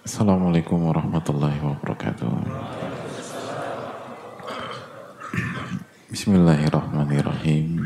Assalamualaikum 0.00 0.88
warahmatullahi 0.88 1.60
wabarakatuh. 1.60 2.32
Bismillahirrahmanirrahim. 6.08 7.84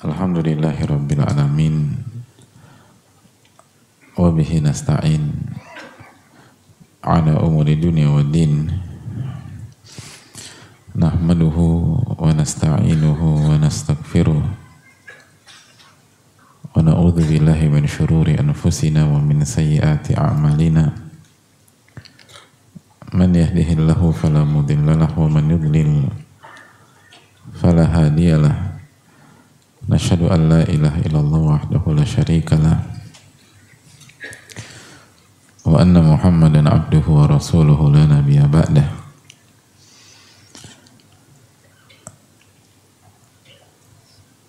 Alhamdulillahi 0.00 0.80
rabbil 0.88 1.20
alamin. 1.20 2.00
Wa 4.16 4.32
bihi 4.32 4.64
nasta'in 4.64 5.28
ala 7.04 7.44
umuri 7.44 7.76
dunia 7.76 8.08
wa 8.08 8.24
din. 8.24 8.72
Nahmaduhu 10.96 12.00
wa 12.16 12.32
nasta'inuhu 12.32 13.52
wa 13.52 13.60
nastaghfiruh. 13.60 14.67
ونعوذ 16.76 17.18
بالله 17.28 17.60
من 17.72 17.86
شرور 17.88 18.28
أنفسنا 18.28 19.04
ومن 19.08 19.44
سيئات 19.44 20.12
أعمالنا. 20.18 20.84
من 23.14 23.30
يهده 23.34 23.68
الله 23.72 24.00
فلا 24.12 24.44
مضل 24.44 24.86
له 25.00 25.12
ومن 25.18 25.44
يضلل 25.50 25.90
فلا 27.56 27.86
هادي 27.88 28.30
له. 28.36 28.56
نشهد 29.88 30.22
أن 30.28 30.40
لا 30.48 30.62
إله 30.68 30.94
إلا 31.08 31.20
الله 31.20 31.42
وحده 31.56 31.82
لا 31.96 32.04
شريك 32.04 32.52
له. 32.52 32.78
وأن 35.64 35.96
محمدا 35.96 36.60
عبده 36.68 37.06
ورسوله 37.08 37.80
لا 37.92 38.04
نبي 38.20 38.38
بعده. 38.44 38.97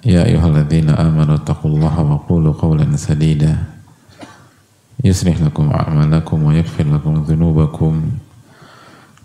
يا 0.00 0.24
أيها 0.24 0.46
الذين 0.48 0.88
آمنوا 0.88 1.44
اتقوا 1.44 1.70
الله 1.70 1.94
وقولوا 2.00 2.54
قولا 2.56 2.96
سديدا. 2.96 3.54
يصلح 5.04 5.36
لكم 5.40 5.70
أعمالكم 5.70 6.38
ويغفر 6.42 6.86
لكم 6.88 7.12
ذنوبكم. 7.28 7.92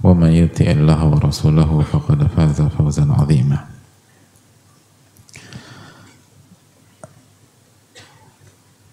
ومن 0.03 0.31
يطع 0.31 0.67
الله 0.71 0.99
ورسوله 1.05 1.71
فقد 1.91 2.19
فاز 2.35 2.61
فوزا 2.61 3.05
عظيما. 3.09 3.59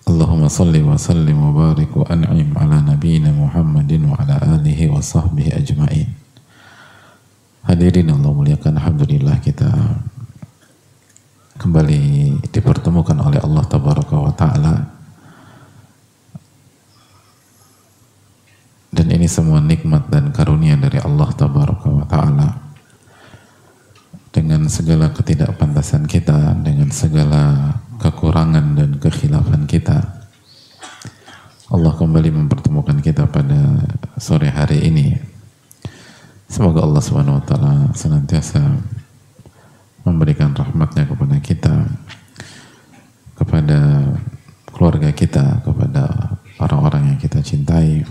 اللهم 0.09 0.49
صل 0.49 0.75
وسلم 0.77 1.39
وبارك 1.43 1.91
وأنعم 1.97 2.49
على 2.57 2.77
نبينا 2.95 3.31
محمد 3.35 3.93
وعلى 4.09 4.35
آله 4.57 4.81
وصحبه 4.95 5.47
أجمعين. 5.59 6.09
Hadirin 7.65 8.13
Allah 8.13 8.29
muliakan 8.29 8.77
Alhamdulillah 8.77 9.41
kita 9.41 9.73
kembali 11.59 12.03
dipertemukan 12.51 13.19
oleh 13.21 13.41
Allah 13.43 13.65
Tabaraka 13.67 14.17
wa 14.17 14.33
Ta'ala. 14.35 14.75
Dan 18.95 19.11
ini 19.11 19.27
semua 19.27 19.59
nikmat 19.59 20.07
dan 20.07 20.31
karunia 20.31 20.79
dari 20.79 21.03
Allah 21.03 21.31
Tabaraka 21.35 21.89
wa 21.91 22.07
Ta'ala. 22.07 22.49
Dengan 24.35 24.67
segala 24.67 25.15
ketidakpantasan 25.15 26.11
kita 26.11 26.59
dengan 26.59 26.91
segala 26.91 27.71
kekurangan 28.03 28.75
dan 28.75 28.99
kekhilafan 28.99 29.71
kita 29.71 30.25
Allah 31.75 31.91
kembali 31.97 32.31
mempertemukan 32.31 33.03
kita 33.03 33.27
pada 33.27 33.83
sore 34.21 34.47
hari 34.47 34.85
ini. 34.85 35.17
Semoga 36.47 36.87
Allah 36.87 37.03
Subhanahu 37.03 37.41
wa 37.41 37.45
taala 37.49 37.75
senantiasa 37.97 38.63
memberikan 40.05 40.53
rahmatnya 40.53 41.09
kepada 41.09 41.37
kita, 41.41 41.75
kepada 43.35 43.81
keluarga 44.69 45.11
kita, 45.11 45.65
kepada 45.65 46.37
orang-orang 46.61 47.15
yang 47.15 47.19
kita 47.19 47.41
cintai, 47.41 48.05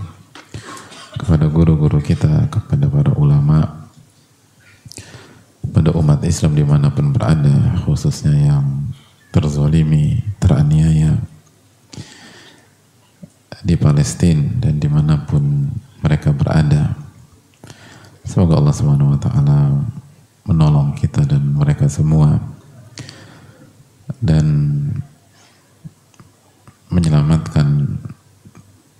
kepada 1.14 1.46
guru-guru 1.46 2.02
kita, 2.02 2.50
kepada 2.50 2.90
para 2.90 3.14
ulama, 3.14 3.88
pada 5.70 5.94
umat 5.94 6.20
Islam 6.26 6.58
di 6.58 6.64
mana 6.66 6.90
pun 6.90 7.14
berada, 7.14 7.78
khususnya 7.86 8.34
yang 8.34 8.90
terzolimi, 9.30 10.22
teraniaya 10.42 11.18
di 13.64 13.74
Palestina 13.80 14.44
dan 14.60 14.76
di 14.76 14.88
mana 14.90 15.24
pun 15.24 15.70
mereka 16.04 16.34
berada. 16.36 16.92
Semoga 18.26 18.60
Allah 18.60 18.74
Subhanahu 18.76 19.16
Wa 19.16 19.20
Taala 19.24 19.58
menolong 20.44 20.92
kita 20.96 21.24
dan 21.24 21.56
mereka 21.56 21.88
semua. 21.88 22.40
Dan 24.20 24.46
menyelamatkan 26.88 27.98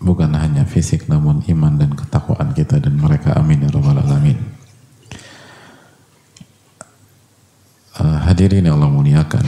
bukan 0.04 0.36
hanya 0.36 0.68
fisik 0.68 1.08
namun 1.08 1.40
iman 1.48 1.80
dan 1.80 1.96
ketakwaan 1.96 2.52
kita 2.52 2.76
dan 2.82 3.00
mereka. 3.00 3.38
Amin 3.38 3.64
ya 3.64 3.70
rabbal 3.72 4.02
alamin. 4.02 4.36
Uh, 7.94 8.18
hadirin 8.26 8.66
yang 8.66 8.76
Allah 8.76 8.90
muliakan. 8.90 9.46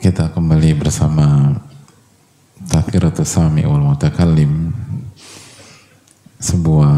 Kita 0.00 0.32
kembali 0.32 0.70
bersama 0.80 1.52
Tadkiratul 2.70 3.26
Sami 3.26 3.66
wal 3.66 3.82
Mutakallim. 3.82 4.70
Sebuah 6.38 6.94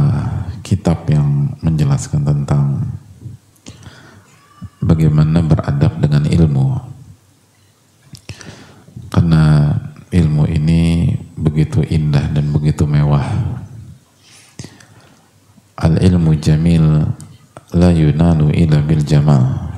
kitab 0.60 1.08
yang 1.08 1.56
menjelaskan 1.64 2.28
tentang 2.28 2.92
bagaimana 4.84 5.40
beradab 5.40 5.96
dengan 5.96 6.28
ilmu. 6.28 6.76
Karena 9.08 9.72
ilmu 10.12 10.44
ini 10.52 11.08
begitu 11.40 11.80
indah 11.80 12.28
dan 12.36 12.52
begitu 12.52 12.84
mewah. 12.84 13.24
Al 15.80 15.96
ilmu 16.04 16.36
jamil 16.36 17.08
la 17.72 17.88
yunalu 17.88 18.52
ila 18.60 18.76
bil 18.84 19.00
jamal. 19.08 19.72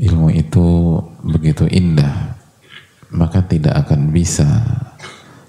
Ilmu 0.00 0.32
itu 0.32 0.96
begitu 1.20 1.68
indah 1.68 2.37
maka 3.14 3.40
tidak 3.44 3.86
akan 3.86 4.12
bisa 4.12 4.46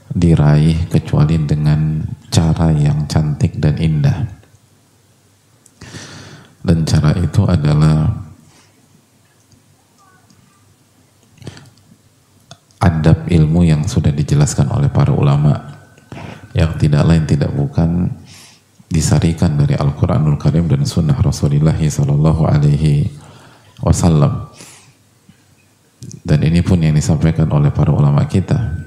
diraih 0.10 0.90
kecuali 0.90 1.38
dengan 1.44 2.02
cara 2.32 2.72
yang 2.74 3.06
cantik 3.06 3.60
dan 3.60 3.76
indah. 3.78 4.20
Dan 6.60 6.84
cara 6.84 7.16
itu 7.16 7.48
adalah 7.48 8.12
adab 12.80 13.28
ilmu 13.28 13.68
yang 13.68 13.84
sudah 13.88 14.12
dijelaskan 14.12 14.72
oleh 14.72 14.88
para 14.88 15.12
ulama 15.12 15.80
yang 16.56 16.80
tidak 16.80 17.04
lain 17.06 17.28
tidak 17.28 17.52
bukan 17.52 18.08
disarikan 18.90 19.54
dari 19.60 19.78
Al-Quranul 19.78 20.40
Karim 20.42 20.66
dan 20.66 20.82
Sunnah 20.88 21.16
Rasulullah 21.20 21.76
Sallallahu 21.78 22.42
Alaihi 22.50 23.12
Wasallam 23.84 24.50
dan 26.30 26.46
ini 26.46 26.62
pun 26.62 26.78
yang 26.78 26.94
disampaikan 26.94 27.50
oleh 27.50 27.74
para 27.74 27.90
ulama 27.90 28.22
kita. 28.30 28.78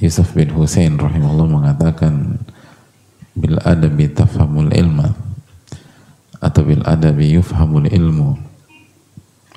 Yusuf 0.00 0.32
bin 0.32 0.48
Hussein 0.56 0.96
rahimahullah 0.96 1.48
mengatakan 1.52 2.40
bil 3.36 3.60
adabi 3.60 4.08
tafhamul 4.08 4.72
ilma 4.72 5.12
atau 6.40 6.64
bil 6.64 6.80
adabi 6.88 7.36
yufhamul 7.36 7.84
ilmu 7.84 8.40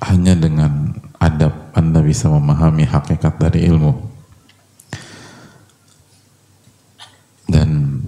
hanya 0.04 0.36
dengan 0.36 0.92
adab 1.24 1.72
anda 1.72 2.04
bisa 2.04 2.28
memahami 2.30 2.84
hakikat 2.86 3.40
dari 3.40 3.66
ilmu 3.72 3.98
dan 7.50 8.02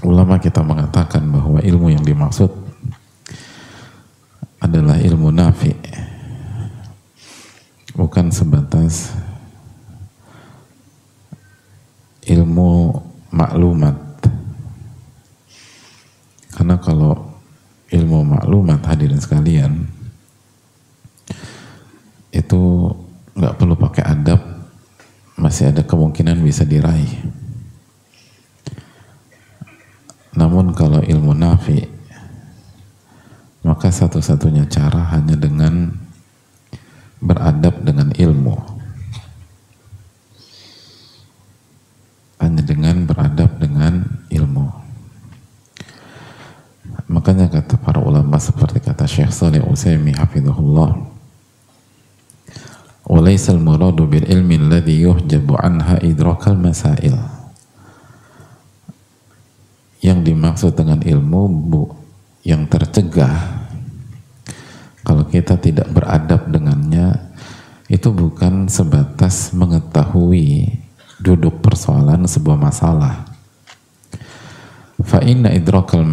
ulama 0.00 0.40
kita 0.40 0.64
mengatakan 0.64 1.26
bahwa 1.28 1.60
ilmu 1.60 1.92
yang 1.92 2.04
dimaksud 2.06 2.67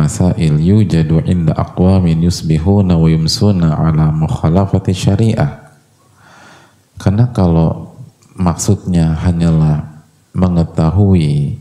masail 0.05 0.61
yujadu 0.61 1.25
inda 1.25 1.57
aqwamin 1.57 2.21
yusbihuna 2.21 2.93
wa 2.93 3.09
yumsuna 3.09 3.73
ala 3.73 4.13
mukhalafati 4.13 4.93
syariah 4.93 5.65
karena 7.01 7.33
kalau 7.33 7.97
maksudnya 8.37 9.17
hanyalah 9.17 10.05
mengetahui 10.37 11.57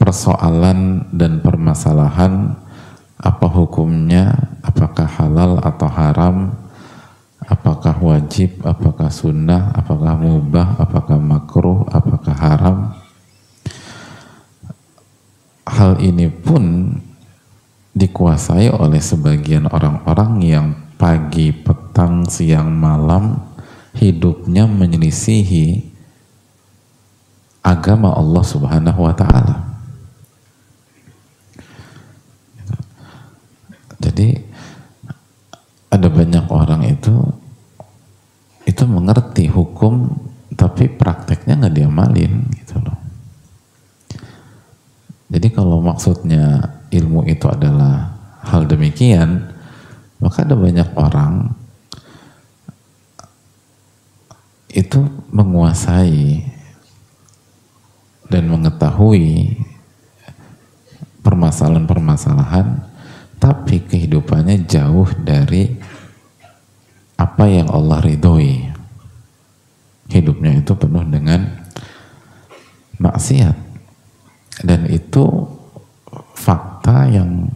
persoalan 0.00 1.10
dan 1.12 1.44
permasalahan 1.44 2.56
apa 3.20 3.46
hukumnya, 3.52 4.32
apakah 4.64 5.04
halal 5.04 5.60
atau 5.60 5.88
haram, 5.92 6.56
apakah 7.44 7.92
wajib, 8.00 8.64
apakah 8.64 9.12
sunnah, 9.12 9.76
apakah 9.76 10.16
mubah, 10.16 10.80
apakah 10.80 11.20
makruh, 11.20 11.84
apakah 11.92 12.32
haram. 12.32 12.76
Hal 15.70 16.02
ini 16.02 16.26
pun 16.26 16.98
dikuasai 17.94 18.70
oleh 18.74 18.98
sebagian 18.98 19.70
orang-orang 19.70 20.42
yang 20.42 20.66
pagi, 20.98 21.54
petang, 21.54 22.26
siang, 22.26 22.74
malam 22.74 23.38
hidupnya 23.94 24.66
menyelisihi 24.66 25.90
agama 27.62 28.14
Allah 28.14 28.44
Subhanahu 28.44 29.00
wa 29.06 29.14
taala. 29.14 29.56
Jadi 34.00 34.32
ada 35.92 36.08
banyak 36.08 36.46
orang 36.48 36.82
itu 36.88 37.14
itu 38.64 38.84
mengerti 38.88 39.50
hukum 39.50 40.08
tapi 40.56 40.88
prakteknya 40.88 41.60
nggak 41.60 41.74
diamalin 41.76 42.48
gitu 42.56 42.80
loh. 42.80 42.96
Jadi 45.40 45.56
kalau 45.56 45.80
maksudnya 45.80 46.68
ilmu 46.92 47.24
itu 47.24 47.48
adalah 47.48 48.12
hal 48.44 48.68
demikian, 48.68 49.48
maka 50.20 50.44
ada 50.44 50.52
banyak 50.52 50.84
orang 51.00 51.56
itu 54.68 55.00
menguasai 55.32 56.44
dan 58.28 58.52
mengetahui 58.52 59.56
permasalahan-permasalahan 61.24 62.84
tapi 63.40 63.80
kehidupannya 63.80 64.68
jauh 64.68 65.08
dari 65.24 65.72
apa 67.16 67.48
yang 67.48 67.72
Allah 67.72 68.04
ridhoi. 68.04 68.68
Hidupnya 70.12 70.60
itu 70.60 70.76
penuh 70.76 71.08
dengan 71.08 71.64
maksiat. 73.00 73.69
Dan 74.60 74.88
itu 74.88 75.24
fakta 76.36 77.08
yang 77.08 77.48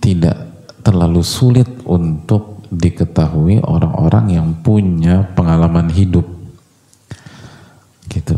tidak 0.00 0.36
terlalu 0.80 1.20
sulit 1.20 1.68
untuk 1.84 2.64
diketahui 2.68 3.60
orang-orang 3.64 4.36
yang 4.40 4.48
punya 4.60 5.24
pengalaman 5.36 5.88
hidup. 5.92 6.24
Gitu. 8.08 8.36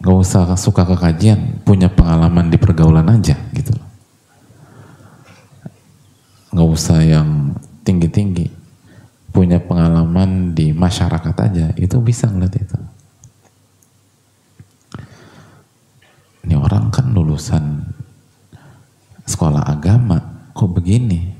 Gak 0.00 0.16
usah 0.16 0.48
suka 0.56 0.88
kekajian, 0.88 1.60
punya 1.64 1.92
pengalaman 1.92 2.48
di 2.48 2.56
pergaulan 2.56 3.08
aja 3.08 3.36
gitu 3.52 3.76
nggak 6.50 6.68
usah 6.68 6.98
yang 7.06 7.54
tinggi-tinggi 7.86 8.50
punya 9.30 9.62
pengalaman 9.62 10.50
di 10.50 10.74
masyarakat 10.74 11.34
aja 11.38 11.66
itu 11.78 11.96
bisa 12.02 12.26
ngeliat 12.26 12.54
itu 12.58 12.78
ini 16.44 16.54
orang 16.56 16.88
kan 16.88 17.12
lulusan 17.12 17.84
sekolah 19.28 19.60
agama 19.68 20.16
kok 20.56 20.72
begini? 20.72 21.36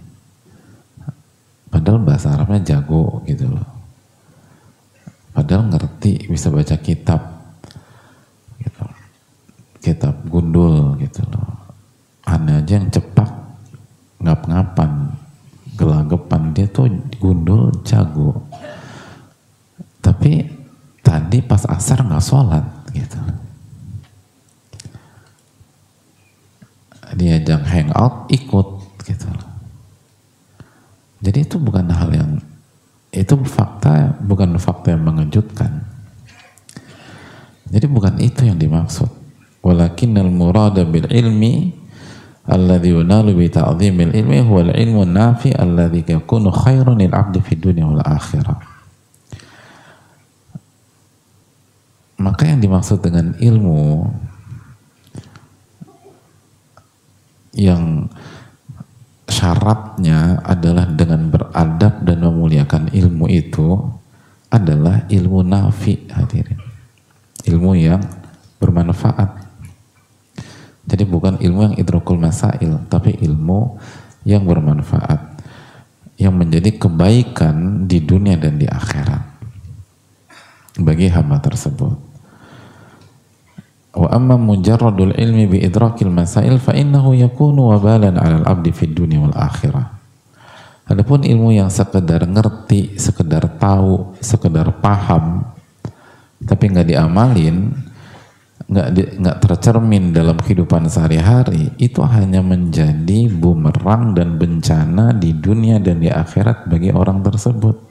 Padahal 1.70 2.02
bahasa 2.02 2.34
Arabnya 2.34 2.76
jago 2.76 3.22
gitu 3.24 3.46
loh. 3.46 3.68
Padahal 5.30 5.70
ngerti 5.70 6.28
bisa 6.28 6.50
baca 6.50 6.76
kitab 6.76 7.22
gitu. 8.60 8.84
Kitab 9.80 10.20
gundul 10.28 10.98
gitu 11.00 11.22
loh. 11.30 11.48
Aneh 12.26 12.60
aja 12.60 12.76
yang 12.76 12.90
cepak 12.92 13.30
ngap-ngapan 14.20 15.16
gelagapan. 15.78 16.42
Dia 16.52 16.66
tuh 16.68 16.92
gundul 17.16 17.72
jago. 17.86 18.44
Tapi 20.02 20.44
tadi 21.00 21.40
pas 21.40 21.64
asar 21.64 22.04
nggak 22.04 22.24
sholat 22.24 22.66
gitu 22.92 23.39
dia 27.18 27.42
jangan 27.42 27.66
hangout 27.66 28.14
ikut 28.30 28.68
gitu. 29.06 29.28
Jadi 31.20 31.38
itu 31.44 31.56
bukan 31.60 31.86
hal 31.90 32.10
yang 32.14 32.30
itu 33.10 33.34
fakta 33.42 34.14
bukan 34.22 34.54
fakta 34.56 34.94
yang 34.94 35.02
mengejutkan. 35.02 35.82
Jadi 37.70 37.86
bukan 37.86 38.18
itu 38.18 38.46
yang 38.46 38.58
dimaksud. 38.58 39.10
Walakin 39.60 40.16
al 40.16 40.32
murada 40.32 40.82
bil 40.86 41.06
ilmi 41.10 41.74
alladhi 42.48 42.96
yunalu 42.96 43.36
bi 43.36 43.46
ta'zimil 43.52 44.16
ilmi 44.16 44.40
huwa 44.42 44.66
al-ilmu 44.72 45.04
nafi 45.04 45.52
alladhi 45.54 46.02
yakunu 46.02 46.50
khairun 46.50 46.98
lil 46.98 47.12
'abdi 47.12 47.38
fid 47.44 47.60
dunya 47.60 47.84
wal 47.86 48.02
akhirah. 48.02 48.58
Maka 52.20 52.42
yang 52.48 52.60
dimaksud 52.60 53.00
dengan 53.00 53.32
ilmu 53.40 54.08
yang 57.56 58.06
syaratnya 59.30 60.42
adalah 60.42 60.86
dengan 60.90 61.30
beradab 61.30 62.02
dan 62.02 62.18
memuliakan 62.22 62.90
ilmu 62.90 63.26
itu 63.30 63.78
adalah 64.50 65.06
ilmu 65.06 65.40
nafi 65.46 66.10
hadirin. 66.10 66.58
Ilmu 67.46 67.72
yang 67.78 68.02
bermanfaat 68.60 69.40
jadi 70.90 71.06
bukan 71.06 71.38
ilmu 71.38 71.70
yang 71.70 71.76
idrokul 71.78 72.18
masail, 72.18 72.82
tapi 72.90 73.14
ilmu 73.22 73.78
yang 74.26 74.42
bermanfaat, 74.42 75.38
yang 76.18 76.34
menjadi 76.34 76.74
kebaikan 76.74 77.86
di 77.86 78.02
dunia 78.02 78.34
dan 78.34 78.58
di 78.58 78.66
akhirat 78.66 79.22
bagi 80.82 81.06
hamba 81.06 81.38
tersebut. 81.38 82.09
Wa 83.90 84.06
amma 84.14 84.38
mujarradul 84.38 85.18
ilmi 85.18 85.50
bi 85.50 85.58
idrakil 85.66 86.14
masail 86.14 86.62
fa 86.62 86.70
innahu 86.78 87.10
yakunu 87.18 87.74
wabalan 87.74 88.14
'alal 88.14 88.46
abdi 88.46 88.70
fid 88.70 88.94
dunya 88.94 89.18
wal 89.18 89.34
akhirah. 89.34 89.98
Adapun 90.86 91.22
ilmu 91.22 91.54
yang 91.54 91.70
sekedar 91.70 92.26
ngerti, 92.26 92.98
sekedar 92.98 93.46
tahu, 93.58 94.14
sekedar 94.18 94.66
paham, 94.82 95.46
tapi 96.42 96.66
nggak 96.66 96.86
diamalin, 96.90 97.70
nggak 98.70 99.18
nggak 99.18 99.38
tercermin 99.42 100.14
dalam 100.14 100.38
kehidupan 100.38 100.86
sehari-hari 100.86 101.74
itu 101.82 101.98
hanya 102.06 102.38
menjadi 102.38 103.26
bumerang 103.26 104.14
dan 104.14 104.38
bencana 104.38 105.10
di 105.10 105.34
dunia 105.34 105.82
dan 105.82 105.98
di 105.98 106.06
akhirat 106.06 106.70
bagi 106.70 106.94
orang 106.94 107.26
tersebut 107.26 107.89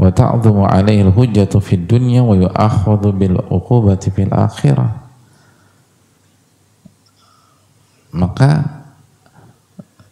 wa 0.00 0.08
ta'dhumu 0.08 0.64
alaihi 0.64 1.04
hujjatu 1.04 1.60
fid 1.60 1.84
dunya 1.84 2.24
wa 2.24 2.32
yu'akhadhu 2.32 3.12
bil 3.12 3.36
uqubati 3.52 4.08
fil 4.08 4.32
akhirah 4.32 4.96
maka 8.16 8.80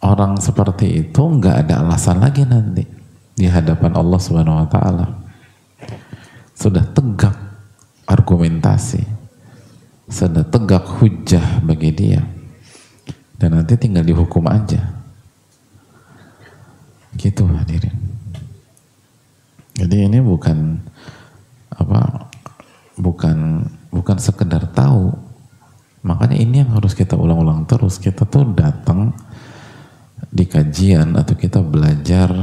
orang 0.05 0.37
seperti 0.39 1.09
itu 1.09 1.23
nggak 1.25 1.67
ada 1.67 1.83
alasan 1.83 2.21
lagi 2.21 2.45
nanti 2.45 2.99
di 3.39 3.47
hadapan 3.47 3.95
Allah 3.95 4.19
Subhanahu 4.19 4.67
wa 4.67 4.69
taala. 4.69 5.07
Sudah 6.59 6.83
tegak 6.91 7.39
argumentasi. 8.03 9.07
Sudah 10.11 10.43
tegak 10.43 10.83
hujah 10.99 11.63
bagi 11.63 11.95
dia. 11.95 12.23
Dan 13.39 13.55
nanti 13.55 13.79
tinggal 13.79 14.03
dihukum 14.03 14.43
aja. 14.51 14.83
Gitu 17.15 17.47
hadirin. 17.47 17.95
Jadi 19.79 20.11
ini 20.11 20.19
bukan 20.19 20.75
apa 21.71 22.27
bukan 22.99 23.63
bukan 23.95 24.19
sekedar 24.19 24.67
tahu 24.75 25.15
makanya 26.03 26.35
ini 26.35 26.67
yang 26.67 26.75
harus 26.75 26.99
kita 26.99 27.15
ulang-ulang 27.15 27.63
terus 27.71 28.03
kita 28.03 28.27
tuh 28.27 28.43
datang 28.51 29.15
di 30.35 30.43
kajian 30.51 31.15
atau 31.15 31.39
kita 31.39 31.63
belajar 31.63 32.35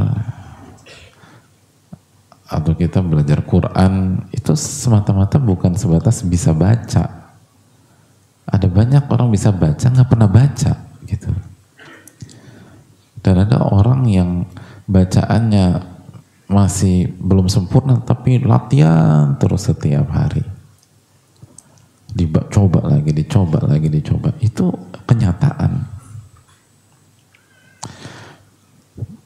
atau 2.46 2.72
kita 2.77 3.01
belajar 3.01 3.42
Quran 3.44 4.24
itu 4.30 4.54
semata-mata 4.56 5.42
bukan 5.42 5.74
sebatas 5.74 6.22
bisa 6.24 6.54
baca. 6.54 7.34
Ada 8.46 8.70
banyak 8.70 9.10
orang 9.10 9.34
bisa 9.34 9.50
baca 9.50 9.82
nggak 9.82 10.08
pernah 10.08 10.30
baca 10.30 10.72
gitu. 11.10 11.34
Dan 13.25 13.36
ada 13.42 13.65
orang 13.65 14.06
yang 14.06 14.46
bacaannya 14.86 15.95
masih 16.46 17.10
belum 17.18 17.50
sempurna 17.50 17.98
tapi 18.02 18.42
latihan 18.42 19.38
terus 19.38 19.66
setiap 19.66 20.10
hari. 20.14 20.44
Dicoba 22.16 22.80
lagi, 22.86 23.12
dicoba 23.12 23.60
lagi, 23.68 23.92
dicoba. 23.92 24.32
Itu 24.40 24.72
kenyataan 25.04 25.96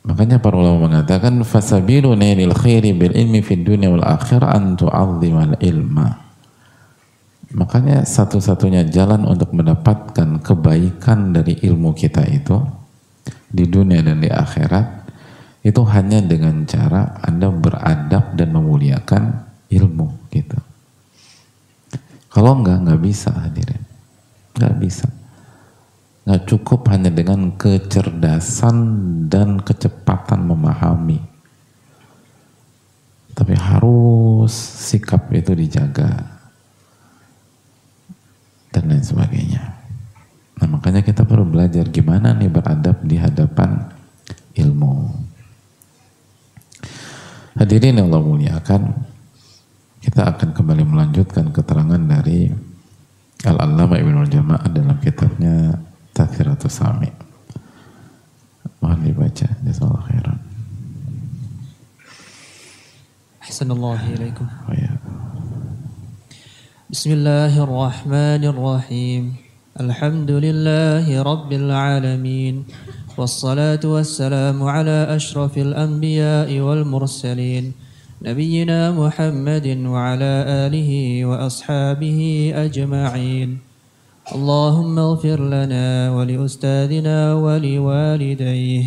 Makanya 0.09 0.41
para 0.41 0.57
ulama 0.57 0.89
mengatakan 0.89 1.37
fasabilu 1.45 2.17
nailil 2.17 2.57
khairi 2.57 2.97
bil 2.97 3.13
ilmi 3.13 3.45
fid 3.45 3.61
dunya 3.61 3.93
wal 3.93 4.01
akhirah 4.01 4.57
an 4.57 4.73
tu'azzimal 4.73 5.53
ilma. 5.61 6.25
Makanya 7.53 8.09
satu-satunya 8.09 8.89
jalan 8.89 9.29
untuk 9.29 9.53
mendapatkan 9.53 10.41
kebaikan 10.41 11.29
dari 11.29 11.61
ilmu 11.61 11.93
kita 11.93 12.25
itu 12.25 12.57
di 13.53 13.69
dunia 13.69 14.01
dan 14.01 14.17
di 14.17 14.33
akhirat 14.33 14.98
itu 15.59 15.81
hanya 15.91 16.23
dengan 16.23 16.63
cara 16.63 17.19
Anda 17.19 17.51
beradab 17.51 18.39
dan 18.39 18.55
memuliakan 18.55 19.23
ilmu 19.67 20.31
gitu. 20.31 20.55
Kalau 22.31 22.63
enggak, 22.63 22.79
enggak 22.79 23.01
bisa 23.03 23.29
hadirin. 23.35 23.83
Enggak 24.55 24.75
bisa. 24.79 25.07
Nggak 26.23 26.45
cukup 26.47 26.87
hanya 26.93 27.11
dengan 27.11 27.51
kecerdasan 27.59 28.77
dan 29.27 29.59
kecepatan 29.59 30.47
memahami. 30.47 31.19
Tapi 33.35 33.53
harus 33.55 34.53
sikap 34.53 35.27
itu 35.35 35.51
dijaga. 35.57 36.39
Dan 38.69 38.93
lain 38.93 39.03
sebagainya. 39.03 39.63
Nah 40.59 40.67
makanya 40.69 41.01
kita 41.01 41.25
perlu 41.25 41.47
belajar 41.47 41.87
gimana 41.89 42.31
nih 42.35 42.51
beradab 42.51 43.01
di 43.03 43.15
hadapan 43.17 43.89
ilmu 44.53 45.28
hadirin 47.57 47.97
yang 47.97 48.07
Allah 48.11 48.25
muliakan 48.25 48.81
kita 49.99 50.31
akan 50.35 50.49
kembali 50.55 50.83
melanjutkan 50.87 51.51
keterangan 51.51 51.99
dari 51.99 52.47
Al-Allama 53.43 53.99
Ibn 53.99 54.15
Al-Jama'ah 54.27 54.69
dalam 54.71 54.97
kitabnya 54.99 55.79
Tadhkiratus 56.11 56.75
Sami. 56.75 57.07
Mohon 58.79 59.11
dibaca. 59.11 59.47
Jazakallahu 59.63 60.03
khairan. 60.07 60.39
Ahsanallahu 63.43 64.07
ilaikum. 64.15 64.47
Oh, 64.67 64.73
ya. 64.75 64.91
Bismillahirrahmanirrahim. 66.87 69.35
Alhamdulillahi 69.75 71.19
rabbil 71.19 71.71
alamin. 71.71 72.65
والصلاة 73.19 73.83
والسلام 73.83 74.63
على 74.63 75.07
أشرف 75.11 75.57
الأنبياء 75.57 76.59
والمرسلين 76.59 77.71
نبينا 78.23 78.91
محمد 78.95 79.67
وعلى 79.67 80.33
آله 80.47 80.91
وأصحابه 81.25 82.19
أجمعين. 82.55 83.49
اللهم 84.35 84.99
اغفر 84.99 85.39
لنا 85.55 86.15
ولأستاذنا 86.15 87.33
ولوالديه 87.33 88.85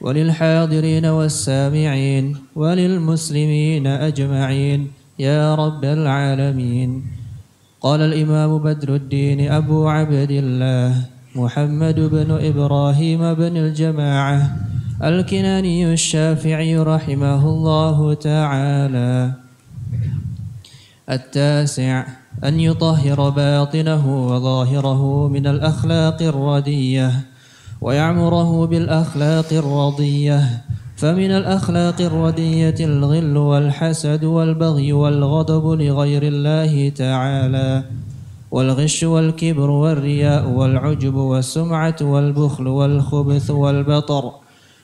وللحاضرين 0.00 1.06
والسامعين 1.06 2.24
وللمسلمين 2.56 3.86
أجمعين. 3.86 4.80
يا 5.18 5.54
رب 5.54 5.84
العالمين. 5.84 6.90
قال 7.80 8.00
الإمام 8.00 8.58
بدر 8.58 8.94
الدين 8.94 9.52
أبو 9.52 9.88
عبد 9.88 10.32
الله 10.32 11.19
محمد 11.34 12.00
بن 12.00 12.30
إبراهيم 12.30 13.34
بن 13.34 13.56
الجماعة 13.56 14.56
الكناني 15.02 15.92
الشافعي 15.92 16.78
رحمه 16.78 17.42
الله 17.46 18.14
تعالى. 18.14 19.32
التاسع 21.10 22.04
أن 22.44 22.60
يطهر 22.60 23.30
باطنه 23.30 24.26
وظاهره 24.26 25.28
من 25.28 25.46
الأخلاق 25.46 26.22
الردية 26.22 27.10
ويعمره 27.80 28.66
بالأخلاق 28.66 29.52
الرضية 29.52 30.40
فمن 30.96 31.30
الأخلاق 31.30 32.00
الردية 32.00 32.78
الغل 32.80 33.36
والحسد 33.36 34.24
والبغي 34.24 34.92
والغضب 34.92 35.80
لغير 35.80 36.22
الله 36.22 36.88
تعالى. 36.88 37.84
والغش 38.50 39.02
والكبر 39.02 39.70
والرياء 39.70 40.48
والعجب 40.48 41.14
والسمعة 41.14 41.96
والبخل 42.02 42.68
والخبث 42.68 43.50
والبطر 43.50 44.32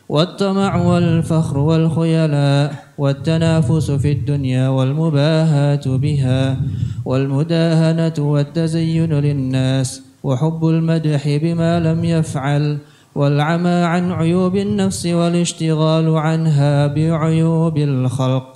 والطمع 0.08 0.76
والفخر 0.76 1.58
والخيلاء 1.58 2.85
والتنافس 2.99 3.90
في 3.90 4.12
الدنيا 4.12 4.68
والمباهاة 4.68 5.82
بها 5.87 6.56
والمداهنة 7.04 8.14
والتزين 8.18 9.12
للناس 9.12 10.02
وحب 10.23 10.68
المدح 10.68 11.37
بما 11.42 11.80
لم 11.80 12.04
يفعل 12.04 12.78
والعمى 13.14 13.68
عن 13.68 14.12
عيوب 14.12 14.56
النفس 14.56 15.06
والاشتغال 15.06 16.16
عنها 16.16 16.87
بعيوب 16.87 17.78
الخلق 17.78 18.55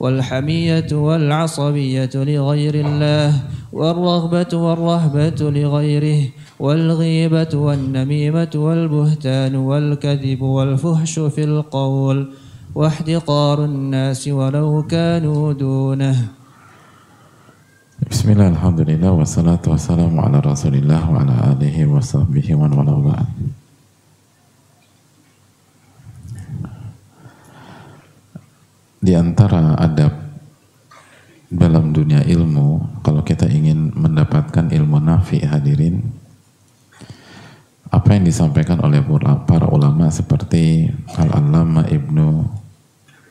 والحمية 0.00 0.90
والعصبية 0.92 2.10
لغير 2.14 2.74
الله 2.74 3.30
والرغبة 3.72 4.52
والرهبة 4.52 5.40
لغيره 5.40 6.28
والغيبة 6.60 7.52
والنميمة 7.54 8.50
والبهتان 8.54 9.56
والكذب 9.56 10.42
والفحش 10.42 11.18
في 11.18 11.44
القول 11.44 12.18
واحتقار 12.74 13.64
الناس 13.64 14.28
ولو 14.28 14.82
كانوا 14.82 15.52
دونه. 15.52 16.16
بسم 18.10 18.30
الله 18.30 18.48
الحمد 18.48 18.80
لله 18.80 19.10
والصلاة 19.10 19.64
والسلام 19.66 20.20
على 20.20 20.38
رسول 20.40 20.74
الله 20.74 21.10
وعلى 21.10 21.34
آله 21.52 21.76
وصحبه 21.86 22.54
ومن 22.54 22.72
والاه 22.78 23.26
Di 29.04 29.12
antara 29.12 29.76
adab 29.76 30.16
dalam 31.52 31.92
dunia 31.92 32.24
ilmu, 32.24 33.04
kalau 33.04 33.20
kita 33.20 33.44
ingin 33.52 33.92
mendapatkan 33.92 34.72
ilmu 34.72 34.96
nafi 34.96 35.44
hadirin, 35.44 36.00
apa 37.92 38.16
yang 38.16 38.24
disampaikan 38.24 38.80
oleh 38.80 39.04
para 39.44 39.68
ulama 39.68 40.08
seperti 40.08 40.88
Al-Allama 41.20 41.84
Ibnu 41.84 42.48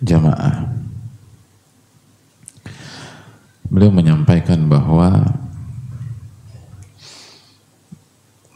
Jamaah. 0.06 0.70
Beliau 3.74 3.89
menyampaikan 3.89 4.70
bahwa 4.70 5.25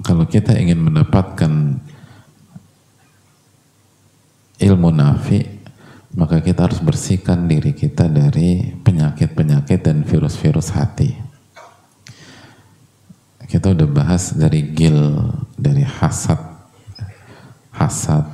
kalau 0.06 0.30
kita 0.30 0.54
ingin 0.54 0.86
mendapatkan 0.86 1.82
ilmu 4.62 4.90
nafi 4.94 5.57
maka 6.18 6.42
kita 6.42 6.66
harus 6.66 6.82
bersihkan 6.82 7.46
diri 7.46 7.78
kita 7.78 8.10
dari 8.10 8.74
penyakit-penyakit 8.82 9.86
dan 9.86 10.02
virus-virus 10.02 10.74
hati. 10.74 11.14
Kita 13.46 13.72
udah 13.72 13.86
bahas 13.86 14.34
dari 14.34 14.66
gil, 14.74 14.98
dari 15.54 15.86
hasad, 15.86 16.42
hasad, 17.70 18.26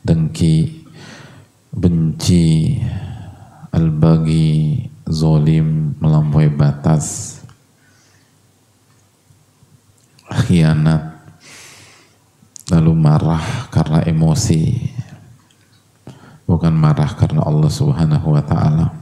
dengki, 0.00 0.88
benci, 1.68 2.80
al-bagi, 3.76 4.88
zolim, 5.04 6.00
melampaui 6.00 6.48
batas, 6.48 7.38
khianat, 10.32 11.12
lalu 12.72 12.92
marah 12.96 13.68
karena 13.68 14.00
emosi, 14.08 14.95
bukan 16.46 16.72
marah 16.72 17.10
karena 17.18 17.42
Allah 17.42 17.68
Subhanahu 17.68 18.32
wa 18.32 18.42
taala. 18.46 18.94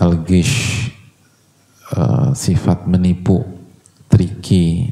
Al-gish 0.00 0.90
uh, 1.94 2.34
sifat 2.34 2.88
menipu, 2.88 3.44
tricky 4.10 4.90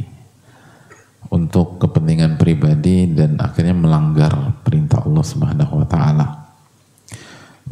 untuk 1.33 1.81
kepentingan 1.81 2.37
pribadi 2.37 3.09
dan 3.11 3.41
akhirnya 3.41 3.75
melanggar 3.75 4.63
perintah 4.63 5.03
Allah 5.03 5.25
Subhanahu 5.25 5.83
wa 5.83 5.87
taala. 5.89 6.27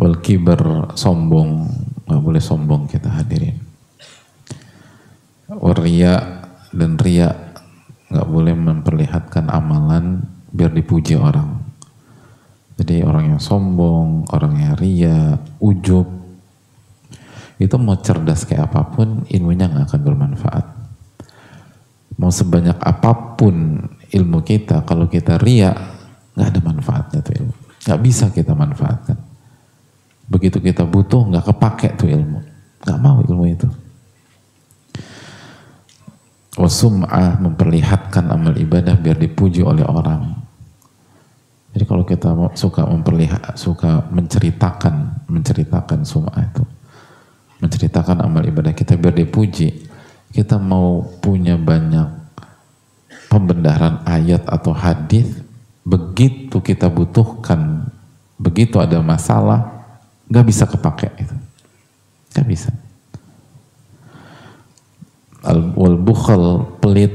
Wal 0.01 0.19
kibar 0.25 0.97
sombong, 0.97 1.69
nggak 2.09 2.23
boleh 2.25 2.43
sombong 2.43 2.89
kita 2.89 3.13
hadirin. 3.13 3.61
Waria 5.51 6.41
dan 6.73 6.97
ria 6.97 7.31
nggak 8.11 8.27
boleh 8.27 8.55
memperlihatkan 8.55 9.51
amalan 9.51 10.23
biar 10.51 10.71
dipuji 10.75 11.15
orang 11.15 11.70
jadi 12.81 13.05
orang 13.05 13.37
yang 13.37 13.41
sombong, 13.45 14.25
orang 14.33 14.57
yang 14.57 14.73
ria, 14.81 15.37
ujub, 15.61 16.09
itu 17.61 17.77
mau 17.77 18.01
cerdas 18.01 18.49
kayak 18.49 18.73
apa 18.73 18.89
pun, 18.89 19.29
ilmunya 19.29 19.69
nggak 19.69 19.85
akan 19.85 20.01
bermanfaat. 20.01 20.67
Mau 22.17 22.33
sebanyak 22.33 22.81
apa 22.81 23.37
pun 23.37 23.85
ilmu 24.09 24.41
kita, 24.41 24.89
kalau 24.89 25.13
kita 25.13 25.37
ria, 25.45 25.77
nggak 26.33 26.49
ada 26.57 26.61
manfaatnya 26.65 27.21
tuh 27.21 27.35
ilmu. 27.45 27.55
Nggak 27.85 28.01
bisa 28.01 28.25
kita 28.33 28.57
manfaatkan. 28.57 29.21
Begitu 30.33 30.57
kita 30.65 30.89
butuh, 30.89 31.29
nggak 31.29 31.53
kepake 31.53 32.01
tuh 32.01 32.09
ilmu. 32.09 32.41
Nggak 32.81 32.99
mau 33.05 33.21
ilmu 33.21 33.45
itu. 33.45 33.69
Wasum'ah 36.57 37.45
memperlihatkan 37.45 38.25
amal 38.33 38.57
ibadah 38.57 38.97
biar 38.97 39.21
dipuji 39.21 39.61
oleh 39.61 39.85
orang 39.85 40.40
jadi 41.71 41.85
kalau 41.87 42.03
kita 42.03 42.35
suka 42.59 42.83
memperlihat, 42.83 43.55
suka 43.55 44.11
menceritakan, 44.11 45.27
menceritakan 45.31 46.03
semua 46.03 46.35
itu, 46.43 46.67
menceritakan 47.63 48.27
amal 48.27 48.43
ibadah 48.43 48.75
kita 48.75 48.99
biar 48.99 49.15
dipuji, 49.15 49.87
kita 50.35 50.59
mau 50.59 51.07
punya 51.23 51.55
banyak 51.55 52.11
pembenaran 53.31 54.03
ayat 54.03 54.43
atau 54.51 54.75
hadis, 54.75 55.31
begitu 55.87 56.59
kita 56.59 56.91
butuhkan, 56.91 57.87
begitu 58.35 58.83
ada 58.83 58.99
masalah, 58.99 59.87
nggak 60.27 60.47
bisa 60.51 60.67
kepake 60.67 61.07
itu, 61.23 61.37
nggak 62.35 62.47
bisa. 62.51 62.75
Al 65.47 65.71
wal 65.79 65.97
bukhal 66.03 66.67
pelit, 66.83 67.15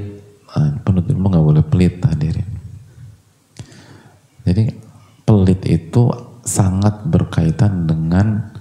ah, 0.56 0.80
penuntut 0.80 1.12
ilmu 1.12 1.28
nggak 1.28 1.44
boleh 1.44 1.64
pelit 1.68 2.00
hadirin 2.08 2.55
jadi 4.46 4.70
pelit 5.26 5.66
itu 5.66 6.14
sangat 6.46 7.02
berkaitan 7.10 7.90
dengan 7.90 8.54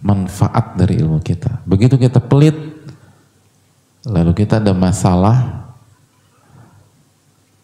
manfaat 0.00 0.80
dari 0.80 0.96
ilmu 1.04 1.20
kita. 1.20 1.60
Begitu 1.68 2.00
kita 2.00 2.24
pelit, 2.24 2.56
lalu 4.08 4.32
kita 4.32 4.64
ada 4.64 4.72
masalah, 4.72 5.68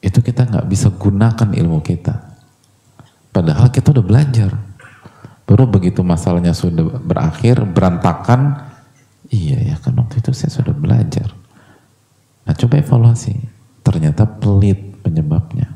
itu 0.04 0.20
kita 0.20 0.44
nggak 0.44 0.68
bisa 0.68 0.92
gunakan 0.92 1.48
ilmu 1.56 1.80
kita. 1.80 2.36
Padahal 3.32 3.72
kita 3.72 3.96
udah 3.96 4.04
belajar. 4.04 4.52
Baru 5.48 5.64
begitu 5.64 6.04
masalahnya 6.04 6.52
sudah 6.52 7.00
berakhir, 7.00 7.64
berantakan, 7.64 8.60
iya 9.32 9.72
ya 9.72 9.76
kan 9.80 9.96
waktu 9.96 10.20
itu 10.20 10.36
saya 10.36 10.52
sudah 10.52 10.76
belajar. 10.76 11.32
Nah 12.44 12.52
coba 12.52 12.84
evaluasi, 12.84 13.32
ternyata 13.80 14.28
pelit 14.28 15.00
penyebabnya 15.00 15.75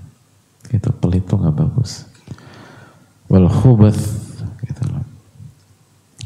itu 0.70 0.88
pelit 0.94 1.26
itu 1.26 1.35
nggak 1.35 1.54
bagus. 1.54 2.06
Wal 3.26 3.46
khubath 3.50 3.98
gitu 4.62 4.83
loh. 4.90 5.04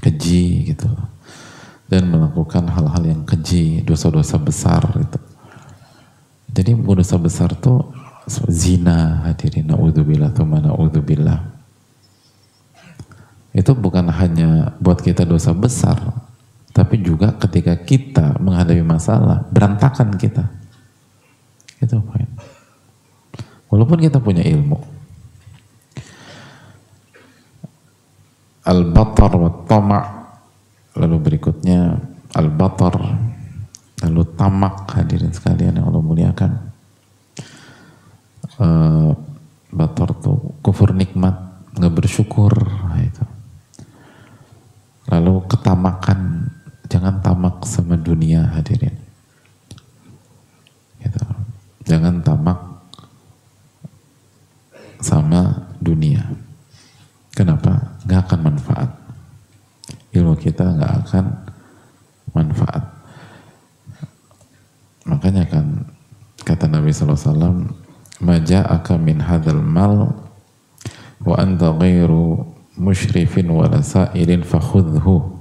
Keji 0.01 0.73
gitu 0.73 0.89
loh. 0.89 1.09
Dan 1.89 2.09
melakukan 2.09 2.65
hal-hal 2.69 3.03
yang 3.05 3.23
keji 3.25 3.85
dosa-dosa 3.85 4.41
besar 4.41 4.85
gitu. 4.97 5.21
Jadi 6.55 6.71
dosa 6.77 7.17
besar 7.19 7.51
tuh 7.59 7.93
zina 8.49 9.27
hadirin 9.27 9.69
naudzubillah 9.69 10.33
thumma 10.33 10.61
naudzubillah. 10.61 11.41
Itu 13.55 13.77
bukan 13.77 14.11
hanya 14.11 14.75
buat 14.83 14.99
kita 14.99 15.23
dosa 15.23 15.55
besar 15.55 16.25
tapi 16.75 16.99
juga 16.99 17.31
ketika 17.39 17.79
kita 17.79 18.43
menghadapi 18.43 18.83
masalah 18.83 19.47
berantakan 19.55 20.19
kita. 20.19 20.51
Itu 21.79 22.03
poin 22.03 22.27
Walaupun 23.75 23.99
kita 23.99 24.23
punya 24.23 24.47
ilmu. 24.47 24.79
Al-batar 28.71 29.35
wa 29.35 29.51
tama' 29.67 30.05
lalu 30.95 31.17
berikutnya 31.19 31.99
al-batar 32.39 32.95
lalu 33.99 34.23
tamak 34.39 34.95
hadirin 34.95 35.35
sekalian 35.35 35.83
yang 35.83 35.91
Allah 35.91 36.07
muliakan. 36.07 36.51
Uh, 38.55 39.11
batar 39.75 40.15
tuh 40.23 40.55
kufur 40.63 40.95
nikmat, 40.95 41.35
nggak 41.75 41.95
bersyukur 41.99 42.55
nah 42.55 43.03
itu. 43.03 43.27
Lalu 45.11 45.51
ketamakan, 45.51 46.47
jangan 46.87 47.19
tamak 47.19 47.67
sama 47.67 47.99
dunia 47.99 48.55
hadirin. 48.55 48.95
Gitu. 51.03 51.21
Jangan 51.91 52.23
tamak 52.23 52.74
sama 55.05 55.69
dunia. 55.85 56.25
Kenapa? 57.37 58.01
Gak 58.09 58.25
akan 58.31 58.41
manfaat. 58.49 58.91
Ilmu 60.17 60.33
kita 60.41 60.65
gak 60.81 60.93
akan 61.05 61.25
manfaat. 62.33 62.85
Makanya 65.05 65.45
kan 65.45 65.85
kata 66.41 66.65
Nabi 66.73 66.89
SAW, 66.89 67.69
Maja'aka 68.25 68.97
min 68.97 69.21
hadal 69.21 69.61
mal 69.61 70.15
wa 71.21 71.35
anta 71.37 71.75
ghairu 71.77 72.47
musyrifin 72.81 73.51
wala 73.53 73.85
sa'irin 73.85 74.41
fakhudhu. 74.41 75.35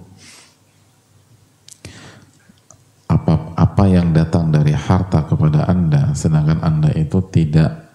Apa, 3.08 3.54
apa 3.54 3.84
yang 3.86 4.10
datang 4.10 4.49
dari 4.49 4.73
harta 4.73 5.21
kepada 5.30 5.69
anda 5.69 6.17
sedangkan 6.17 6.65
anda 6.65 6.89
itu 6.97 7.21
tidak 7.30 7.92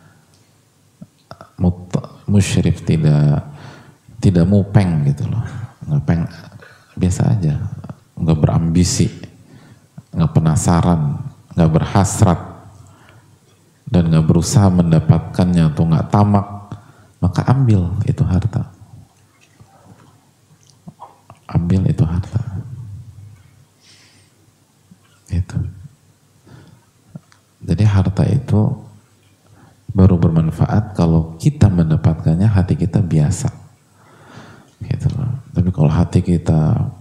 musyrif 2.29 2.85
tidak 2.85 3.43
tidak 4.23 4.45
mupeng 4.45 5.03
gitu 5.09 5.27
loh. 5.27 5.43
Nggak 5.89 6.03
peng 6.05 6.23
biasa 6.95 7.23
aja. 7.35 7.55
Nggak 8.15 8.39
berambisi 8.39 9.09
nggak 10.09 10.33
penasaran 10.35 11.21
nggak 11.53 11.71
berhasrat 11.71 12.41
dan 13.89 14.09
nggak 14.09 14.27
berusaha 14.27 14.69
mendapatkannya 14.73 15.71
atau 15.71 15.85
nggak 15.85 16.09
tamak 16.09 16.47
maka 17.19 17.43
ambil 17.51 17.91
itu 18.07 18.23
harta. 18.23 18.63
Ambil 21.49 21.89
itu 21.89 22.05
harta. 22.05 22.43
Itu. 25.33 25.59
Jadi 27.65 27.85
harta 27.85 28.23
itu 28.29 28.61
baru 29.89 30.21
bermanfaat 30.21 30.93
kalau 30.93 31.37
kita 31.41 31.73
mendapatkannya 31.73 32.49
hati 32.49 32.77
kita 32.77 33.01
biasa. 33.01 33.49
Gitu 34.79 35.09
loh. 35.17 35.43
Tapi 35.51 35.69
kalau 35.75 35.91
hati 35.91 36.21
kita 36.23 36.93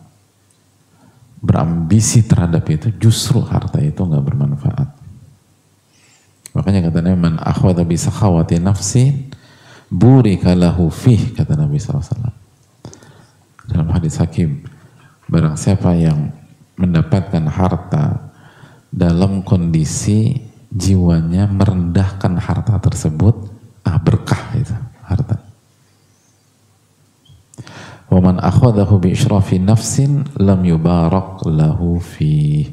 berambisi 1.44 2.26
terhadap 2.26 2.66
itu, 2.72 2.90
justru 2.98 3.44
harta 3.46 3.78
itu 3.84 4.02
nggak 4.02 4.26
bermanfaat. 4.26 4.90
Makanya 6.58 6.90
kata 6.90 7.06
Nabi, 7.06 7.18
man 7.22 7.36
akhwata 7.38 7.86
bi 7.86 7.94
sakhawati 7.94 8.58
nafsin, 8.58 9.30
burika 9.94 10.58
lahu 10.58 10.90
fih, 10.90 11.38
kata 11.38 11.54
Nabi 11.54 11.78
SAW. 11.78 12.34
Dalam 13.70 13.94
hadis 13.94 14.18
hakim, 14.18 14.66
barang 15.30 15.54
siapa 15.54 15.94
yang 15.94 16.34
mendapatkan 16.80 17.46
harta 17.46 18.32
dalam 18.90 19.46
kondisi 19.46 20.47
jiwanya 20.72 21.48
merendahkan 21.48 22.38
harta 22.38 22.76
tersebut, 22.82 23.36
ah 23.88 23.98
berkah 24.00 24.56
itu 24.56 24.76
harta. 25.04 25.40
Waman 28.08 28.40
akhadahu 28.40 29.04
bi 29.04 29.12
israfi 29.12 29.60
nafsin 29.60 30.24
lam 30.40 30.64
yubarak 30.64 31.44
lahu 31.44 32.00
fi. 32.00 32.64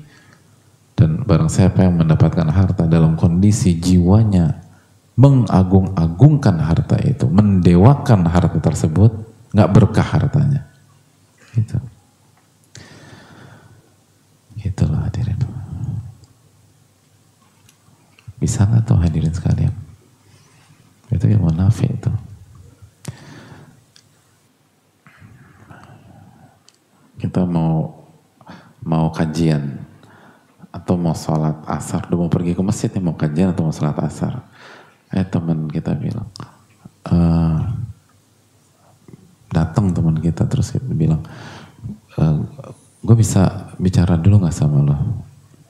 Dan 0.94 1.26
barang 1.26 1.50
siapa 1.50 1.82
yang 1.82 1.98
mendapatkan 1.98 2.46
harta 2.54 2.86
dalam 2.86 3.18
kondisi 3.18 3.74
jiwanya 3.74 4.62
mengagung-agungkan 5.18 6.58
harta 6.62 6.98
itu, 7.02 7.26
mendewakan 7.26 8.26
harta 8.30 8.58
tersebut, 8.62 9.10
nggak 9.50 9.70
berkah 9.74 10.06
hartanya. 10.06 10.70
Gitu. 11.54 11.78
Itulah 14.62 15.10
hadirin. 15.10 15.63
Bisa 18.38 18.66
nggak 18.66 18.84
tuh 18.84 18.98
hadirin 18.98 19.34
sekalian? 19.34 19.74
Itu 21.12 21.30
yang 21.30 21.44
munafik 21.44 21.90
itu. 21.90 22.12
Kita 27.20 27.46
mau 27.46 28.04
mau 28.84 29.08
kajian 29.08 29.80
atau 30.74 30.98
mau 30.98 31.14
sholat 31.14 31.62
asar, 31.70 32.10
udah 32.10 32.26
mau 32.26 32.30
pergi 32.30 32.52
ke 32.52 32.62
masjid 32.66 32.90
nih 32.90 33.00
mau 33.00 33.16
kajian 33.16 33.54
atau 33.54 33.70
mau 33.70 33.74
sholat 33.74 33.96
asar. 34.02 34.42
Eh 35.14 35.22
teman 35.22 35.70
kita 35.70 35.94
bilang, 35.94 36.26
e, 37.06 37.16
datang 39.54 39.94
teman 39.94 40.18
kita 40.18 40.44
terus 40.50 40.74
kita 40.74 40.90
bilang, 40.90 41.22
eh, 42.18 42.22
e, 42.26 42.34
gue 43.06 43.16
bisa 43.16 43.70
bicara 43.78 44.18
dulu 44.18 44.42
nggak 44.42 44.56
sama 44.56 44.82
lo? 44.82 44.96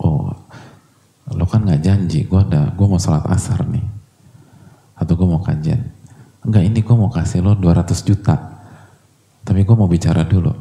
Oh, 0.01 0.33
lo 1.33 1.49
kan 1.49 1.65
nggak 1.65 1.81
janji, 1.81 2.29
gue 2.29 2.41
ada, 2.41 2.69
gue 2.77 2.87
mau 2.87 3.01
sholat 3.01 3.25
asar 3.33 3.65
nih, 3.65 3.85
atau 4.99 5.13
gue 5.17 5.25
mau 5.25 5.41
kajian. 5.41 5.81
Enggak, 6.45 6.63
ini 6.69 6.85
gue 6.85 6.97
mau 6.97 7.09
kasih 7.09 7.41
lo 7.41 7.57
200 7.57 7.97
juta, 8.05 8.37
tapi 9.41 9.65
gue 9.65 9.77
mau 9.77 9.89
bicara 9.89 10.29
dulu. 10.29 10.53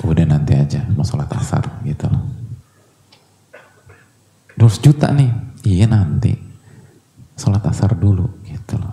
Udah 0.00 0.24
nanti 0.24 0.56
aja, 0.56 0.88
mau 0.96 1.04
sholat 1.04 1.28
asar 1.36 1.84
gitu 1.84 2.08
loh. 2.08 2.24
200 4.56 4.84
juta 4.84 5.08
nih. 5.12 5.30
Iya 5.64 5.88
nanti. 5.88 6.32
Sholat 7.36 7.64
asar 7.64 7.96
dulu 7.96 8.28
gitu 8.44 8.76
loh. 8.76 8.92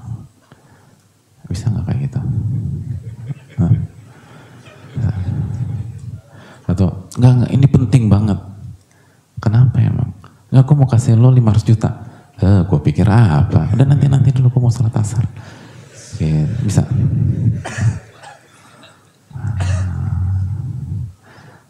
Bisa 1.48 1.68
nggak 1.72 1.84
kayak 1.88 2.00
gitu? 2.08 2.20
Hah? 3.60 3.74
Atau 6.68 6.88
enggak, 7.20 7.32
enggak, 7.32 7.52
ini 7.56 7.68
penting 7.68 8.04
banget. 8.12 8.40
Enggak, 10.58 10.74
aku 10.74 10.82
mau 10.82 10.90
kasih 10.90 11.14
lo 11.14 11.30
500 11.30 11.70
juta. 11.70 11.90
Eh, 12.42 12.66
gue 12.66 12.80
pikir 12.82 13.06
apa? 13.06 13.70
Udah 13.78 13.86
nanti-nanti 13.86 14.34
dulu 14.34 14.50
aku 14.50 14.58
mau 14.58 14.74
sholat 14.74 14.90
asar. 14.98 15.22
Oke, 16.18 16.50
bisa. 16.66 16.82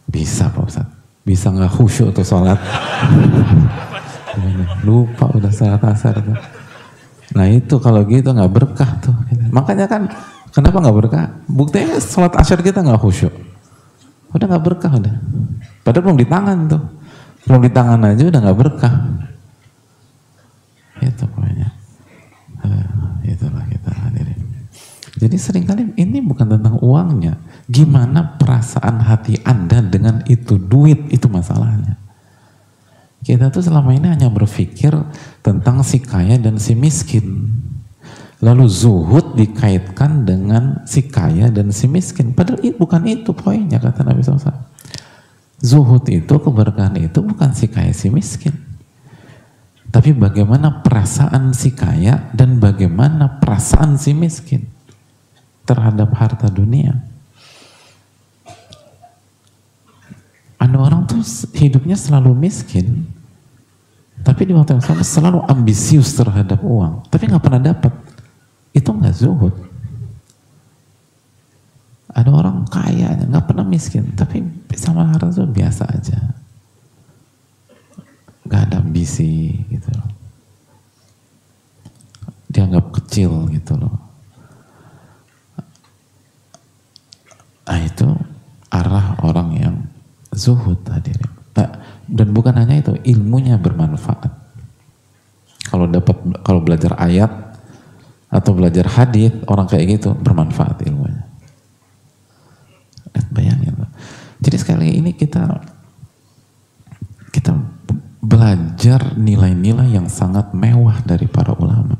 Bisa 0.07 0.47
Pak 0.47 0.63
Ustadz. 0.63 0.95
Bisa 1.27 1.51
nggak 1.51 1.67
khusyuk 1.67 2.15
tuh 2.15 2.23
sholat. 2.23 2.55
Lupa 4.87 5.35
udah 5.35 5.51
salat 5.51 5.83
asar 5.83 6.23
tuh. 6.23 6.39
Nah 7.35 7.43
itu 7.51 7.83
kalau 7.83 8.07
gitu 8.07 8.31
nggak 8.31 8.51
berkah 8.55 9.03
tuh. 9.03 9.11
Makanya 9.51 9.91
kan 9.91 10.07
kenapa 10.55 10.79
nggak 10.79 10.95
berkah? 10.95 11.27
Buktinya 11.43 11.99
sholat 11.99 12.39
asar 12.39 12.63
kita 12.63 12.79
nggak 12.87 13.03
khusyuk. 13.03 13.35
Udah 14.31 14.47
nggak 14.47 14.63
berkah 14.63 14.95
udah. 14.95 15.15
Padahal 15.83 16.03
belum 16.07 16.19
di 16.23 16.27
tangan 16.31 16.71
tuh. 16.71 16.96
Belum 17.47 17.63
di 17.63 17.71
tangan 17.71 18.03
aja 18.03 18.27
udah 18.27 18.39
nggak 18.43 18.59
berkah. 18.59 18.95
Itu 20.99 21.23
pokoknya. 21.31 21.69
Uh, 22.59 22.85
itulah 23.23 23.63
kita 23.71 23.91
hadirin. 23.95 24.41
Jadi 25.17 25.35
sering 25.39 25.65
kali 25.65 25.95
ini 25.95 26.19
bukan 26.19 26.59
tentang 26.59 26.75
uangnya. 26.83 27.39
Gimana 27.71 28.37
perasaan 28.37 29.01
hati 29.01 29.39
Anda 29.47 29.79
dengan 29.79 30.21
itu 30.27 30.59
duit 30.59 31.07
itu 31.09 31.25
masalahnya. 31.31 31.97
Kita 33.23 33.49
tuh 33.49 33.65
selama 33.65 33.91
ini 33.91 34.07
hanya 34.07 34.29
berpikir 34.29 34.93
tentang 35.41 35.81
si 35.81 36.03
kaya 36.03 36.37
dan 36.37 36.61
si 36.61 36.77
miskin. 36.77 37.49
Lalu 38.37 38.69
zuhud 38.69 39.33
dikaitkan 39.33 40.21
dengan 40.21 40.85
si 40.85 41.09
kaya 41.09 41.49
dan 41.49 41.73
si 41.73 41.89
miskin. 41.89 42.37
Padahal 42.37 42.61
bukan 42.77 43.01
itu 43.09 43.33
poinnya 43.33 43.81
kata 43.81 44.05
Nabi 44.05 44.21
SAW. 44.21 44.53
Zuhud 45.57 46.05
itu, 46.05 46.35
keberkahan 46.37 46.93
itu 47.01 47.17
bukan 47.17 47.49
si 47.57 47.65
kaya 47.65 47.89
si 47.89 48.13
miskin. 48.13 48.53
Tapi 49.89 50.13
bagaimana 50.13 50.85
perasaan 50.85 51.55
si 51.55 51.73
kaya 51.73 52.29
dan 52.35 52.61
bagaimana 52.61 53.41
perasaan 53.41 53.97
si 53.97 54.13
miskin 54.13 54.69
terhadap 55.65 56.13
harta 56.13 56.51
dunia. 56.51 57.01
Ada 60.57 60.77
orang 60.77 61.05
tuh 61.05 61.21
hidupnya 61.57 61.97
selalu 61.97 62.33
miskin, 62.33 63.05
tapi 64.25 64.49
di 64.49 64.53
waktu 64.57 64.77
yang 64.77 64.85
sama 64.85 65.05
selalu 65.05 65.39
ambisius 65.45 66.17
terhadap 66.17 66.61
uang, 66.65 67.05
tapi 67.09 67.29
nggak 67.29 67.43
pernah 67.43 67.61
dapat. 67.61 67.93
Itu 68.73 68.93
nggak 68.93 69.15
zuhud. 69.15 69.66
Ada 72.17 72.33
orang 72.33 72.65
kaya 72.65 73.13
nggak 73.13 73.45
pernah 73.45 73.61
miskin, 73.61 74.17
tapi 74.17 74.41
sama 74.73 75.05
harta 75.05 75.29
itu 75.29 75.45
biasa 75.45 75.85
aja. 75.85 76.17
Gak 78.47 78.71
ada 78.71 78.81
ambisi 78.81 79.53
gitu 79.69 79.91
loh. 79.93 80.09
Dianggap 82.49 82.89
kecil 82.95 83.45
gitu 83.53 83.77
loh. 83.77 83.93
Nah 87.67 87.79
itu 87.83 88.07
arah 88.71 89.19
orang 89.21 89.49
yang 89.53 89.75
Zuhud 90.31 90.79
hadirin. 90.87 91.27
Nah, 91.53 91.69
dan 92.07 92.27
bukan 92.31 92.55
hanya 92.55 92.79
itu, 92.79 92.95
ilmunya 93.03 93.59
bermanfaat. 93.59 94.31
Kalau 95.67 95.85
dapat 95.91 96.15
kalau 96.47 96.63
belajar 96.63 96.95
ayat 96.95 97.27
atau 98.31 98.51
belajar 98.55 98.87
hadis 98.87 99.35
orang 99.51 99.67
kayak 99.67 99.99
gitu 99.99 100.15
bermanfaat 100.15 100.87
ilmunya. 100.87 101.26
Bayangin. 103.29 103.73
Jadi 104.37 104.57
sekali 104.57 104.87
ini 104.97 105.13
kita 105.13 105.61
kita 107.33 107.53
belajar 108.21 109.17
nilai-nilai 109.17 109.93
yang 109.93 110.09
sangat 110.09 110.51
mewah 110.53 111.01
dari 111.05 111.29
para 111.29 111.53
ulama. 111.57 111.97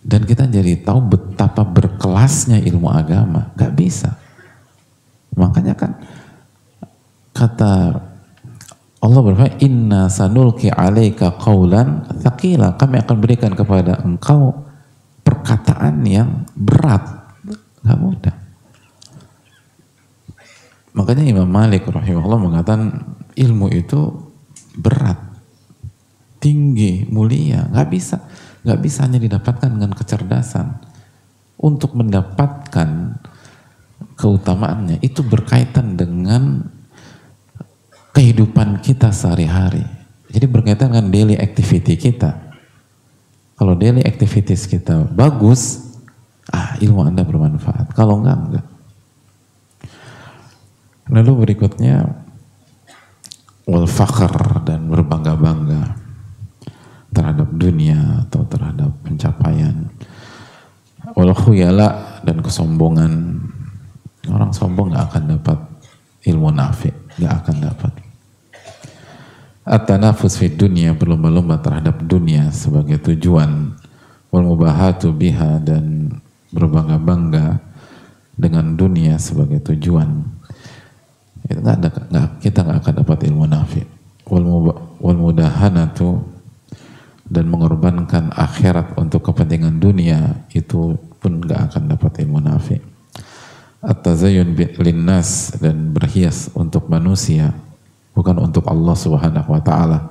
Dan 0.00 0.24
kita 0.24 0.48
jadi 0.48 0.80
tahu 0.80 1.12
betapa 1.12 1.62
berkelasnya 1.62 2.58
ilmu 2.64 2.88
agama. 2.88 3.52
Gak 3.52 3.76
bisa 3.76 4.16
Makanya 5.40 5.74
kan 5.78 5.96
kata 7.30 7.72
Allah 9.00 9.20
berfirman, 9.24 9.56
Inna 9.64 10.12
sanulki 10.12 10.68
alaika 10.68 11.32
qawlan 11.40 12.04
thaqila. 12.20 12.76
Kami 12.76 13.00
akan 13.00 13.16
berikan 13.16 13.56
kepada 13.56 14.04
engkau 14.04 14.52
perkataan 15.24 16.04
yang 16.04 16.44
berat. 16.52 17.00
Gak. 17.80 17.96
Makanya 21.00 21.24
Imam 21.24 21.48
Malik 21.48 21.88
rahimahullah 21.88 22.36
mengatakan 22.36 23.16
ilmu 23.32 23.72
itu 23.72 24.20
berat, 24.76 25.16
tinggi, 26.44 27.08
mulia. 27.08 27.64
Gak 27.72 27.88
bisa. 27.88 28.20
Gak 28.60 28.84
bisa 28.84 29.08
hanya 29.08 29.16
didapatkan 29.16 29.72
dengan 29.72 29.96
kecerdasan. 29.96 30.76
Untuk 31.56 31.96
mendapatkan 31.96 33.16
keutamaannya 34.20 35.00
itu 35.00 35.24
berkaitan 35.24 35.96
dengan 35.96 36.68
kehidupan 38.12 38.84
kita 38.84 39.08
sehari-hari. 39.08 39.84
Jadi 40.28 40.44
berkaitan 40.44 40.92
dengan 40.92 41.08
daily 41.08 41.40
activity 41.40 41.96
kita. 41.96 42.36
Kalau 43.56 43.72
daily 43.72 44.04
activities 44.04 44.68
kita 44.68 45.08
bagus, 45.16 45.96
ah 46.52 46.76
ilmu 46.76 47.08
Anda 47.08 47.24
bermanfaat. 47.24 47.96
Kalau 47.96 48.20
enggak, 48.20 48.36
enggak. 48.36 48.66
Lalu 51.10 51.32
berikutnya 51.42 52.06
wal 53.66 53.90
fakhr 53.90 54.62
dan 54.62 54.86
berbangga-bangga 54.86 55.98
terhadap 57.10 57.50
dunia 57.50 58.26
atau 58.26 58.46
terhadap 58.46 58.94
pencapaian. 59.02 59.90
Wal 61.18 61.34
khuyala 61.34 62.22
dan 62.22 62.38
kesombongan. 62.38 63.42
Orang 64.30 64.54
sombong 64.54 64.94
gak 64.94 65.10
akan 65.10 65.24
dapat 65.34 65.58
ilmu 66.30 66.54
nafi, 66.54 66.94
gak 67.18 67.42
akan 67.42 67.56
dapat. 67.58 67.92
At-tanafus 69.66 70.38
dunia 70.54 70.94
berlomba-lomba 70.94 71.58
terhadap 71.58 72.06
dunia 72.06 72.54
sebagai 72.54 73.02
tujuan. 73.10 73.74
Wal 74.30 74.46
mubahatu 74.46 75.10
biha 75.10 75.58
dan 75.58 76.14
berbangga-bangga 76.54 77.58
dengan 78.38 78.78
dunia 78.78 79.18
sebagai 79.18 79.58
tujuan 79.74 80.39
itu 81.50 81.58
gak 81.58 81.76
ada, 81.82 81.88
gak, 81.90 82.28
kita 82.38 82.62
nggak 82.62 82.78
akan 82.78 82.94
dapat 83.02 83.18
ilmu 83.26 83.44
nafi. 83.50 83.82
Wal, 84.30 84.46
wal 85.02 85.18
mudahanatu 85.18 86.22
dan 87.26 87.50
mengorbankan 87.50 88.30
akhirat 88.30 88.94
untuk 88.94 89.26
kepentingan 89.26 89.82
dunia 89.82 90.46
itu 90.54 90.94
pun 91.18 91.42
gak 91.42 91.74
akan 91.74 91.90
dapat 91.90 92.22
ilmu 92.22 92.38
nafi. 92.38 92.78
At-tazayyun 93.82 94.54
linnas 94.78 95.58
dan 95.58 95.90
berhias 95.90 96.54
untuk 96.54 96.86
manusia 96.86 97.50
bukan 98.14 98.38
untuk 98.38 98.68
Allah 98.70 98.94
Subhanahu 98.94 99.50
wa 99.50 99.62
taala 99.62 100.06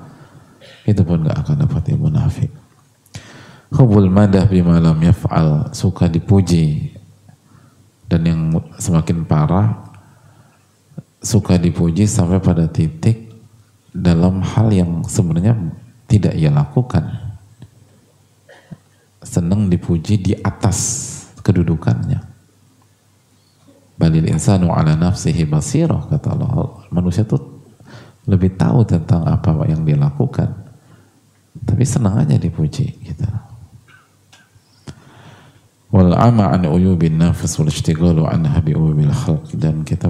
itu 0.84 1.00
pun 1.08 1.24
gak 1.24 1.40
akan 1.48 1.56
dapat 1.64 1.84
ilmu 1.96 2.12
nafi. 2.12 2.52
Hubul 3.72 4.12
madah 4.12 4.44
bima 4.50 4.76
lam 4.82 4.98
yaf'al 5.00 5.72
suka 5.72 6.12
dipuji 6.12 6.92
dan 8.10 8.26
yang 8.26 8.42
semakin 8.82 9.22
parah 9.24 9.89
suka 11.20 11.60
dipuji 11.60 12.08
sampai 12.08 12.40
pada 12.40 12.66
titik 12.68 13.32
dalam 13.92 14.40
hal 14.44 14.72
yang 14.72 15.04
sebenarnya 15.04 15.56
tidak 16.08 16.34
ia 16.36 16.50
lakukan. 16.50 17.06
Senang 19.20 19.68
dipuji 19.68 20.16
di 20.16 20.34
atas 20.40 20.80
kedudukannya. 21.44 22.24
Balil 24.00 24.32
insanu 24.32 24.72
ala 24.72 24.96
nafsihi 24.96 25.44
basirah 25.44 26.08
kata 26.08 26.32
Allah. 26.32 26.88
Manusia 26.88 27.28
itu 27.28 27.36
lebih 28.24 28.56
tahu 28.56 28.88
tentang 28.88 29.28
apa 29.28 29.52
yang 29.68 29.84
dia 29.84 30.00
lakukan. 30.00 30.48
Tapi 31.68 31.84
senang 31.84 32.24
aja 32.24 32.40
dipuji 32.40 32.96
gitu. 33.04 33.28
Wal 35.90 36.16
ama 36.16 36.54
an 36.54 36.64
uyubin 36.70 37.20
nafs 37.20 37.60
wal 37.60 37.68
ishtighalu 37.68 38.24
anha 38.24 38.62
bi 38.64 38.72
khalq. 39.12 39.52
Dan 39.58 39.84
kita 39.84 40.08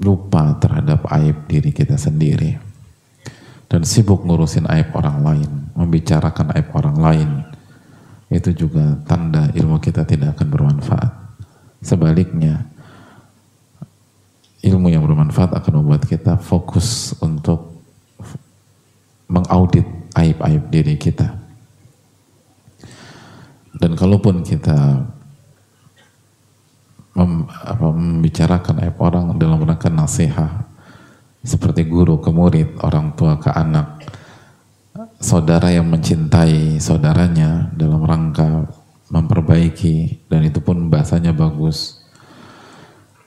lupa 0.00 0.56
terhadap 0.56 1.04
aib 1.20 1.46
diri 1.46 1.70
kita 1.70 2.00
sendiri 2.00 2.56
dan 3.70 3.84
sibuk 3.84 4.24
ngurusin 4.24 4.66
aib 4.66 4.90
orang 4.96 5.20
lain 5.20 5.50
membicarakan 5.76 6.56
aib 6.56 6.68
orang 6.72 6.96
lain 6.98 7.30
itu 8.30 8.66
juga 8.66 8.96
tanda 9.04 9.52
ilmu 9.52 9.78
kita 9.78 10.06
tidak 10.06 10.38
akan 10.38 10.48
bermanfaat 10.48 11.20
Sebaliknya, 11.80 12.68
ilmu 14.60 14.92
yang 14.92 15.00
bermanfaat 15.00 15.56
akan 15.56 15.80
membuat 15.80 16.04
kita 16.04 16.36
fokus 16.36 17.16
untuk 17.24 17.72
mengaudit 19.32 19.88
aib-aib 20.12 20.68
diri 20.68 21.00
kita. 21.00 21.40
Dan 23.80 23.96
kalaupun 23.96 24.44
kita 24.44 25.08
mem, 27.14 27.46
apa, 27.50 27.86
membicarakan 27.90 28.86
aib 28.86 28.96
orang 29.02 29.34
dalam 29.38 29.62
rangka 29.62 29.90
nasihat, 29.90 30.66
seperti 31.42 31.88
guru 31.88 32.20
ke 32.20 32.30
murid, 32.30 32.78
orang 32.84 33.16
tua 33.16 33.40
ke 33.40 33.50
anak, 33.50 34.04
saudara 35.20 35.68
yang 35.72 35.88
mencintai 35.88 36.80
saudaranya 36.80 37.68
dalam 37.76 38.02
rangka 38.04 38.68
memperbaiki 39.10 40.26
dan 40.30 40.46
itu 40.46 40.62
pun 40.62 40.88
bahasanya 40.88 41.34
bagus. 41.34 41.98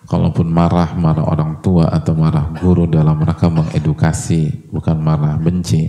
Kalaupun 0.04 0.52
marah 0.52 0.92
marah 1.00 1.24
orang 1.24 1.64
tua 1.64 1.88
atau 1.88 2.12
marah 2.12 2.52
guru 2.60 2.86
dalam 2.88 3.24
rangka 3.24 3.48
mengedukasi 3.48 4.68
bukan 4.68 5.00
marah 5.00 5.40
benci. 5.40 5.88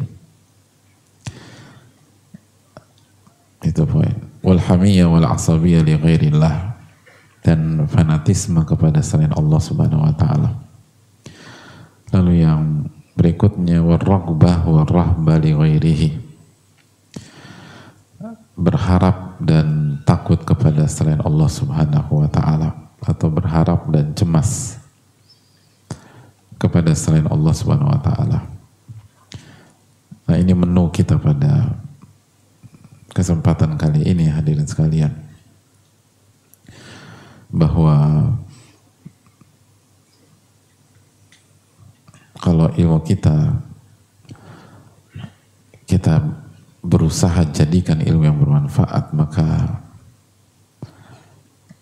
Itu 3.65 3.89
poin. 3.89 4.15
Wal 4.45 4.61
hamiyah 4.61 5.09
wal 5.09 5.25
asabiyah 5.25 5.83
li 5.83 5.97
ghairillah 5.99 6.74
dan 7.45 7.85
fanatisme 7.87 8.65
kepada 8.65 9.05
selain 9.05 9.31
Allah 9.37 9.61
Subhanahu 9.61 10.03
wa 10.09 10.15
taala 10.17 10.51
lalu 12.11 12.43
yang 12.43 12.89
berikutnya 13.15 13.85
warragbah 13.85 14.65
warrahbah 14.65 15.37
li 15.39 15.53
ghairihi 15.53 16.09
berharap 18.55 19.39
dan 19.43 19.99
takut 20.07 20.39
kepada 20.47 20.87
selain 20.87 21.19
Allah 21.23 21.51
Subhanahu 21.51 22.23
wa 22.23 22.29
taala 22.31 22.71
atau 23.03 23.29
berharap 23.29 23.91
dan 23.91 24.15
cemas 24.15 24.81
kepada 26.57 26.95
selain 26.95 27.27
Allah 27.29 27.53
Subhanahu 27.53 27.93
wa 27.93 28.01
taala. 28.01 28.39
Nah, 30.25 30.37
ini 30.41 30.57
menu 30.57 30.89
kita 30.89 31.21
pada 31.21 31.77
kesempatan 33.13 33.77
kali 33.77 34.09
ini 34.09 34.31
hadirin 34.33 34.65
sekalian. 34.65 35.13
Bahwa 37.55 38.27
kalau 42.43 42.67
ilmu 42.75 42.99
kita 43.07 43.63
kita 45.87 46.19
berusaha 46.85 47.47
jadikan 47.55 48.03
ilmu 48.03 48.27
yang 48.27 48.37
bermanfaat 48.37 49.15
maka 49.17 49.81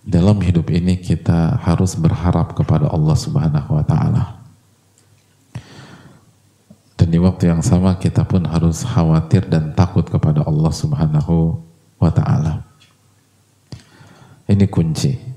dalam 0.03 0.43
hidup 0.43 0.71
ini 0.71 0.99
kita 0.99 1.59
harus 1.63 1.95
berharap 1.95 2.59
kepada 2.59 2.91
Allah 2.91 3.15
Subhanahu 3.15 3.71
wa 3.79 3.85
taala. 3.87 4.25
Dan 6.99 7.11
di 7.11 7.19
waktu 7.19 7.51
yang 7.51 7.63
sama 7.63 7.99
kita 7.99 8.27
pun 8.27 8.47
harus 8.47 8.83
khawatir 8.83 9.47
dan 9.47 9.75
takut 9.75 10.07
kepada 10.07 10.43
Allah 10.43 10.71
Subhanahu 10.75 11.59
wa 11.99 12.11
taala. 12.11 12.67
Ini 14.51 14.67
kunci. 14.67 15.32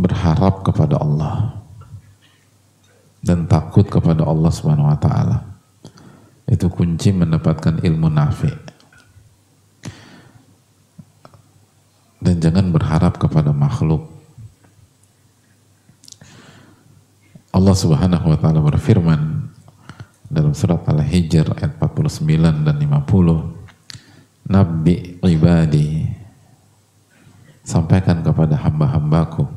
Berharap 0.00 0.64
kepada 0.64 0.96
Allah 0.96 1.60
dan 3.20 3.44
takut 3.44 3.84
kepada 3.84 4.24
Allah 4.24 4.48
Subhanahu 4.48 4.88
wa 4.88 4.96
taala. 4.96 5.44
Itu 6.48 6.72
kunci 6.72 7.12
mendapatkan 7.12 7.84
ilmu 7.84 8.08
nafi. 8.08 8.50
Dan 12.20 12.42
jangan 12.42 12.74
berharap 12.74 13.16
kepada 13.16 13.54
makhluk. 13.54 14.20
Allah 17.50 17.74
subhanahu 17.74 18.30
wa 18.30 18.38
ta'ala 18.38 18.62
berfirman 18.62 19.50
dalam 20.30 20.54
surat 20.54 20.86
Al-Hijr 20.86 21.50
ayat 21.58 21.82
49 21.82 22.62
dan 22.62 22.76
50 22.78 24.46
Nabi 24.46 25.18
ibadi 25.18 26.06
sampaikan 27.66 28.22
kepada 28.22 28.54
hamba-hambaku 28.54 29.50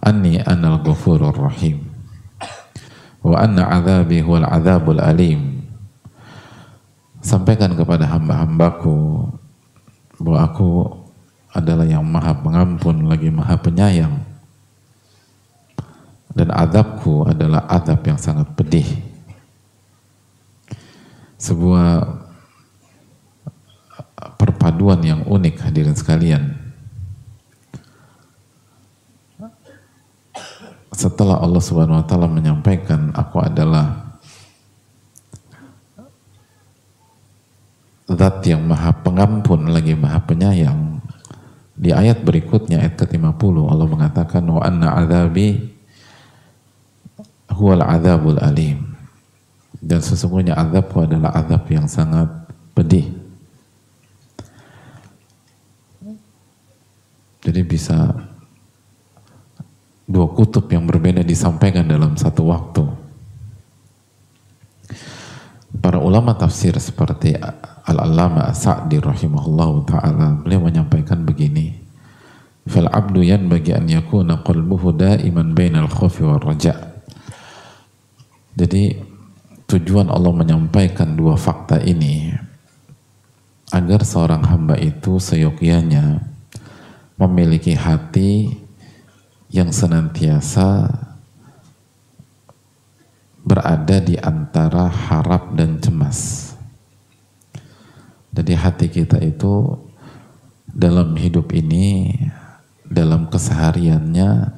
Anni 0.00 0.40
anal 0.40 0.80
ghafurur 0.98 1.30
rahim 1.30 1.86
wa 3.22 3.38
anna 3.38 3.70
azabi 3.70 4.18
huwal 4.18 4.42
alim. 4.98 5.62
Sampaikan 7.22 7.78
kepada 7.78 8.02
hamba-hambaku 8.10 9.30
bahwa 10.18 10.38
aku 10.42 10.70
adalah 11.54 11.86
yang 11.86 12.02
maha 12.02 12.34
pengampun 12.34 13.06
lagi 13.06 13.30
maha 13.30 13.54
penyayang. 13.58 14.26
Dan 16.34 16.50
azabku 16.54 17.26
adalah 17.26 17.66
azab 17.66 18.02
yang 18.06 18.18
sangat 18.18 18.46
pedih. 18.54 18.86
Sebuah 21.38 22.06
perpaduan 24.38 25.02
yang 25.02 25.22
unik 25.26 25.62
hadirin 25.62 25.98
sekalian 25.98 26.57
setelah 30.98 31.38
Allah 31.38 31.62
Subhanahu 31.62 32.02
wa 32.02 32.06
taala 32.10 32.26
menyampaikan 32.26 33.14
aku 33.14 33.38
adalah 33.38 34.18
zat 38.10 38.42
yang 38.42 38.66
maha 38.66 38.90
pengampun 39.06 39.70
lagi 39.70 39.94
maha 39.94 40.18
penyayang. 40.26 40.98
Di 41.78 41.94
ayat 41.94 42.26
berikutnya 42.26 42.82
ayat 42.82 42.98
ke-50 42.98 43.54
Allah 43.70 43.86
mengatakan 43.86 44.42
wa 44.50 44.58
anna 44.58 44.98
azabi 44.98 45.70
huwal 47.54 47.86
azabul 47.86 48.42
alim. 48.42 48.98
Dan 49.78 50.02
sesungguhnya 50.02 50.58
azabku 50.58 51.06
adalah 51.06 51.30
azab 51.38 51.62
yang 51.70 51.86
sangat 51.86 52.26
pedih. 52.74 53.06
Jadi 57.46 57.62
bisa 57.62 58.10
dua 60.08 60.26
kutub 60.32 60.64
yang 60.72 60.88
berbeda 60.88 61.20
disampaikan 61.20 61.84
dalam 61.84 62.16
satu 62.16 62.48
waktu. 62.48 62.84
Para 65.78 66.00
ulama 66.00 66.32
tafsir 66.32 66.74
seperti 66.80 67.36
Al-Allama 67.88 68.50
Sa'di 68.56 68.98
rahimahullah 68.98 69.72
ta'ala 69.84 70.28
beliau 70.40 70.64
menyampaikan 70.64 71.22
begini 71.22 71.76
Fal 72.68 72.88
abdu 72.88 73.24
yan 73.24 73.48
bagi 73.48 73.72
an 73.72 73.88
yakuna 73.88 74.44
qalbuhu 74.44 74.92
daiman 74.92 75.56
bainal 75.56 75.88
khawfi 75.88 76.24
wal 76.24 76.40
raja 76.40 76.76
Jadi 78.56 78.96
tujuan 79.68 80.12
Allah 80.12 80.32
menyampaikan 80.36 81.16
dua 81.16 81.36
fakta 81.36 81.80
ini 81.80 82.32
agar 83.68 84.04
seorang 84.04 84.44
hamba 84.48 84.80
itu 84.80 85.20
seyogyanya 85.20 86.24
memiliki 87.20 87.76
hati 87.76 88.52
yang 89.48 89.72
senantiasa 89.72 90.92
berada 93.40 93.96
di 94.04 94.20
antara 94.20 94.92
harap 94.92 95.56
dan 95.56 95.80
cemas. 95.80 96.52
Jadi 98.28 98.52
hati 98.52 98.86
kita 98.92 99.16
itu 99.24 99.72
dalam 100.68 101.16
hidup 101.16 101.48
ini, 101.56 102.12
dalam 102.84 103.32
kesehariannya 103.32 104.52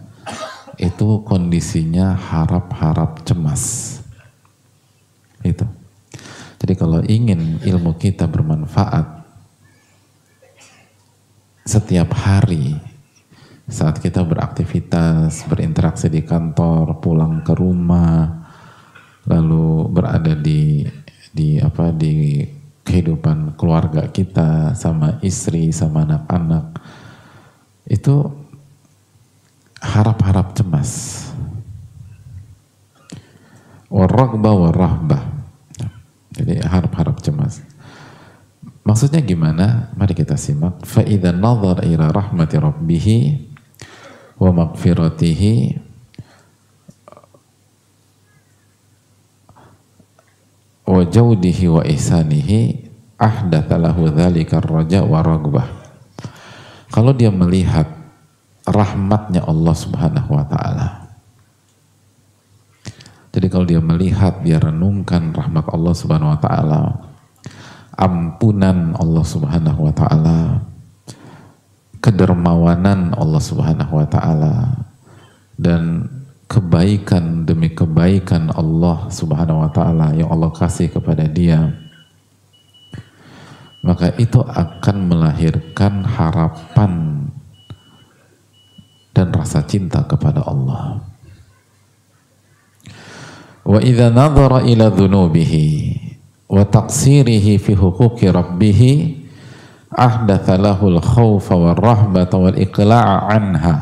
itu 0.74 1.22
kondisinya 1.22 2.18
harap-harap 2.18 3.22
cemas. 3.22 3.96
Itu. 5.46 5.64
Jadi 6.60 6.74
kalau 6.76 7.00
ingin 7.06 7.62
ilmu 7.62 7.94
kita 7.96 8.26
bermanfaat 8.28 9.22
setiap 11.64 12.10
hari 12.18 12.89
saat 13.70 14.02
kita 14.02 14.26
beraktivitas, 14.26 15.46
berinteraksi 15.46 16.10
di 16.10 16.26
kantor, 16.26 16.98
pulang 16.98 17.46
ke 17.46 17.54
rumah, 17.54 18.50
lalu 19.30 19.86
berada 19.88 20.34
di 20.34 20.82
di 21.30 21.62
apa 21.62 21.94
di 21.94 22.42
kehidupan 22.82 23.54
keluarga 23.54 24.10
kita 24.10 24.74
sama 24.74 25.22
istri 25.22 25.70
sama 25.70 26.02
anak-anak 26.02 26.74
itu 27.86 28.26
harap-harap 29.78 30.58
cemas. 30.58 31.22
Warraqba 33.90 34.50
warrahbah. 34.54 35.22
Jadi 36.30 36.62
harap-harap 36.62 37.18
cemas. 37.22 37.62
Maksudnya 38.86 39.22
gimana? 39.22 39.90
Mari 39.98 40.14
kita 40.14 40.38
simak. 40.38 40.82
Fa 40.86 41.02
idza 41.02 41.34
nazar 41.34 41.82
ila 41.86 42.10
rahmati 42.10 42.56
rabbih 42.58 43.06
wa 44.40 44.50
maghfiratihi 44.56 45.76
wa 50.88 51.04
jaudihi 51.04 51.64
wa 51.68 51.84
ihsanihi 51.84 52.90
ahdatha 53.20 53.76
lahu 53.76 54.08
raja 54.08 55.04
wa 55.04 55.20
ragbah. 55.20 55.68
Kalau 56.90 57.12
dia 57.14 57.30
melihat 57.30 57.86
rahmatnya 58.66 59.44
Allah 59.46 59.74
Subhanahu 59.76 60.30
wa 60.34 60.44
taala. 60.48 60.88
Jadi 63.30 63.46
kalau 63.46 63.62
dia 63.62 63.78
melihat, 63.78 64.42
dia 64.42 64.58
renungkan 64.58 65.30
rahmat 65.30 65.70
Allah 65.70 65.94
Subhanahu 65.94 66.34
wa 66.34 66.40
taala, 66.42 66.82
ampunan 67.94 68.98
Allah 68.98 69.22
Subhanahu 69.22 69.86
wa 69.86 69.94
taala, 69.94 70.66
kedermawanan 72.00 73.12
Allah 73.16 73.42
Subhanahu 73.44 74.00
wa 74.00 74.06
taala 74.08 74.88
dan 75.60 76.08
kebaikan 76.50 77.46
demi 77.46 77.70
kebaikan 77.70 78.50
Allah 78.56 79.06
Subhanahu 79.12 79.62
wa 79.62 79.70
taala 79.70 80.16
yang 80.16 80.32
Allah 80.32 80.50
kasih 80.50 80.90
kepada 80.90 81.28
dia 81.28 81.70
maka 83.80 84.12
itu 84.20 84.40
akan 84.44 84.96
melahirkan 85.08 86.04
harapan 86.04 87.24
dan 89.16 89.32
rasa 89.32 89.64
cinta 89.64 90.04
kepada 90.04 90.44
Allah. 90.44 91.00
Wa 93.64 93.80
idza 93.80 94.12
nadhara 94.12 94.64
ila 94.68 94.92
dhunubihi 94.92 95.96
wa 96.48 96.64
taqsirihi 96.64 97.56
fi 97.60 97.72
huquqi 97.76 98.28
rabbih 98.28 98.80
ahdatha 100.00 100.56
lahu 100.56 100.96
al-khawfa 100.96 101.52
war-rahbata 101.52 102.40
wal-iqla'a 102.40 103.28
anha. 103.28 103.76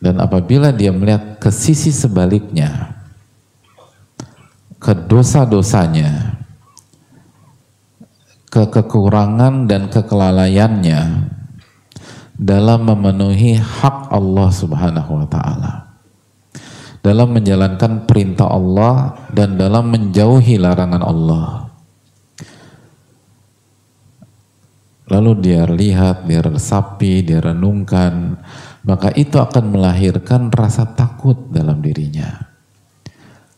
Dan 0.00 0.20
apabila 0.20 0.72
dia 0.72 0.92
melihat 0.92 1.36
ke 1.36 1.52
sisi 1.52 1.92
sebaliknya, 1.92 2.96
ke 4.80 4.92
dosa-dosanya, 4.92 6.40
ke 8.52 8.68
kekurangan 8.68 9.64
dan 9.64 9.88
kekelalaiannya 9.88 11.32
dalam 12.36 12.80
memenuhi 12.84 13.56
hak 13.56 14.12
Allah 14.12 14.48
Subhanahu 14.52 15.24
wa 15.24 15.26
taala. 15.26 15.72
Dalam 17.00 17.36
menjalankan 17.36 18.08
perintah 18.08 18.48
Allah 18.48 19.12
dan 19.32 19.60
dalam 19.60 19.92
menjauhi 19.92 20.56
larangan 20.56 21.04
Allah. 21.04 21.73
Lalu 25.14 25.30
dia 25.38 25.62
lihat, 25.70 26.26
dia 26.26 26.42
resapi, 26.42 27.22
dia 27.22 27.38
renungkan, 27.38 28.42
maka 28.82 29.14
itu 29.14 29.38
akan 29.38 29.78
melahirkan 29.78 30.50
rasa 30.50 30.90
takut 30.90 31.38
dalam 31.54 31.78
dirinya. 31.78 32.50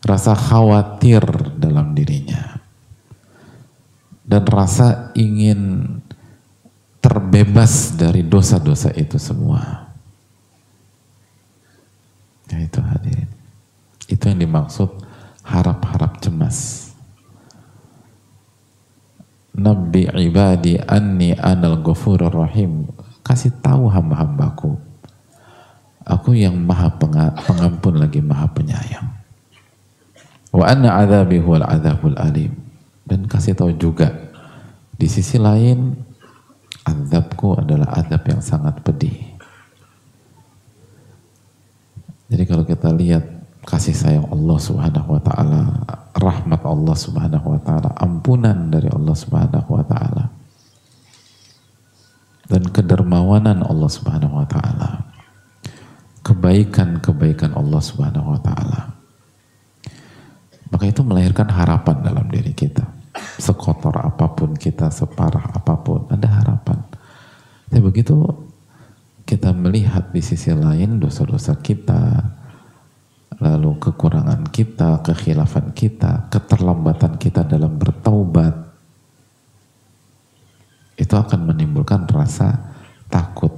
Rasa 0.05 0.37
khawatir 0.37 1.25
dalam 1.57 1.97
dirinya 1.97 2.57
dan 4.27 4.43
rasa 4.43 5.15
ingin 5.15 5.87
terbebas 6.99 7.95
dari 7.95 8.27
dosa-dosa 8.27 8.91
itu 8.91 9.15
semua. 9.15 9.87
Ya 12.51 12.59
itu 12.59 12.83
hadirin. 12.83 13.31
Itu 14.11 14.23
yang 14.27 14.43
dimaksud 14.43 14.91
harap-harap 15.47 16.19
cemas. 16.19 16.86
Nabi 19.57 20.05
ibadi 20.05 20.77
anni 20.77 21.33
anal 21.33 21.81
ghafurur 21.81 22.29
rahim. 22.29 22.85
Kasih 23.25 23.57
tahu 23.57 23.89
hamba-hambaku. 23.89 24.77
Aku 26.07 26.31
yang 26.31 26.55
maha 26.55 26.87
pengampun 27.43 27.99
lagi 27.99 28.23
maha 28.23 28.47
penyayang. 28.53 29.17
Wa 30.55 30.71
anna 30.71 31.03
adzabi 31.03 31.43
huwal 31.43 31.65
adzabul 31.67 32.15
alim 32.15 32.55
dan 33.03 33.27
kasih 33.27 33.51
tahu 33.57 33.75
juga 33.75 34.31
di 34.95 35.05
sisi 35.11 35.35
lain 35.35 35.91
azabku 36.87 37.59
adalah 37.59 37.99
azab 37.99 38.23
yang 38.23 38.39
sangat 38.39 38.79
pedih. 38.79 39.35
Jadi 42.31 42.43
kalau 42.47 42.63
kita 42.63 42.89
lihat 42.95 43.36
kasih 43.67 43.91
sayang 43.91 44.27
Allah 44.31 44.57
Subhanahu 44.57 45.19
wa 45.19 45.21
taala, 45.21 45.61
rahmat 46.15 46.61
Allah 46.63 46.95
Subhanahu 46.95 47.47
wa 47.51 47.59
taala, 47.59 47.91
ampunan 47.99 48.71
dari 48.71 48.87
Allah 48.87 49.11
Subhanahu 49.11 49.67
wa 49.67 49.83
taala 49.83 50.23
dan 52.47 52.63
kedermawanan 52.71 53.59
Allah 53.59 53.89
Subhanahu 53.91 54.39
wa 54.39 54.47
taala. 54.47 55.11
Kebaikan-kebaikan 56.23 57.55
Allah 57.55 57.79
Subhanahu 57.83 58.35
wa 58.35 58.39
taala. 58.39 58.95
Maka 60.67 60.83
itu 60.87 60.99
melahirkan 61.03 61.47
harapan 61.47 62.03
dalam 62.03 62.27
diri 62.27 62.51
kita 62.51 62.97
sekotor 63.37 63.93
apa 63.97 64.33
pun 64.33 64.53
kita, 64.53 64.89
separah 64.93 65.53
apa 65.53 65.73
pun, 65.81 66.05
ada 66.09 66.27
harapan. 66.29 66.77
Tapi 67.67 67.81
begitu 67.81 68.15
kita 69.27 69.51
melihat 69.51 70.09
di 70.13 70.21
sisi 70.23 70.53
lain 70.53 71.01
dosa-dosa 71.01 71.57
kita, 71.59 72.23
lalu 73.37 73.77
kekurangan 73.77 74.49
kita, 74.49 75.05
kekhilafan 75.05 75.73
kita, 75.73 76.29
keterlambatan 76.33 77.21
kita 77.21 77.45
dalam 77.45 77.77
bertaubat, 77.77 78.55
itu 80.97 81.13
akan 81.13 81.53
menimbulkan 81.53 82.09
rasa 82.09 82.73
takut. 83.07 83.53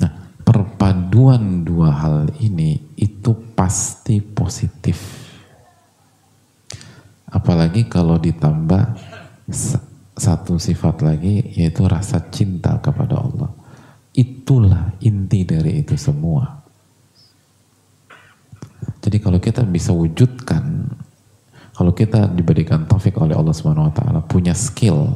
Nah, 0.00 0.12
perpaduan 0.40 1.64
dua 1.64 1.92
hal 1.92 2.32
ini 2.40 2.96
itu 2.96 3.36
pasti 3.52 4.24
positif 4.24 5.26
Apalagi 7.36 7.84
kalau 7.90 8.16
ditambah 8.16 8.96
satu 10.16 10.56
sifat 10.56 11.04
lagi 11.04 11.44
yaitu 11.52 11.84
rasa 11.84 12.22
cinta 12.32 12.80
kepada 12.80 13.20
Allah. 13.20 13.52
Itulah 14.16 14.96
inti 15.04 15.44
dari 15.44 15.84
itu 15.84 15.98
semua. 16.00 16.55
Jadi 19.00 19.16
kalau 19.22 19.38
kita 19.38 19.62
bisa 19.62 19.94
wujudkan, 19.94 20.90
kalau 21.76 21.92
kita 21.92 22.26
diberikan 22.32 22.88
taufik 22.88 23.20
oleh 23.20 23.36
Allah 23.36 23.54
Subhanahu 23.54 23.88
wa 23.88 23.94
taala 23.94 24.20
punya 24.24 24.56
skill 24.56 25.12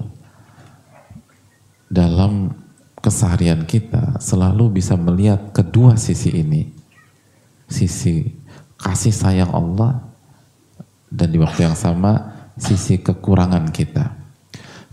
dalam 1.90 2.55
keseharian 3.01 3.66
kita 3.66 4.20
selalu 4.20 4.79
bisa 4.79 4.94
melihat 4.94 5.51
kedua 5.51 5.96
sisi 5.96 6.31
ini. 6.37 6.70
Sisi 7.70 8.27
kasih 8.81 9.13
sayang 9.15 9.54
Allah 9.54 10.00
dan 11.11 11.31
di 11.31 11.38
waktu 11.38 11.63
yang 11.67 11.77
sama 11.77 12.33
sisi 12.56 12.98
kekurangan 13.02 13.71
kita 13.75 14.11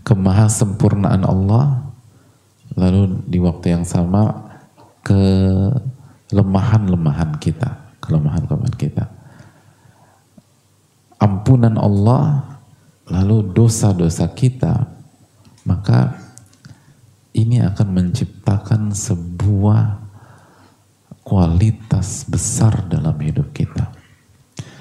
kemahasempurnaan 0.02 1.24
Allah 1.24 1.82
lalu 2.74 3.22
di 3.28 3.38
waktu 3.38 3.68
yang 3.76 3.84
sama 3.84 4.48
kelemahan-lemahan 5.04 7.38
kita 7.40 7.76
kelemahan-kelemahan 8.08 8.76
kita 8.80 9.04
ampunan 11.20 11.76
Allah 11.76 12.56
lalu 13.06 13.52
dosa-dosa 13.52 14.32
kita 14.32 14.88
maka 15.68 16.16
ini 17.36 17.60
akan 17.60 17.88
menciptakan 17.92 18.96
sebuah 18.96 20.08
kualitas 21.22 22.24
besar 22.24 22.88
dalam 22.88 23.14
hidup 23.20 23.52
kita 23.52 23.92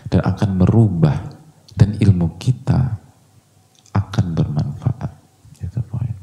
dan 0.07 0.21
akan 0.23 0.63
merubah 0.63 1.27
dan 1.75 1.99
ilmu 1.99 2.39
kita 2.39 2.97
akan 3.91 4.25
bermanfaat. 4.31 5.11
Itu 5.59 5.83
poin. 5.83 6.15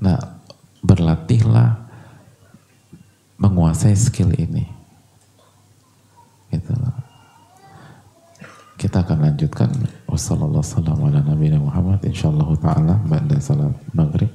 Nah, 0.00 0.40
berlatihlah 0.80 1.76
menguasai 3.36 3.92
skill 3.92 4.32
ini. 4.40 4.79
Gitu 6.50 6.74
Kita 8.80 9.04
akan 9.04 9.28
lanjutkan 9.28 9.68
wassalamualaikum 10.08 11.60
Muhammad 11.60 12.00
insyaallah 12.00 12.48
taala 12.58 12.96
ba'da 13.04 13.36
maghrib. 13.92 14.32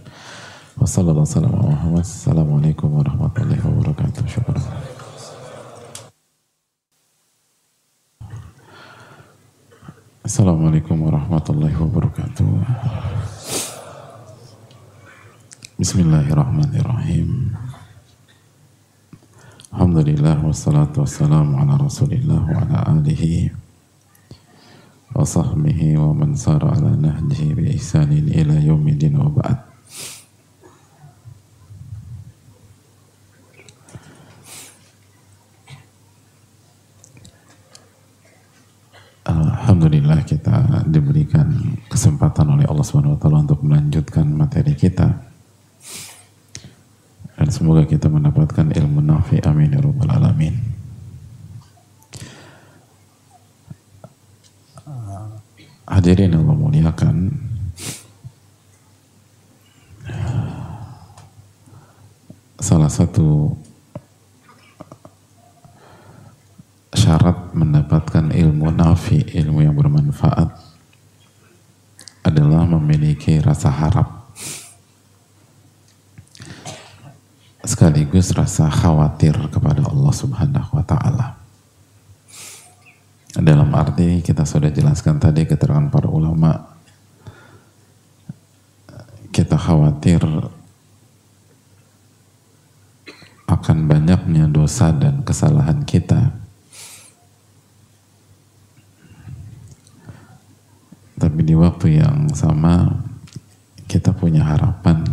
Wassalamualaikum 0.76 2.92
warahmatullahi 2.94 3.64
wabarakatuh. 3.64 4.28
Syukur. 4.28 4.60
Assalamualaikum 10.26 10.98
warahmatullahi 11.00 11.78
wabarakatuh. 11.80 12.50
Bismillahirrahmanirrahim. 15.80 17.55
Alhamdulillah 19.76 20.40
wassalatu 20.40 21.04
wassalamu 21.04 21.60
ala 21.60 21.76
Rasulillah 21.76 22.48
wa 22.48 22.64
ala 22.64 22.96
alihi 22.96 23.52
wa 25.12 25.20
sahbihi 25.20 26.00
wa 26.00 26.16
man 26.16 26.32
sara 26.32 26.80
ala 26.80 26.96
nahjihi 26.96 27.52
bi 27.52 27.76
ihsanin 27.76 28.24
ila 28.24 28.56
yaumidin 28.56 29.20
wa 29.20 29.28
ba'd. 29.28 29.60
Alhamdulillah 39.28 40.24
kita 40.24 40.88
diberikan 40.88 41.52
kesempatan 41.92 42.48
oleh 42.48 42.64
Allah 42.64 42.86
Subhanahu 42.88 43.20
wa 43.20 43.44
untuk 43.44 43.60
melanjutkan 43.60 44.24
materi 44.24 44.72
kita 44.72 45.35
dan 47.46 47.54
semoga 47.54 47.86
kita 47.86 48.10
mendapatkan 48.10 48.74
ilmu 48.74 49.06
nafi. 49.06 49.38
Amin 49.46 49.70
ya 49.70 49.78
rabbal 49.78 50.10
alamin. 50.10 50.58
Hadirin 55.86 56.34
Allah 56.34 56.58
muliakan. 56.58 57.30
Salah 62.58 62.90
satu 62.90 63.54
syarat 66.98 67.54
mendapatkan 67.54 68.34
ilmu 68.34 68.74
nafi 68.74 69.22
ilmu 69.38 69.62
yang 69.62 69.78
bermanfaat 69.78 70.50
adalah 72.26 72.66
memiliki 72.66 73.38
rasa 73.38 73.70
harap 73.70 74.15
sekaligus 77.66 78.32
rasa 78.34 78.70
khawatir 78.70 79.34
kepada 79.50 79.82
Allah 79.86 80.14
Subhanahu 80.14 80.70
wa 80.78 80.86
taala. 80.86 81.28
Dalam 83.36 83.68
arti 83.76 84.24
kita 84.24 84.48
sudah 84.48 84.72
jelaskan 84.72 85.20
tadi 85.20 85.44
keterangan 85.44 85.92
para 85.92 86.08
ulama 86.08 86.72
kita 89.36 89.60
khawatir 89.60 90.24
akan 93.46 93.78
banyaknya 93.92 94.48
dosa 94.48 94.96
dan 94.96 95.22
kesalahan 95.28 95.84
kita. 95.84 96.32
Tapi 101.20 101.42
di 101.44 101.56
waktu 101.60 102.00
yang 102.00 102.32
sama 102.32 103.04
kita 103.92 104.16
punya 104.16 104.48
harapan 104.48 105.04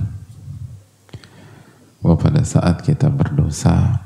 bahwa 2.03 2.19
pada 2.19 2.43
saat 2.43 2.83
kita 2.83 3.07
berdosa 3.09 4.03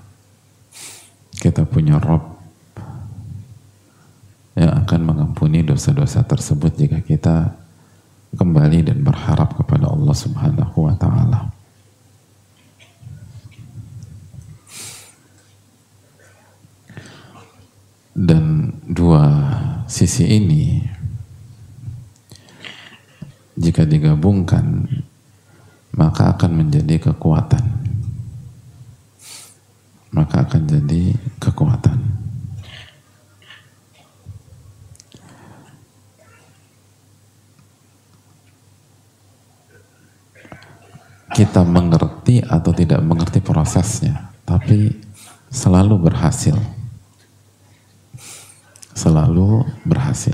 kita 1.41 1.65
punya 1.65 1.97
Rob 1.97 2.37
yang 4.57 4.73
akan 4.85 5.01
mengampuni 5.05 5.61
dosa-dosa 5.61 6.25
tersebut 6.25 6.73
jika 6.77 7.01
kita 7.05 7.53
kembali 8.37 8.89
dan 8.89 9.05
berharap 9.05 9.53
kepada 9.57 9.89
Allah 9.93 10.17
Subhanahu 10.17 10.77
wa 10.89 10.95
taala. 10.97 11.41
Dan 18.17 18.73
dua 18.89 19.29
sisi 19.85 20.25
ini 20.25 20.81
jika 23.61 23.85
digabungkan 23.85 24.89
maka 25.93 26.33
akan 26.33 26.65
menjadi 26.65 27.13
kekuatan 27.13 27.76
maka 30.17 30.49
akan 30.49 30.63
jadi 30.65 31.13
kekuatan. 31.37 32.01
Kita 41.37 41.61
mengerti 41.69 42.41
atau 42.41 42.73
tidak 42.73 43.05
mengerti 43.05 43.45
prosesnya, 43.45 44.33
tapi 44.49 44.89
selalu 45.53 46.09
berhasil. 46.09 46.57
Selalu 48.97 49.69
berhasil. 49.85 50.33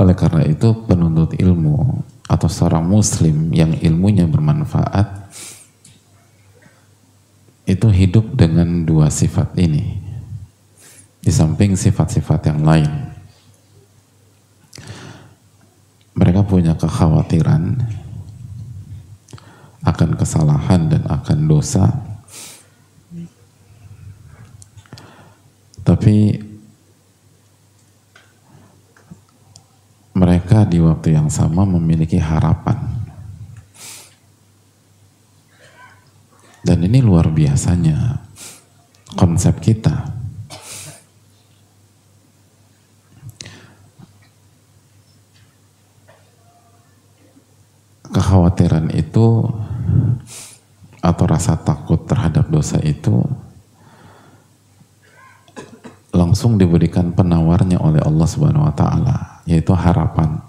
Oleh 0.00 0.16
karena 0.16 0.48
itu, 0.48 0.72
penuntut 0.88 1.36
ilmu 1.36 2.00
atau 2.24 2.48
seorang 2.48 2.88
muslim 2.88 3.52
yang 3.52 3.76
ilmunya 3.76 4.24
bermanfaat 4.24 5.28
itu 7.66 7.90
hidup 7.90 8.38
dengan 8.38 8.86
dua 8.86 9.10
sifat 9.10 9.58
ini. 9.58 9.98
Di 11.18 11.34
samping 11.34 11.74
sifat-sifat 11.74 12.54
yang 12.54 12.62
lain. 12.62 12.90
Mereka 16.14 16.46
punya 16.46 16.78
kekhawatiran 16.78 17.82
akan 19.82 20.10
kesalahan 20.14 20.86
dan 20.86 21.02
akan 21.10 21.38
dosa. 21.50 21.90
Tapi 25.82 26.46
mereka 30.16 30.64
di 30.64 30.80
waktu 30.80 31.12
yang 31.12 31.28
sama 31.28 31.68
memiliki 31.68 32.16
harapan 32.16 32.95
Dan 36.66 36.82
ini 36.82 36.98
luar 36.98 37.30
biasanya 37.30 38.26
konsep 39.14 39.62
kita. 39.62 40.10
Kekhawatiran 48.10 48.90
itu 48.98 49.46
atau 50.98 51.24
rasa 51.30 51.54
takut 51.62 52.02
terhadap 52.02 52.50
dosa 52.50 52.82
itu 52.82 53.22
langsung 56.10 56.58
diberikan 56.58 57.14
penawarnya 57.14 57.78
oleh 57.78 58.02
Allah 58.02 58.26
Subhanahu 58.26 58.66
wa 58.66 58.74
taala, 58.74 59.16
yaitu 59.46 59.70
harapan. 59.70 60.42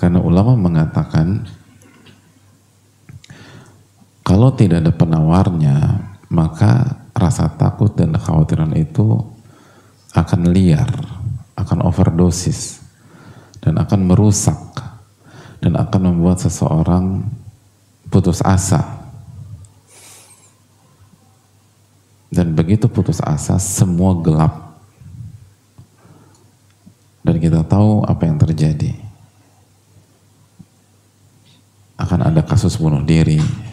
Karena 0.00 0.24
ulama 0.24 0.56
mengatakan 0.56 1.44
kalau 4.26 4.50
tidak 4.50 4.82
ada 4.82 4.90
penawarnya, 4.90 6.02
maka 6.34 6.98
rasa 7.14 7.46
takut 7.54 7.94
dan 7.94 8.10
kekhawatiran 8.10 8.74
itu 8.74 9.22
akan 10.18 10.50
liar, 10.50 10.90
akan 11.54 11.86
overdosis, 11.86 12.82
dan 13.62 13.78
akan 13.78 14.10
merusak, 14.10 14.58
dan 15.62 15.78
akan 15.78 16.10
membuat 16.10 16.42
seseorang 16.42 17.22
putus 18.10 18.42
asa. 18.42 18.98
Dan 22.26 22.50
begitu 22.58 22.90
putus 22.90 23.22
asa, 23.22 23.62
semua 23.62 24.10
gelap. 24.26 24.74
Dan 27.22 27.38
kita 27.38 27.62
tahu 27.62 28.02
apa 28.02 28.26
yang 28.26 28.42
terjadi. 28.42 28.90
Akan 31.94 32.26
ada 32.26 32.42
kasus 32.42 32.74
bunuh 32.74 33.06
diri, 33.06 33.65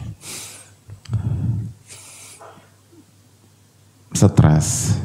stres, 4.14 5.00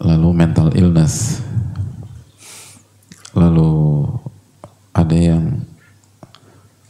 lalu 0.00 0.28
mental 0.32 0.72
illness, 0.74 1.44
lalu 3.36 4.08
ada 4.90 5.16
yang 5.16 5.62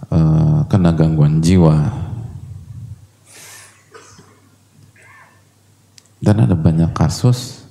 uh, 0.09 0.65
kena 0.71 0.95
gangguan 0.97 1.43
jiwa, 1.45 1.91
dan 6.23 6.47
ada 6.47 6.55
banyak 6.55 6.93
kasus 6.95 7.65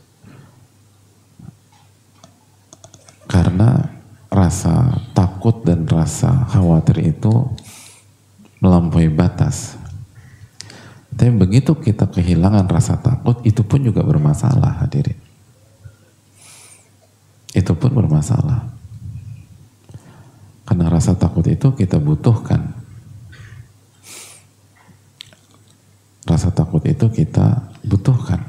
karena 3.30 3.94
rasa 4.30 5.00
takut 5.14 5.62
dan 5.62 5.86
rasa 5.86 6.50
khawatir 6.50 7.14
itu 7.14 7.46
melampaui 8.60 9.08
batas 9.08 9.80
tapi 11.20 11.36
begitu 11.36 11.76
kita 11.76 12.08
kehilangan 12.08 12.64
rasa 12.72 12.96
takut, 12.96 13.44
itu 13.44 13.60
pun 13.60 13.84
juga 13.84 14.00
bermasalah 14.08 14.80
hadirin. 14.80 15.20
Itu 17.52 17.76
pun 17.76 17.92
bermasalah. 17.92 18.72
Karena 20.64 20.88
rasa 20.88 21.20
takut 21.20 21.44
itu 21.44 21.76
kita 21.76 22.00
butuhkan. 22.00 22.72
Rasa 26.24 26.56
takut 26.56 26.88
itu 26.88 27.12
kita 27.12 27.68
butuhkan. 27.84 28.40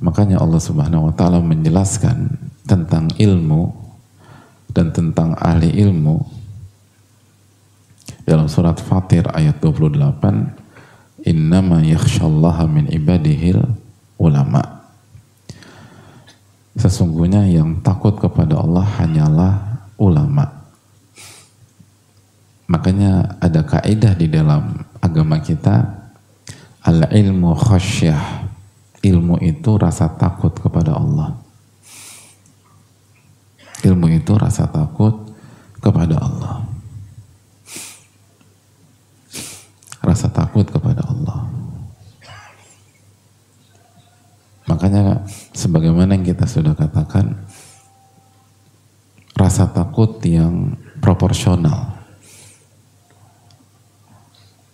Makanya 0.00 0.40
Allah 0.40 0.64
Subhanahu 0.64 1.10
wa 1.10 1.14
taala 1.18 1.44
menjelaskan 1.44 2.40
tentang 2.64 3.12
ilmu 3.20 3.68
dan 4.72 4.96
tentang 4.96 5.36
ahli 5.36 5.76
ilmu 5.76 6.37
dalam 8.28 8.44
surat 8.44 8.76
Fatir 8.76 9.24
ayat 9.32 9.56
28 9.64 11.24
innama 11.24 11.80
yakhshallaha 11.80 12.68
min 12.68 12.84
ibadihil 12.92 13.64
ulama. 14.20 14.84
Sesungguhnya 16.76 17.48
yang 17.48 17.80
takut 17.80 18.20
kepada 18.20 18.60
Allah 18.60 18.84
hanyalah 19.00 19.52
ulama. 19.96 20.44
Makanya 22.68 23.40
ada 23.40 23.64
kaidah 23.64 24.12
di 24.12 24.28
dalam 24.28 24.84
agama 25.00 25.40
kita 25.40 25.88
al 26.84 27.08
ilmu 27.08 27.56
khasyah. 27.56 28.44
Ilmu 28.98 29.40
itu 29.40 29.78
rasa 29.80 30.12
takut 30.20 30.52
kepada 30.52 31.00
Allah. 31.00 31.32
Ilmu 33.80 34.10
itu 34.12 34.36
rasa 34.36 34.68
takut 34.68 35.32
kepada 35.80 36.18
Allah 36.18 36.67
rasa 40.02 40.30
takut 40.30 40.64
kepada 40.68 41.02
Allah. 41.02 41.48
Makanya 44.68 45.24
sebagaimana 45.56 46.12
yang 46.14 46.28
kita 46.28 46.44
sudah 46.44 46.76
katakan, 46.76 47.40
rasa 49.32 49.64
takut 49.72 50.20
yang 50.28 50.76
proporsional. 51.00 51.96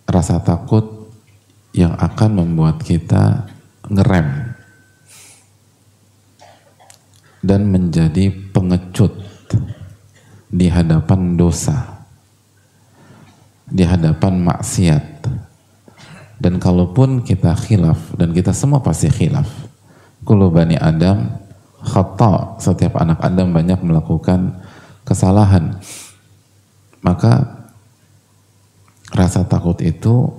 Rasa 0.04 0.42
takut 0.42 1.14
yang 1.74 1.94
akan 1.94 2.42
membuat 2.42 2.82
kita 2.82 3.46
ngerem 3.86 4.54
dan 7.44 7.68
menjadi 7.68 8.30
pengecut 8.50 9.14
di 10.48 10.70
hadapan 10.70 11.34
dosa 11.34 11.93
di 13.74 13.82
hadapan 13.82 14.38
maksiat. 14.38 15.26
Dan 16.38 16.62
kalaupun 16.62 17.26
kita 17.26 17.58
khilaf, 17.58 18.14
dan 18.14 18.30
kita 18.30 18.54
semua 18.54 18.78
pasti 18.78 19.10
khilaf. 19.10 19.50
Kulu 20.22 20.54
bani 20.54 20.78
Adam, 20.78 21.26
khata, 21.82 22.62
setiap 22.62 23.02
anak 23.02 23.18
Adam 23.18 23.50
banyak 23.50 23.82
melakukan 23.82 24.62
kesalahan. 25.02 25.82
Maka 27.02 27.66
rasa 29.10 29.42
takut 29.44 29.78
itu 29.82 30.30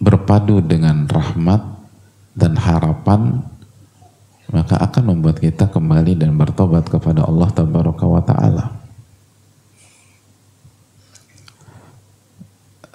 berpadu 0.00 0.60
dengan 0.60 1.08
rahmat 1.08 1.62
dan 2.36 2.52
harapan 2.58 3.40
maka 4.52 4.78
akan 4.78 5.16
membuat 5.16 5.42
kita 5.42 5.66
kembali 5.66 6.22
dan 6.22 6.38
bertobat 6.38 6.86
kepada 6.86 7.26
Allah 7.26 7.50
Tabaraka 7.50 8.04
wa 8.06 8.22
Ta'ala. 8.22 8.85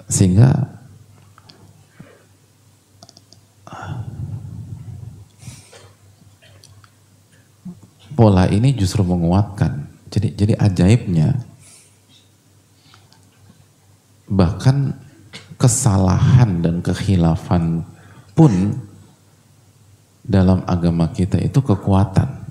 Sehingga 0.08 0.72
pola 8.14 8.46
ini 8.46 8.70
justru 8.76 9.02
menguatkan. 9.02 9.88
Jadi 10.12 10.28
jadi 10.36 10.54
ajaibnya 10.60 11.34
bahkan 14.28 14.96
kesalahan 15.56 16.64
dan 16.64 16.80
kekhilafan 16.80 17.84
pun 18.32 18.78
dalam 20.22 20.62
agama 20.70 21.10
kita 21.10 21.36
itu 21.42 21.58
kekuatan 21.58 22.46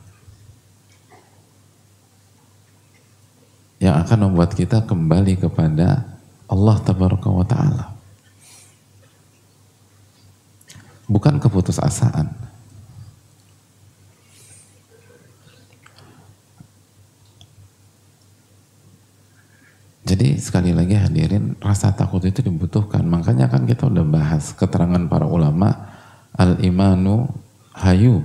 yang 3.81 3.97
akan 3.97 4.29
membuat 4.29 4.53
kita 4.53 4.85
kembali 4.85 5.41
kepada 5.41 6.20
Allah 6.51 6.75
tabaraka 6.83 7.31
wa 7.31 7.45
ta'ala. 7.47 7.85
Bukan 11.07 11.39
keputusasaan. 11.39 12.51
Jadi 20.11 20.35
sekali 20.43 20.75
lagi 20.75 20.99
hadirin 20.99 21.55
rasa 21.63 21.95
takut 21.95 22.19
itu 22.27 22.43
dibutuhkan. 22.43 22.99
Makanya 23.07 23.47
kan 23.47 23.63
kita 23.63 23.87
udah 23.87 24.03
bahas 24.03 24.51
keterangan 24.51 25.07
para 25.07 25.23
ulama 25.23 25.71
al-imanu 26.35 27.31
hayu 27.71 28.19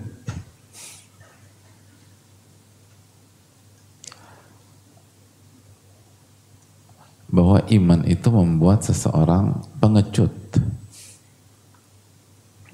bahwa 7.37 7.61
iman 7.69 8.01
itu 8.09 8.33
membuat 8.33 8.81
seseorang 8.81 9.61
pengecut. 9.77 10.33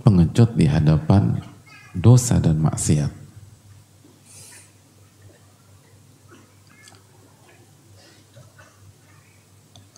Pengecut 0.07 0.55
di 0.55 0.71
hadapan 0.71 1.43
dosa 1.91 2.39
dan 2.39 2.63
maksiat. 2.63 3.11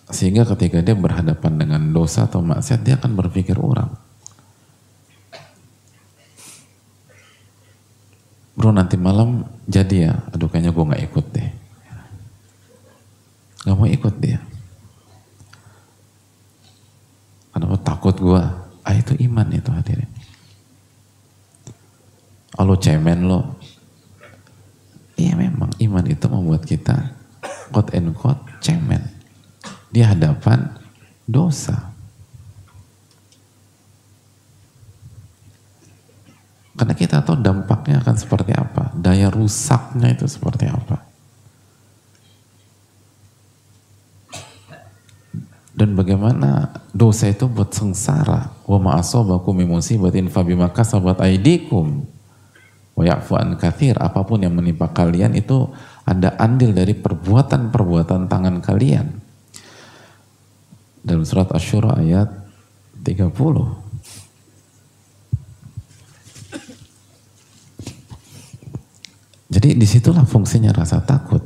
Sehingga 0.09 0.49
ketika 0.49 0.81
dia 0.81 0.97
berhadapan 0.97 1.61
dengan 1.61 1.81
dosa 1.93 2.25
atau 2.25 2.41
maksiat, 2.41 2.81
dia 2.81 2.97
akan 2.97 3.13
berpikir 3.13 3.61
orang. 3.61 3.93
Bro 8.55 8.71
nanti 8.73 8.97
malam 8.97 9.45
jadi 9.69 10.09
ya, 10.09 10.13
aduh 10.31 10.47
kayaknya 10.49 10.71
gue 10.71 10.89
gak 10.89 11.03
ikut 11.11 11.25
deh. 11.35 11.49
Gak 13.67 13.75
mau 13.75 13.89
ikut 13.89 14.15
dia. 14.23 14.39
Kenapa 17.55 17.79
takut 17.79 18.15
gue? 18.19 18.43
Ah 18.83 18.91
itu 18.91 19.15
iman 19.15 19.47
itu 19.55 19.71
hadirin. 19.71 20.11
Oh, 22.59 22.67
lo 22.67 22.75
cemen 22.75 23.23
lo. 23.31 23.55
Iya 25.15 25.39
memang 25.39 25.71
iman 25.79 26.05
itu 26.11 26.27
membuat 26.27 26.67
kita 26.67 27.15
quote 27.71 27.95
and 27.95 28.11
quote 28.11 28.43
cemen 28.59 28.99
di 29.87 30.03
hadapan 30.03 30.75
dosa. 31.23 31.95
Karena 36.75 36.91
kita 36.91 37.23
tahu 37.23 37.39
dampaknya 37.39 38.03
akan 38.03 38.15
seperti 38.19 38.51
apa, 38.51 38.91
daya 38.99 39.31
rusaknya 39.31 40.11
itu 40.11 40.27
seperti 40.27 40.67
apa. 40.67 41.07
Dan 45.75 45.91
bagaimana 45.91 46.71
dosa 46.95 47.27
itu 47.27 47.51
buat 47.51 47.75
sengsara? 47.75 48.47
Wa 48.63 48.79
ma 48.79 48.95
asabakum 48.95 49.51
min 49.59 49.67
musibatin 49.67 50.31
fa 50.31 50.39
bima 50.39 50.71
kasabat 50.71 51.19
wa 52.95 53.03
ya'fu 53.03 53.35
an 53.35 53.59
kathir. 53.59 53.99
Apa 53.99 54.23
pun 54.23 54.39
yang 54.39 54.55
menimpa 54.55 54.87
kalian 54.95 55.35
itu 55.35 55.67
ada 56.07 56.31
andil 56.39 56.71
dari 56.71 56.95
perbuatan-perbuatan 56.95 58.31
tangan 58.31 58.63
kalian. 58.63 59.19
Dalam 61.03 61.27
surat 61.27 61.51
Asy-Syura 61.51 61.99
ayat 61.99 62.31
30 63.03 63.35
jadi 69.53 69.69
di 69.77 69.85
situlah 69.85 70.23
fungsinya 70.23 70.71
rasa 70.71 71.03
takut. 71.03 71.43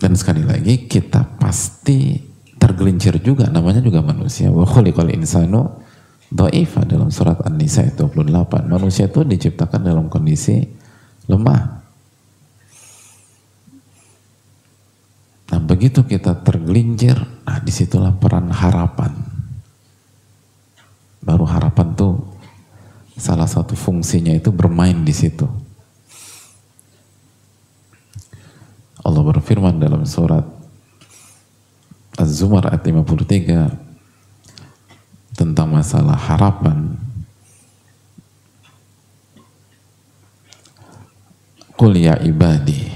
Dan 0.00 0.16
sekali 0.16 0.42
lagi 0.42 0.88
kita 0.88 1.38
pasti 1.38 2.35
tergelincir 2.76 3.16
juga 3.24 3.48
namanya 3.48 3.80
juga 3.80 4.04
manusia. 4.04 4.52
Wa 4.52 4.68
khuliqal 4.68 5.08
insanu 5.16 5.64
dhaifa 6.28 6.84
dalam 6.84 7.08
surat 7.08 7.40
An-Nisa 7.40 7.88
28 7.88 8.68
manusia 8.68 9.08
itu 9.08 9.24
diciptakan 9.24 9.80
dalam 9.80 10.12
kondisi 10.12 10.60
lemah. 11.24 11.80
Nah 15.56 15.60
begitu 15.64 16.04
kita 16.04 16.36
tergelincir 16.44 17.16
nah 17.48 17.64
di 17.64 17.72
situlah 17.72 18.12
peran 18.12 18.52
harapan. 18.52 19.16
Baru 21.24 21.48
harapan 21.48 21.96
tuh 21.96 22.28
salah 23.16 23.48
satu 23.48 23.72
fungsinya 23.72 24.36
itu 24.36 24.52
bermain 24.52 25.00
di 25.00 25.16
situ. 25.16 25.48
Allah 29.00 29.22
berfirman 29.24 29.80
dalam 29.80 30.04
surat 30.04 30.55
Az-Zumar 32.16 32.72
ayat 32.72 32.80
53 32.80 35.36
tentang 35.36 35.68
masalah 35.68 36.16
harapan. 36.16 36.96
Qul 41.76 42.00
ya 42.00 42.16
ibadi 42.24 42.88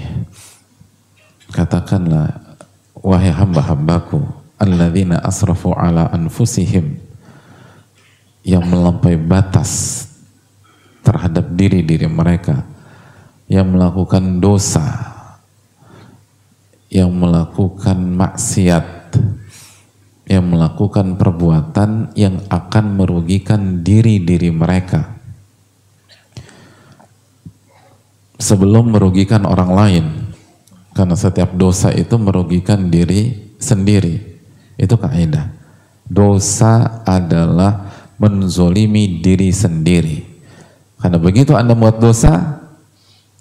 katakanlah 1.52 2.56
wahai 2.96 3.28
hamba-hambaku 3.28 4.24
alladzina 4.56 5.20
asrafu 5.20 5.76
ala 5.76 6.08
anfusihim 6.08 6.96
yang 8.40 8.64
melampaui 8.64 9.20
batas 9.20 10.08
terhadap 11.04 11.44
diri-diri 11.52 12.08
mereka 12.08 12.64
yang 13.50 13.68
melakukan 13.68 14.38
dosa, 14.38 14.86
yang 16.86 17.10
melakukan 17.10 17.98
maksiat, 17.98 18.99
yang 20.30 20.46
melakukan 20.46 21.18
perbuatan 21.18 22.14
yang 22.14 22.38
akan 22.46 22.94
merugikan 22.94 23.82
diri-diri 23.82 24.54
mereka. 24.54 25.18
Sebelum 28.38 28.94
merugikan 28.94 29.42
orang 29.42 29.70
lain 29.74 30.04
karena 30.94 31.18
setiap 31.18 31.50
dosa 31.58 31.90
itu 31.90 32.14
merugikan 32.14 32.88
diri 32.88 33.52
sendiri. 33.58 34.22
Itu 34.78 34.96
kaidah. 34.96 35.50
Dosa 36.06 37.02
adalah 37.02 37.90
menzolimi 38.16 39.18
diri 39.18 39.50
sendiri. 39.50 40.24
Karena 40.94 41.18
begitu 41.18 41.58
anda 41.58 41.74
buat 41.74 41.98
dosa 41.98 42.62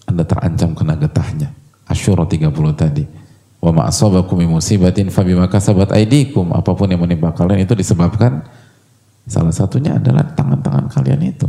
anda 0.09 0.26
terancam 0.26 0.74
kena 0.74 0.97
getahnya. 0.97 1.53
Asyura 1.86 2.26
30 2.26 2.49
tadi 2.74 3.28
Wa 3.60 3.76
ma'asabakum 3.76 4.39
musibatin 4.47 5.12
fabima 5.12 5.51
kasabat 5.51 5.91
aidikum. 5.91 6.55
Apa 6.55 6.72
pun 6.76 6.88
yang 6.88 7.03
menimpa 7.03 7.36
kalian 7.36 7.68
itu 7.68 7.76
disebabkan 7.76 8.47
salah 9.28 9.51
satunya 9.51 9.99
adalah 9.99 10.24
tangan-tangan 10.32 10.88
kalian 10.88 11.22
itu. 11.28 11.47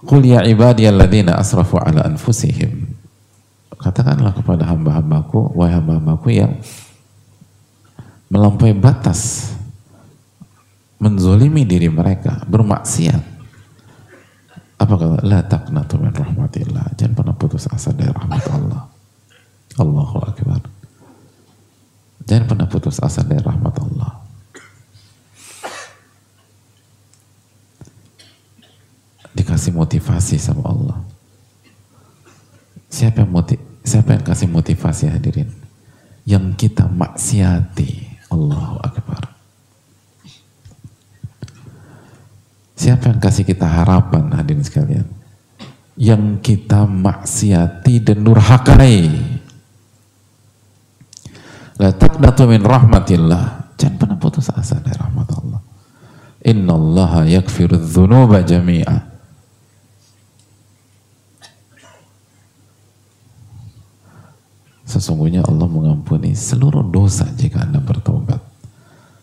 Qul 0.00 0.24
ya 0.24 0.40
ibadiyalladzina 0.48 1.36
asrafu 1.36 1.76
ala 1.76 2.08
anfusihim. 2.08 2.88
Katakanlah 3.80 4.36
kepada 4.36 4.68
hamba-hambaku, 4.68 5.56
wahai 5.56 5.76
hamba-hambaku 5.76 6.28
yang 6.36 6.52
melampaui 8.28 8.76
batas 8.76 9.52
menzolimi 11.00 11.64
diri 11.64 11.88
mereka, 11.88 12.44
bermaksiat. 12.44 13.24
Apa 14.80 14.94
kata? 14.96 15.16
La 15.24 15.40
taqnatu 15.44 16.00
min 16.00 16.12
rahmatillah. 16.12 16.96
Jangan 16.96 17.12
pernah 17.16 17.36
putus 17.36 17.68
asa 17.68 17.92
dari 17.92 18.12
rahmat 18.12 18.44
Allah. 18.52 18.99
Allahu 19.80 20.20
Akbar. 20.20 20.60
Jangan 22.28 22.46
pernah 22.46 22.68
putus 22.68 23.00
asa 23.00 23.24
dari 23.24 23.40
rahmat 23.40 23.74
Allah. 23.80 24.12
Dikasih 29.32 29.72
motivasi 29.72 30.36
sama 30.36 30.68
Allah. 30.68 30.98
Siapa 32.92 33.24
yang 33.24 33.32
motiv 33.32 33.58
siapa 33.82 34.14
yang 34.14 34.22
kasih 34.22 34.46
motivasi 34.52 35.08
hadirin? 35.08 35.48
Yang 36.28 36.68
kita 36.68 36.84
maksiati. 36.86 38.20
Allahu 38.30 38.78
Akbar. 38.78 39.26
Siapa 42.78 43.10
yang 43.10 43.18
kasih 43.18 43.42
kita 43.42 43.66
harapan 43.66 44.30
hadirin 44.38 44.62
sekalian? 44.62 45.06
Yang 45.98 46.38
kita 46.46 46.86
maksiati 46.86 47.98
dan 48.06 48.22
nurhakai. 48.22 49.39
La 51.80 51.96
taqnatu 51.96 52.44
min 52.44 52.60
rahmatillah. 52.60 53.72
Jangan 53.80 53.96
pernah 53.96 54.18
putus 54.20 54.52
asa 54.52 54.76
dari 54.84 55.00
rahmat 55.00 55.28
Allah. 55.32 55.60
Inna 56.44 56.76
Allah 56.76 57.24
yakfiru 57.40 57.80
dhunuba 57.80 58.44
jami'a. 58.44 59.08
Sesungguhnya 64.84 65.40
Allah 65.48 65.64
mengampuni 65.64 66.36
seluruh 66.36 66.84
dosa 66.84 67.24
jika 67.32 67.64
Anda 67.64 67.80
bertobat. 67.80 68.44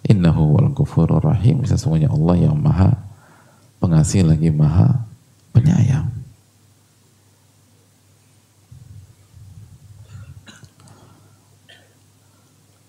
Innahu 0.10 0.58
wal 0.58 0.74
ghafurur 0.74 1.22
rahim. 1.22 1.62
Sesungguhnya 1.62 2.10
Allah 2.10 2.50
yang 2.50 2.58
maha 2.58 2.98
pengasih 3.78 4.26
lagi 4.26 4.50
maha 4.50 5.06
penyayang. 5.54 6.17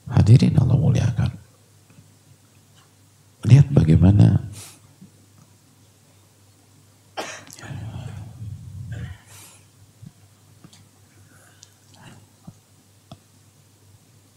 Hadirin 0.09 0.57
Allah 0.57 0.77
muliakan. 0.77 1.31
Lihat 3.47 3.71
bagaimana 3.71 4.43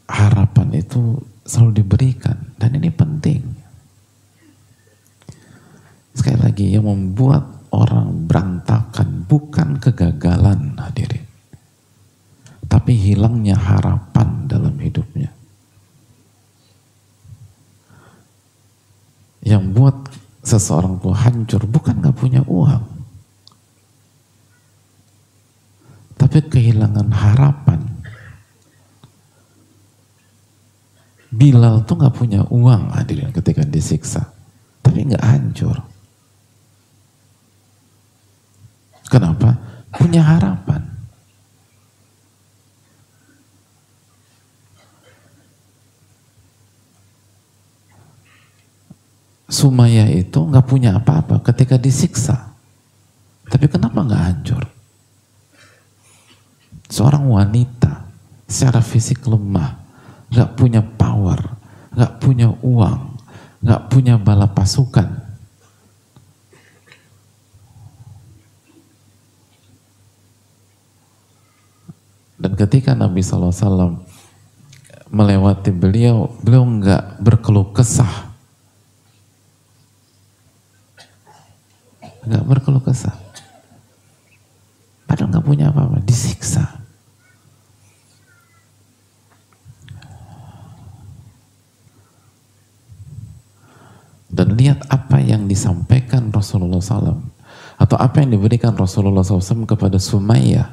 harapan 0.07 0.69
itu 0.77 1.17
selalu 1.47 1.81
diberikan 1.81 2.37
dan 2.59 2.77
ini 2.77 2.91
penting. 2.93 3.41
Sekali 6.11 6.39
lagi 6.43 6.65
yang 6.75 6.85
membuat 6.85 7.71
orang 7.71 8.27
berantakan 8.27 9.25
bukan 9.25 9.79
kegagalan 9.79 10.75
hadirin. 10.77 11.25
Tapi 12.67 12.93
hilangnya 12.95 13.57
harapan 13.57 14.47
dalam 14.47 14.75
hidupnya. 14.79 15.40
Yang 19.41 19.73
buat 19.73 20.09
seseorang 20.45 21.01
tuh 21.01 21.13
hancur 21.13 21.65
bukan 21.65 22.01
nggak 22.01 22.17
punya 22.17 22.41
uang, 22.45 22.83
tapi 26.17 26.37
kehilangan 26.45 27.09
harapan. 27.09 27.81
Bilal 31.31 31.87
tuh 31.87 31.95
nggak 31.95 32.15
punya 32.15 32.43
uang 32.51 32.91
hadirin 32.91 33.31
ketika 33.31 33.63
disiksa, 33.63 34.27
tapi 34.83 35.07
nggak 35.07 35.23
hancur. 35.23 35.79
Kenapa? 39.07 39.55
Punya 39.95 40.23
harapan. 40.23 40.90
Sumaya 49.51 50.07
itu 50.07 50.39
nggak 50.47 50.63
punya 50.63 50.95
apa-apa 50.95 51.43
ketika 51.43 51.75
disiksa. 51.75 52.55
Tapi 53.51 53.67
kenapa 53.67 53.99
nggak 53.99 54.23
hancur? 54.23 54.63
Seorang 56.87 57.27
wanita 57.27 58.07
secara 58.47 58.79
fisik 58.79 59.27
lemah, 59.27 59.75
nggak 60.31 60.55
punya 60.55 60.79
power, 60.79 61.35
nggak 61.91 62.13
punya 62.23 62.47
uang, 62.63 63.19
nggak 63.59 63.81
punya 63.91 64.15
bala 64.15 64.47
pasukan. 64.47 65.19
Dan 72.39 72.55
ketika 72.55 72.95
Nabi 72.95 73.19
SAW 73.19 73.99
melewati 75.11 75.75
beliau, 75.75 76.31
beliau 76.39 76.63
nggak 76.63 77.19
berkeluh 77.19 77.75
kesah 77.75 78.30
nggak 82.25 82.43
berkeluh 82.45 82.83
kesah. 82.83 83.13
Padahal 85.09 85.29
nggak 85.33 85.45
punya 85.45 85.65
apa-apa, 85.73 85.99
disiksa. 86.05 86.81
Dan 94.31 94.55
lihat 94.55 94.87
apa 94.87 95.19
yang 95.19 95.43
disampaikan 95.51 96.31
Rasulullah 96.31 96.79
SAW 96.79 97.19
atau 97.75 97.97
apa 97.99 98.23
yang 98.23 98.39
diberikan 98.39 98.71
Rasulullah 98.71 99.25
SAW 99.27 99.67
kepada 99.67 99.99
Sumayyah, 99.99 100.71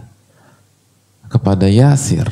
kepada 1.27 1.67
Yasir, 1.67 2.31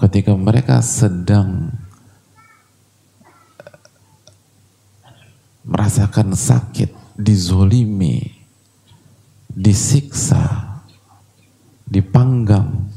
ketika 0.00 0.34
mereka 0.34 0.82
sedang 0.82 1.70
merasakan 5.62 6.34
sakit 6.34 6.90
dizolimi, 7.14 8.26
disiksa, 9.48 10.74
dipanggang 11.86 12.90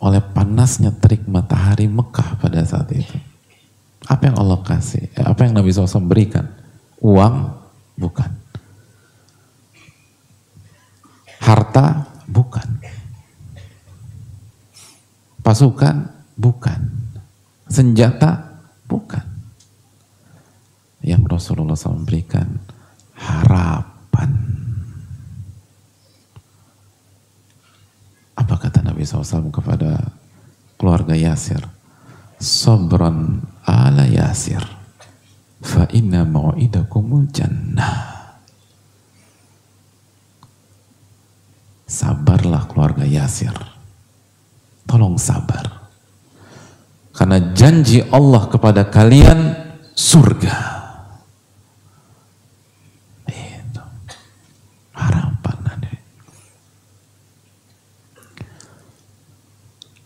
oleh 0.00 0.20
panasnya 0.20 0.92
terik 0.96 1.28
matahari 1.28 1.88
Mekah 1.88 2.40
pada 2.40 2.64
saat 2.64 2.88
itu. 2.92 3.16
Apa 4.08 4.32
yang 4.32 4.36
Allah 4.40 4.60
kasih? 4.64 5.12
Eh, 5.12 5.24
apa 5.24 5.44
yang 5.44 5.60
Nabi 5.60 5.72
SAW 5.72 6.08
berikan? 6.08 6.48
Uang? 7.04 7.52
Bukan. 8.00 8.30
Harta? 11.40 12.08
Bukan. 12.24 12.68
Pasukan? 15.44 15.96
Bukan. 16.36 16.80
Senjata? 17.68 18.60
Bukan. 18.88 19.24
Yang 21.04 21.22
Rasulullah 21.28 21.76
SAW 21.76 22.04
berikan 22.04 22.69
harapan. 23.20 24.30
Apa 28.32 28.54
kata 28.56 28.80
Nabi 28.80 29.04
SAW 29.04 29.52
kepada 29.52 30.16
keluarga 30.80 31.12
Yasir? 31.12 31.60
Sobran 32.40 33.44
ala 33.68 34.08
Yasir. 34.08 34.64
Fa 35.60 35.84
inna 35.92 36.24
mau'idakumul 36.24 37.28
jannah. 37.28 38.20
sabarlah 41.90 42.70
keluarga 42.70 43.02
Yasir. 43.02 43.52
Tolong 44.86 45.18
sabar. 45.18 45.90
Karena 47.10 47.52
janji 47.52 48.00
Allah 48.14 48.46
kepada 48.46 48.86
kalian 48.86 49.58
surga. 49.92 50.54
Itu. 53.28 53.84
Harapan 54.94 55.58
ada. 55.66 55.90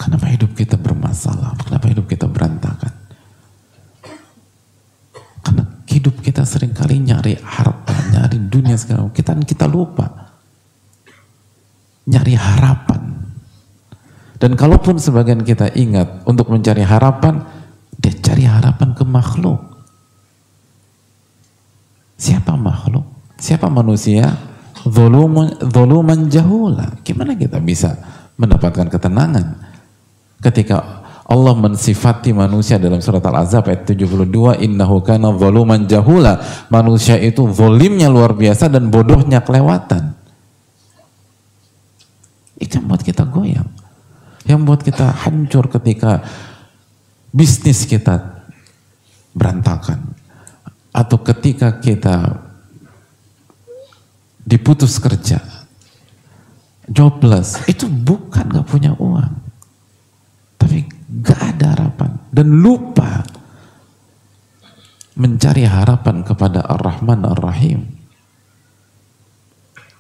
Kenapa 0.01 0.27
hidup 0.33 0.51
kita 1.15 1.31
bermasalah? 1.31 1.51
Kenapa 1.63 1.87
hidup 1.87 2.07
kita 2.11 2.27
berantakan? 2.27 2.93
Karena 5.45 5.63
hidup 5.87 6.15
kita 6.19 6.43
sering 6.43 6.75
kali 6.75 6.99
nyari 6.99 7.39
harta, 7.39 7.95
nyari 8.11 8.39
dunia 8.51 8.75
segala 8.75 9.07
kita 9.15 9.39
kita 9.47 9.71
lupa 9.71 10.11
nyari 12.11 12.35
harapan. 12.35 13.03
Dan 14.43 14.59
kalaupun 14.59 14.99
sebagian 14.99 15.41
kita 15.47 15.73
ingat 15.73 16.27
untuk 16.27 16.51
mencari 16.51 16.83
harapan, 16.85 17.41
dia 17.97 18.13
cari 18.19 18.45
harapan 18.45 18.93
ke 18.93 19.07
makhluk. 19.07 19.63
Siapa 22.19 22.53
makhluk? 22.59 23.07
Siapa 23.41 23.71
manusia? 23.73 24.37
Zoluman 24.85 26.29
jahula. 26.29 26.93
Gimana 27.07 27.33
kita 27.39 27.57
bisa 27.63 27.97
mendapatkan 28.37 28.91
ketenangan? 28.93 29.65
Ketika 30.45 31.04
Allah 31.25 31.57
mensifati 31.57 32.37
manusia 32.37 32.77
dalam 32.77 33.01
surat 33.01 33.25
Al-Azab 33.25 33.73
ayat 33.73 33.89
72 33.89 34.61
innahu 34.61 35.01
kana 35.01 35.33
zaluman 35.33 35.81
jahula. 35.89 36.37
Manusia 36.69 37.17
itu 37.17 37.49
zolimnya 37.49 38.13
luar 38.13 38.37
biasa 38.37 38.69
dan 38.69 38.93
bodohnya 38.93 39.41
kelewatan. 39.41 40.13
Itu 42.61 42.77
yang 42.77 42.87
buat 42.93 43.01
kita 43.01 43.25
goyang. 43.25 43.69
Yang 44.45 44.61
buat 44.69 44.81
kita 44.85 45.07
hancur 45.25 45.73
ketika 45.73 46.21
bisnis 47.33 47.89
kita 47.89 48.45
berantakan. 49.33 50.05
Atau 50.93 51.25
ketika 51.25 51.81
kita 51.81 52.37
diputus 54.45 55.01
kerja. 55.01 55.41
Jobless. 56.85 57.65
Itu 57.65 57.89
bukan 57.89 58.61
gak 58.61 58.69
punya 58.69 58.93
uang 59.01 59.44
gak 61.23 61.41
ada 61.55 61.77
harapan 61.77 62.11
dan 62.35 62.49
lupa 62.51 63.23
mencari 65.15 65.63
harapan 65.63 66.27
kepada 66.27 66.67
Ar-Rahman 66.67 67.23
Ar-Rahim. 67.23 67.87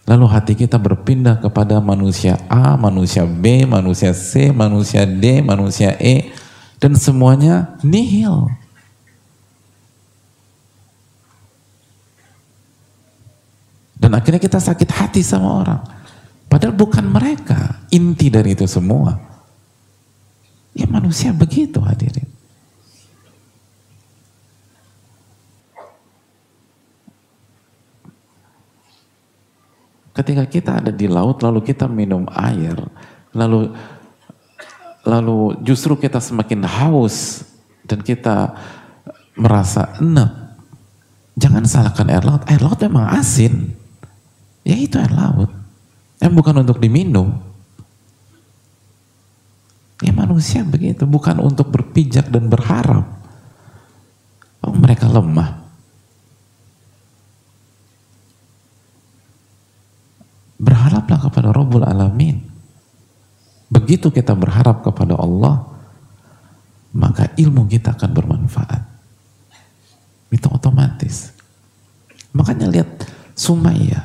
Lalu 0.05 0.27
hati 0.29 0.53
kita 0.53 0.77
berpindah 0.77 1.41
kepada 1.41 1.81
manusia 1.81 2.37
A, 2.51 2.77
manusia 2.77 3.25
B, 3.25 3.65
manusia 3.65 4.12
C, 4.12 4.53
manusia 4.53 5.09
D, 5.09 5.41
manusia 5.41 5.97
E, 5.97 6.29
dan 6.77 6.93
semuanya 6.93 7.79
nihil. 7.81 8.53
Dan 13.97 14.12
akhirnya 14.12 14.43
kita 14.43 14.61
sakit 14.61 14.91
hati 14.93 15.25
sama 15.25 15.65
orang. 15.65 15.81
Padahal 16.53 16.77
bukan 16.77 17.09
mereka 17.09 17.81
inti 17.89 18.29
dari 18.29 18.53
itu 18.53 18.69
semua. 18.69 19.34
Ya 20.75 20.91
manusia 20.91 21.31
begitu 21.31 21.79
hadirin. 21.79 22.27
Ketika 30.14 30.47
kita 30.47 30.70
ada 30.79 30.95
di 30.95 31.11
laut 31.11 31.43
lalu 31.43 31.62
kita 31.62 31.91
minum 31.91 32.27
air, 32.31 32.79
lalu 33.35 33.75
lalu 35.03 35.59
justru 35.66 35.99
kita 35.99 36.22
semakin 36.22 36.62
haus 36.66 37.47
dan 37.83 37.99
kita 38.03 38.55
merasa 39.35 39.95
enak. 39.99 40.59
Jangan 41.35 41.66
salahkan 41.66 42.07
air 42.14 42.22
laut. 42.22 42.43
Air 42.47 42.62
laut 42.62 42.79
memang 42.79 43.11
asin. 43.11 43.75
Ya 44.62 44.79
itu 44.79 44.99
air 45.03 45.11
laut. 45.11 45.51
Yang 46.22 46.33
bukan 46.35 46.62
untuk 46.62 46.79
diminum. 46.79 47.54
Ya 50.03 50.11
manusia 50.11 50.67
begitu, 50.67 51.07
bukan 51.07 51.39
untuk 51.39 51.71
berpijak 51.71 52.27
dan 52.33 52.51
berharap. 52.51 53.07
Oh, 54.65 54.75
mereka 54.75 55.07
lemah. 55.07 55.63
Berharaplah 60.59 61.21
kepada 61.29 61.55
Rabbul 61.55 61.85
Alamin. 61.87 62.43
Begitu 63.71 64.11
kita 64.11 64.35
berharap 64.35 64.83
kepada 64.83 65.15
Allah, 65.19 65.67
maka 66.95 67.31
ilmu 67.39 67.67
kita 67.71 67.95
akan 67.95 68.11
bermanfaat. 68.11 68.83
Itu 70.31 70.51
otomatis. 70.51 71.31
Makanya 72.35 72.67
lihat 72.71 72.91
Sumayyah 73.35 74.03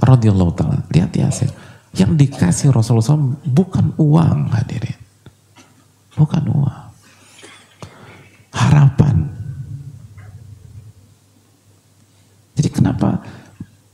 radhiyallahu 0.00 0.52
taala, 0.56 0.80
lihat 0.92 1.12
Yasir. 1.16 1.48
Yang 1.90 2.10
dikasih 2.26 2.70
Rasulullah 2.70 3.02
SAW 3.02 3.34
bukan 3.42 3.94
uang 3.98 4.54
hadirin. 4.54 4.98
Bukan 6.14 6.44
uang. 6.46 6.82
Harapan. 8.54 9.16
Jadi 12.54 12.68
kenapa 12.70 13.24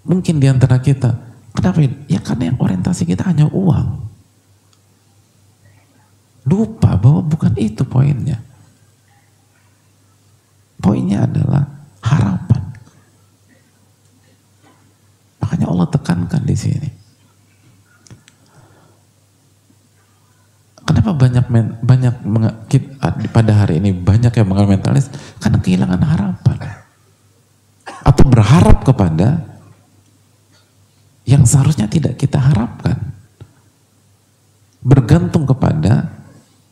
mungkin 0.05 0.43
di 0.43 0.47
antara 0.51 0.83
kita, 0.83 1.15
kenapa 1.57 1.81
Ya 2.11 2.21
karena 2.21 2.53
yang 2.53 2.59
orientasi 2.61 3.09
kita 3.09 3.25
hanya 3.25 3.49
uang. 3.49 4.05
Lupa 6.47 6.95
bahwa 6.95 7.27
bukan 7.27 7.55
itu 7.59 7.83
poinnya. 7.83 8.39
Poinnya 10.79 11.27
adalah 11.27 11.67
harapan. 12.05 12.63
Makanya 15.43 15.67
Allah 15.67 15.89
tekankan 15.91 16.43
di 16.47 16.55
sini. 16.55 16.96
Kenapa 21.07 21.23
banyak 21.23 21.47
men, 21.55 21.67
banyak 21.87 22.15
pada 23.31 23.53
hari 23.63 23.79
ini 23.79 23.95
banyak 23.95 24.35
yang 24.35 24.51
mengalami 24.51 24.75
mentalis? 24.75 25.07
Karena 25.39 25.63
kehilangan 25.63 26.03
harapan. 26.03 26.83
Atau 28.03 28.27
berharap 28.27 28.83
kepada 28.83 29.39
yang 31.23 31.47
seharusnya 31.47 31.87
tidak 31.87 32.19
kita 32.19 32.43
harapkan. 32.43 33.15
Bergantung 34.83 35.47
kepada 35.47 36.11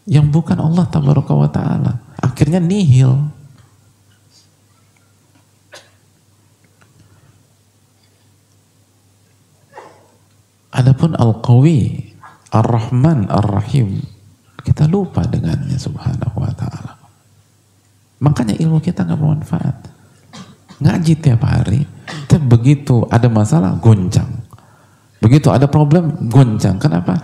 yang 0.02 0.26
bukan 0.34 0.58
Allah 0.58 0.82
wa 0.82 1.50
taala. 1.54 2.02
Akhirnya 2.18 2.58
nihil. 2.58 3.30
Adapun 10.74 11.14
Al-Qawi 11.14 12.10
Ar-Rahman, 12.50 13.30
Ar-Rahim. 13.30 14.13
Kita 14.64 14.88
lupa 14.88 15.22
dengannya 15.28 15.76
subhanahu 15.76 16.40
wa 16.40 16.52
ta'ala. 16.56 16.92
Makanya 18.24 18.56
ilmu 18.56 18.80
kita 18.80 19.04
nggak 19.04 19.20
bermanfaat. 19.20 19.76
Ngaji 20.80 21.12
tiap 21.20 21.44
hari, 21.44 21.84
tapi 22.26 22.44
begitu 22.48 23.04
ada 23.12 23.28
masalah, 23.28 23.76
goncang. 23.76 24.40
Begitu 25.20 25.52
ada 25.52 25.68
problem, 25.68 26.28
goncang. 26.32 26.80
Kenapa? 26.80 27.14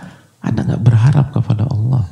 Anda 0.41 0.65
nggak 0.65 0.83
berharap 0.85 1.33
kepada 1.33 1.65
Allah. 1.65 2.05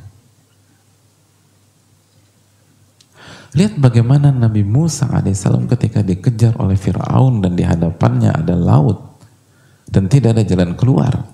Lihat 3.50 3.82
bagaimana 3.82 4.30
Nabi 4.30 4.62
Musa 4.62 5.10
alaihissalam 5.10 5.66
ketika 5.66 6.06
dikejar 6.06 6.54
oleh 6.62 6.78
Fir'aun 6.78 7.42
dan 7.42 7.58
di 7.58 7.66
hadapannya 7.66 8.30
ada 8.30 8.54
laut 8.54 9.18
dan 9.90 10.06
tidak 10.06 10.38
ada 10.38 10.46
jalan 10.46 10.78
keluar 10.78 11.26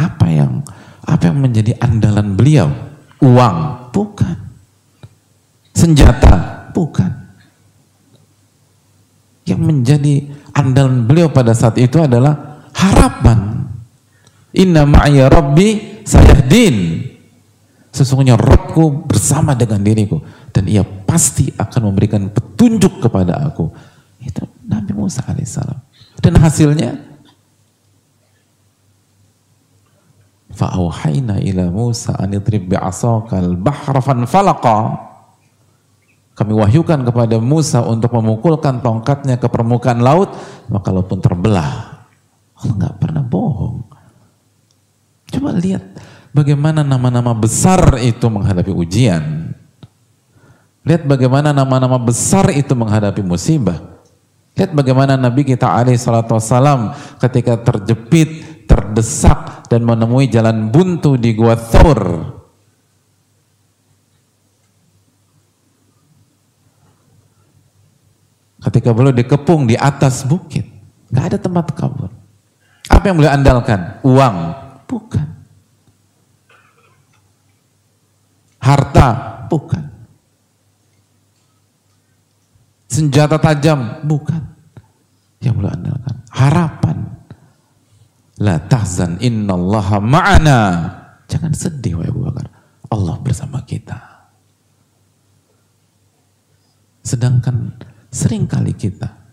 apa 0.00 0.26
yang 0.32 0.64
apa 1.04 1.28
yang 1.28 1.38
menjadi 1.44 1.76
andalan 1.80 2.32
beliau? 2.34 2.68
Uang? 3.20 3.90
Bukan. 3.92 4.36
Senjata? 5.76 6.68
Bukan. 6.72 7.12
Yang 9.44 9.60
menjadi 9.60 10.14
andalan 10.56 11.04
beliau 11.04 11.28
pada 11.28 11.52
saat 11.52 11.76
itu 11.76 12.00
adalah 12.00 12.64
harapan. 12.72 13.68
Inna 14.56 14.88
ma'ya 14.88 15.28
rabbi 15.28 16.00
sayahdin. 16.08 17.04
Sesungguhnya 17.94 18.34
Rabbku 18.34 19.06
bersama 19.06 19.54
dengan 19.54 19.84
diriku. 19.84 20.18
Dan 20.50 20.66
ia 20.66 20.82
pasti 20.82 21.50
akan 21.54 21.92
memberikan 21.92 22.26
petunjuk 22.32 23.04
kepada 23.04 23.38
aku. 23.46 23.70
Itu 24.18 24.46
Nabi 24.66 24.92
Musa 24.96 25.22
alaihissalam. 25.26 25.78
Dan 26.18 26.40
hasilnya 26.40 27.13
Fa'auhayna 30.54 31.42
ila 31.42 31.66
Musa 31.68 32.14
anidrib 32.14 32.70
bi'asakal 32.70 33.58
bahra 33.58 33.98
fanfalaqa. 33.98 34.78
Kami 36.34 36.50
wahyukan 36.54 37.06
kepada 37.06 37.38
Musa 37.38 37.82
untuk 37.82 38.14
memukulkan 38.14 38.82
tongkatnya 38.82 39.38
ke 39.38 39.46
permukaan 39.46 40.02
laut, 40.02 40.34
maka 40.66 40.90
laut 40.90 41.06
pun 41.06 41.22
terbelah. 41.22 42.02
Allah 42.58 42.74
nggak 42.74 42.96
pernah 42.98 43.22
bohong. 43.22 43.86
Coba 45.30 45.50
lihat 45.58 45.82
bagaimana 46.30 46.86
nama-nama 46.86 47.34
besar 47.34 47.98
itu 48.02 48.26
menghadapi 48.30 48.70
ujian. 48.70 49.54
Lihat 50.84 51.02
bagaimana 51.08 51.50
nama-nama 51.50 51.98
besar 51.98 52.50
itu 52.54 52.76
menghadapi 52.76 53.24
musibah. 53.24 53.94
Lihat 54.54 54.70
bagaimana 54.70 55.18
Nabi 55.18 55.42
kita 55.42 55.66
alaihi 55.66 55.98
salatu 55.98 56.38
wassalam 56.38 56.94
ketika 57.18 57.58
terjepit, 57.58 58.53
terdesak 58.74 59.70
dan 59.70 59.86
menemui 59.86 60.26
jalan 60.26 60.74
buntu 60.74 61.14
di 61.14 61.30
Gua 61.30 61.54
Thur. 61.54 62.02
Ketika 68.58 68.90
beliau 68.90 69.14
dikepung 69.14 69.70
di 69.70 69.78
atas 69.78 70.26
bukit, 70.26 70.66
nggak 71.14 71.24
ada 71.30 71.38
tempat 71.38 71.70
kabur. 71.78 72.10
Apa 72.90 73.04
yang 73.06 73.16
beliau 73.22 73.30
andalkan? 73.30 74.02
Uang? 74.02 74.36
Bukan. 74.90 75.26
Harta? 78.58 79.08
Bukan. 79.46 79.94
senjata 82.94 83.42
tajam, 83.42 84.06
bukan. 84.06 84.38
Yang 85.42 85.54
beliau 85.58 85.74
andalkan 85.74 86.14
harapan. 86.34 86.73
La 88.44 88.60
tahzan 88.60 89.16
innallaha 89.24 90.04
ma'ana. 90.04 90.60
Jangan 91.24 91.56
sedih 91.56 91.96
wahai 91.96 92.12
Abu 92.12 92.20
Bakar. 92.28 92.46
Allah 92.92 93.16
bersama 93.24 93.64
kita. 93.64 93.96
Sedangkan 97.00 97.72
sering 98.12 98.44
kali 98.44 98.76
kita 98.76 99.24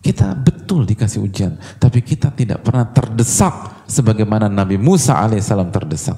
kita 0.00 0.32
betul 0.32 0.88
dikasih 0.88 1.20
ujian, 1.20 1.60
tapi 1.76 2.00
kita 2.00 2.32
tidak 2.32 2.64
pernah 2.64 2.88
terdesak 2.88 3.84
sebagaimana 3.84 4.48
Nabi 4.48 4.80
Musa 4.80 5.20
alaihissalam 5.20 5.68
terdesak. 5.68 6.16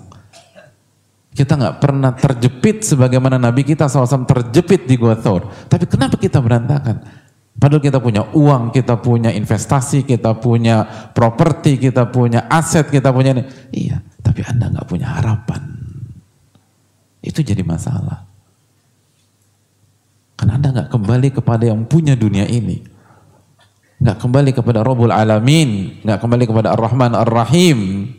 Kita 1.35 1.59
nggak 1.59 1.77
pernah 1.83 2.15
terjepit 2.15 2.87
sebagaimana 2.87 3.43
Nabi 3.43 3.67
kita 3.67 3.89
SAW 3.91 4.29
terjepit 4.29 4.87
di 4.87 4.95
Gua 5.01 5.19
Thor. 5.19 5.51
Tapi 5.67 5.89
kenapa 5.91 6.15
kita 6.15 6.39
berantakan? 6.39 7.22
Padahal 7.63 7.79
kita 7.79 8.03
punya 8.03 8.27
uang, 8.35 8.75
kita 8.75 8.99
punya 8.99 9.31
investasi, 9.31 10.03
kita 10.03 10.35
punya 10.35 10.83
properti, 11.15 11.79
kita 11.79 12.11
punya 12.11 12.51
aset, 12.51 12.91
kita 12.91 13.15
punya 13.15 13.39
ini. 13.39 13.47
Iya, 13.71 14.03
tapi 14.19 14.43
Anda 14.43 14.67
nggak 14.67 14.87
punya 14.91 15.07
harapan. 15.07 15.63
Itu 17.23 17.39
jadi 17.47 17.63
masalah. 17.63 18.27
Karena 20.35 20.59
Anda 20.59 20.69
nggak 20.75 20.91
kembali 20.91 21.29
kepada 21.39 21.71
yang 21.71 21.87
punya 21.87 22.19
dunia 22.19 22.51
ini. 22.51 22.83
Nggak 24.03 24.19
kembali 24.19 24.51
kepada 24.59 24.83
Rabbul 24.83 25.15
Alamin, 25.15 26.03
nggak 26.03 26.19
kembali 26.19 26.51
kepada 26.51 26.75
Ar-Rahman 26.75 27.15
Ar-Rahim. 27.15 28.11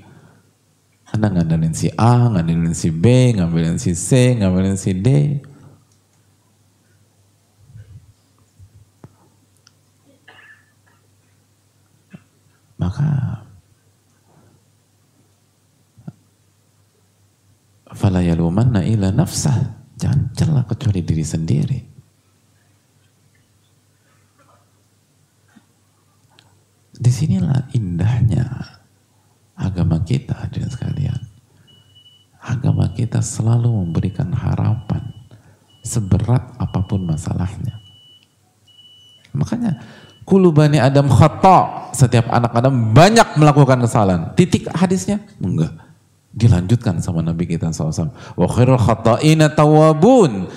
Anda 1.11 1.27
ngandelin 1.27 1.75
si 1.75 1.91
A, 1.99 2.31
ngandelin 2.31 2.71
si 2.71 2.95
B, 2.95 3.35
ngambilin 3.35 3.75
si 3.75 3.91
C, 3.91 4.39
ngambilin 4.39 4.79
si 4.79 4.95
D. 4.95 5.07
Maka 12.83 13.39
fala 17.95 18.19
yalumanna 18.19 18.83
ila 18.83 19.15
nafsah. 19.15 19.79
Jangan 19.95 20.35
celah 20.35 20.65
kecuali 20.67 20.99
diri 20.99 21.23
sendiri. 21.23 21.79
Di 26.91 27.11
sinilah 27.11 27.71
indahnya 27.71 28.43
agama 29.55 30.03
kita 30.03 30.35
hadirin 30.35 30.67
sekalian. 30.67 31.21
Agama 32.43 32.91
kita 32.91 33.23
selalu 33.23 33.71
memberikan 33.71 34.35
harapan 34.35 35.07
seberat 35.87 36.51
apa 36.59 36.83
pun 36.83 37.07
masalahnya. 37.07 37.79
Makanya 39.31 39.79
kulu 40.23 40.55
bani 40.55 40.79
Adam 40.79 41.07
khata, 41.07 41.91
setiap 41.95 42.31
anak 42.31 42.51
Adam 42.55 42.95
banyak 42.95 43.37
melakukan 43.37 43.83
kesalahan. 43.83 44.31
Titik 44.33 44.67
hadisnya? 44.71 45.21
Enggak. 45.39 45.71
Dilanjutkan 46.33 46.97
sama 46.97 47.21
Nabi 47.21 47.45
kita 47.45 47.69
SAW. 47.69 48.09
Wa 48.33 48.47
khairul 48.49 48.81
khata'ina 48.81 49.53
tawabun. 49.53 50.49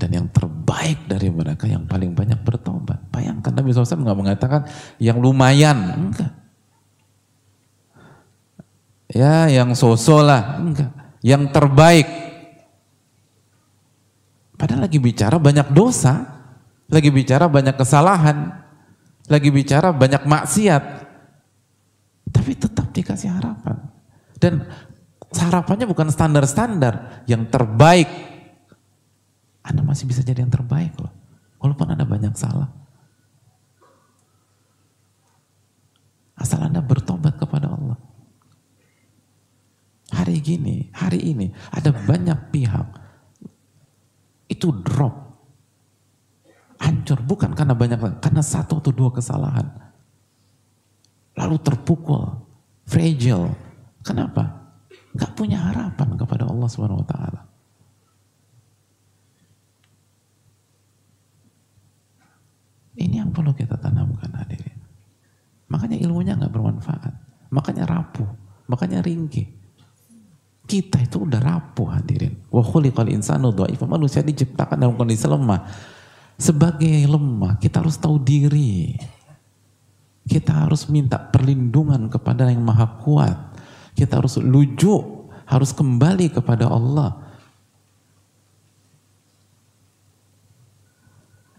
Dan 0.00 0.10
yang 0.16 0.26
terbaik 0.32 1.06
dari 1.06 1.28
mereka 1.28 1.68
yang 1.68 1.84
paling 1.84 2.16
banyak 2.16 2.40
bertobat. 2.42 2.98
Bayangkan 3.12 3.52
Nabi 3.52 3.70
SAW 3.70 4.02
nggak 4.02 4.18
mengatakan 4.18 4.60
yang 4.98 5.20
lumayan. 5.20 5.76
Enggak 6.08 6.40
ya 9.10 9.50
yang 9.50 9.74
sosok 9.74 10.22
lah, 10.22 10.42
enggak. 10.62 10.90
Yang 11.20 11.42
terbaik. 11.52 12.08
Padahal 14.56 14.88
lagi 14.88 14.98
bicara 15.02 15.36
banyak 15.36 15.72
dosa, 15.74 16.39
lagi 16.90 17.08
bicara 17.14 17.46
banyak 17.46 17.78
kesalahan, 17.78 18.50
lagi 19.30 19.48
bicara 19.54 19.94
banyak 19.94 20.26
maksiat. 20.26 20.84
Tapi 22.30 22.52
tetap 22.58 22.90
dikasih 22.90 23.30
harapan. 23.30 23.78
Dan 24.38 24.66
harapannya 25.30 25.86
bukan 25.86 26.10
standar-standar, 26.10 27.24
yang 27.30 27.46
terbaik. 27.46 28.10
Anda 29.62 29.86
masih 29.86 30.10
bisa 30.10 30.26
jadi 30.26 30.42
yang 30.42 30.50
terbaik 30.50 30.98
loh. 30.98 31.14
Walaupun 31.62 31.94
Anda 31.94 32.02
banyak 32.08 32.34
salah. 32.34 32.70
Asal 36.40 36.64
Anda 36.64 36.80
bertobat 36.80 37.36
kepada 37.36 37.68
Allah. 37.68 38.00
Hari 40.10 40.40
gini, 40.42 40.90
hari 40.90 41.22
ini 41.22 41.54
ada 41.70 41.94
banyak 41.94 42.50
pihak 42.50 42.88
itu 44.50 44.74
drop, 44.82 45.14
hancur 47.10 47.26
bukan 47.26 47.50
karena 47.58 47.74
banyak, 47.74 48.22
karena 48.22 48.38
satu 48.38 48.78
atau 48.78 48.94
dua 48.94 49.10
kesalahan, 49.10 49.66
lalu 51.34 51.58
terpukul, 51.58 52.38
fragile. 52.86 53.50
Kenapa? 54.06 54.70
Gak 55.18 55.34
punya 55.34 55.58
harapan 55.58 56.14
kepada 56.14 56.46
Allah 56.46 56.68
Subhanahu 56.70 57.02
Wa 57.02 57.08
Taala. 57.10 57.42
Ini 62.94 63.26
yang 63.26 63.34
perlu 63.34 63.50
kita 63.50 63.74
tanamkan 63.74 64.30
hadirin. 64.38 64.78
Makanya 65.66 65.98
ilmunya 65.98 66.38
nggak 66.38 66.52
bermanfaat. 66.52 67.14
Makanya 67.50 67.88
rapuh. 67.90 68.28
Makanya 68.70 69.00
ringkih. 69.02 69.48
Kita 70.68 71.00
itu 71.00 71.24
udah 71.24 71.40
rapuh 71.40 71.96
hadirin. 71.96 72.36
Wa 72.52 72.60
khuliqal 72.60 73.08
insanu 73.08 73.56
dha'ifa. 73.56 73.88
Manusia 73.88 74.20
diciptakan 74.20 74.84
dalam 74.84 74.94
kondisi 75.00 75.24
lemah. 75.24 75.64
Sebagai 76.40 77.04
lemah, 77.04 77.60
kita 77.60 77.84
harus 77.84 78.00
tahu 78.00 78.16
diri. 78.16 78.96
Kita 80.24 80.64
harus 80.64 80.88
minta 80.88 81.20
perlindungan 81.20 82.08
kepada 82.08 82.48
yang 82.48 82.64
maha 82.64 82.96
kuat. 83.04 83.36
Kita 83.92 84.24
harus 84.24 84.40
lujuk, 84.40 85.28
harus 85.44 85.76
kembali 85.76 86.32
kepada 86.32 86.64
Allah. 86.72 87.20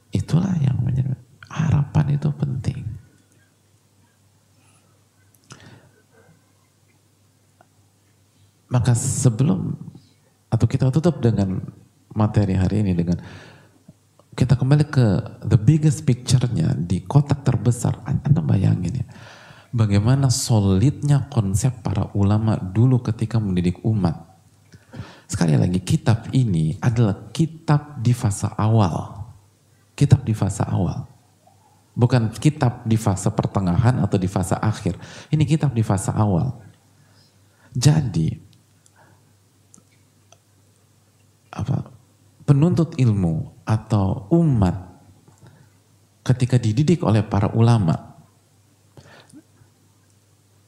Itulah 0.09 0.57
yang 0.65 0.81
menjadi 0.81 1.13
harapan 1.45 2.17
itu 2.17 2.29
penting. 2.33 2.81
Maka 8.71 8.97
sebelum 8.97 9.77
atau 10.49 10.65
kita 10.65 10.89
tutup 10.89 11.21
dengan 11.21 11.61
materi 12.15 12.55
hari 12.55 12.81
ini 12.81 12.95
dengan 12.95 13.19
kita 14.31 14.55
kembali 14.55 14.87
ke 14.87 15.05
the 15.43 15.59
biggest 15.59 16.07
picture-nya 16.07 16.71
di 16.75 17.03
kotak 17.03 17.43
terbesar. 17.43 17.99
Anda 18.07 18.39
bayangin 18.39 19.03
ya. 19.03 19.07
Bagaimana 19.71 20.27
solidnya 20.27 21.31
konsep 21.31 21.83
para 21.83 22.11
ulama 22.15 22.59
dulu 22.59 22.99
ketika 23.03 23.39
mendidik 23.39 23.79
umat. 23.87 24.31
Sekali 25.27 25.55
lagi, 25.55 25.79
kitab 25.79 26.27
ini 26.35 26.75
adalah 26.83 27.31
kitab 27.31 28.03
di 28.03 28.11
fase 28.11 28.51
awal. 28.59 29.23
Kitab 29.95 30.27
di 30.27 30.35
fase 30.35 30.67
awal. 30.67 31.07
Bukan 31.95 32.35
kitab 32.35 32.83
di 32.83 32.99
fase 32.99 33.31
pertengahan 33.31 33.99
atau 34.03 34.19
di 34.19 34.27
fase 34.27 34.59
akhir. 34.59 34.99
Ini 35.31 35.43
kitab 35.47 35.71
di 35.71 35.83
fase 35.83 36.11
awal. 36.11 36.51
Jadi, 37.71 38.35
apa 41.51 41.83
penuntut 42.43 42.95
ilmu 42.99 43.60
atau 43.71 44.27
umat 44.35 44.75
ketika 46.27 46.59
dididik 46.59 47.07
oleh 47.07 47.23
para 47.23 47.47
ulama. 47.55 47.95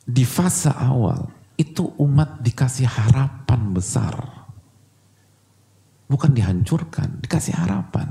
Di 0.04 0.24
fase 0.24 0.72
awal 0.72 1.28
itu 1.60 1.84
umat 2.00 2.40
dikasih 2.40 2.88
harapan 2.88 3.76
besar. 3.76 4.16
Bukan 6.08 6.32
dihancurkan 6.32 7.20
dikasih 7.24 7.56
harapan. 7.56 8.08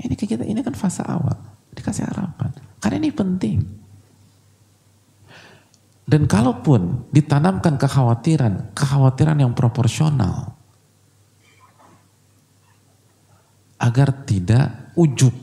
Ini 0.00 0.12
kita 0.12 0.44
ini 0.44 0.60
kan 0.60 0.76
fase 0.76 1.00
awal 1.04 1.36
dikasih 1.72 2.04
harapan. 2.04 2.52
Karena 2.80 2.96
ini 3.00 3.10
penting. 3.12 3.58
Dan 6.04 6.28
kalaupun 6.28 7.08
ditanamkan 7.08 7.80
kekhawatiran, 7.80 8.76
kekhawatiran 8.76 9.40
yang 9.40 9.56
proporsional, 9.56 10.52
agar 13.84 14.08
tidak 14.24 14.96
ujub, 14.96 15.36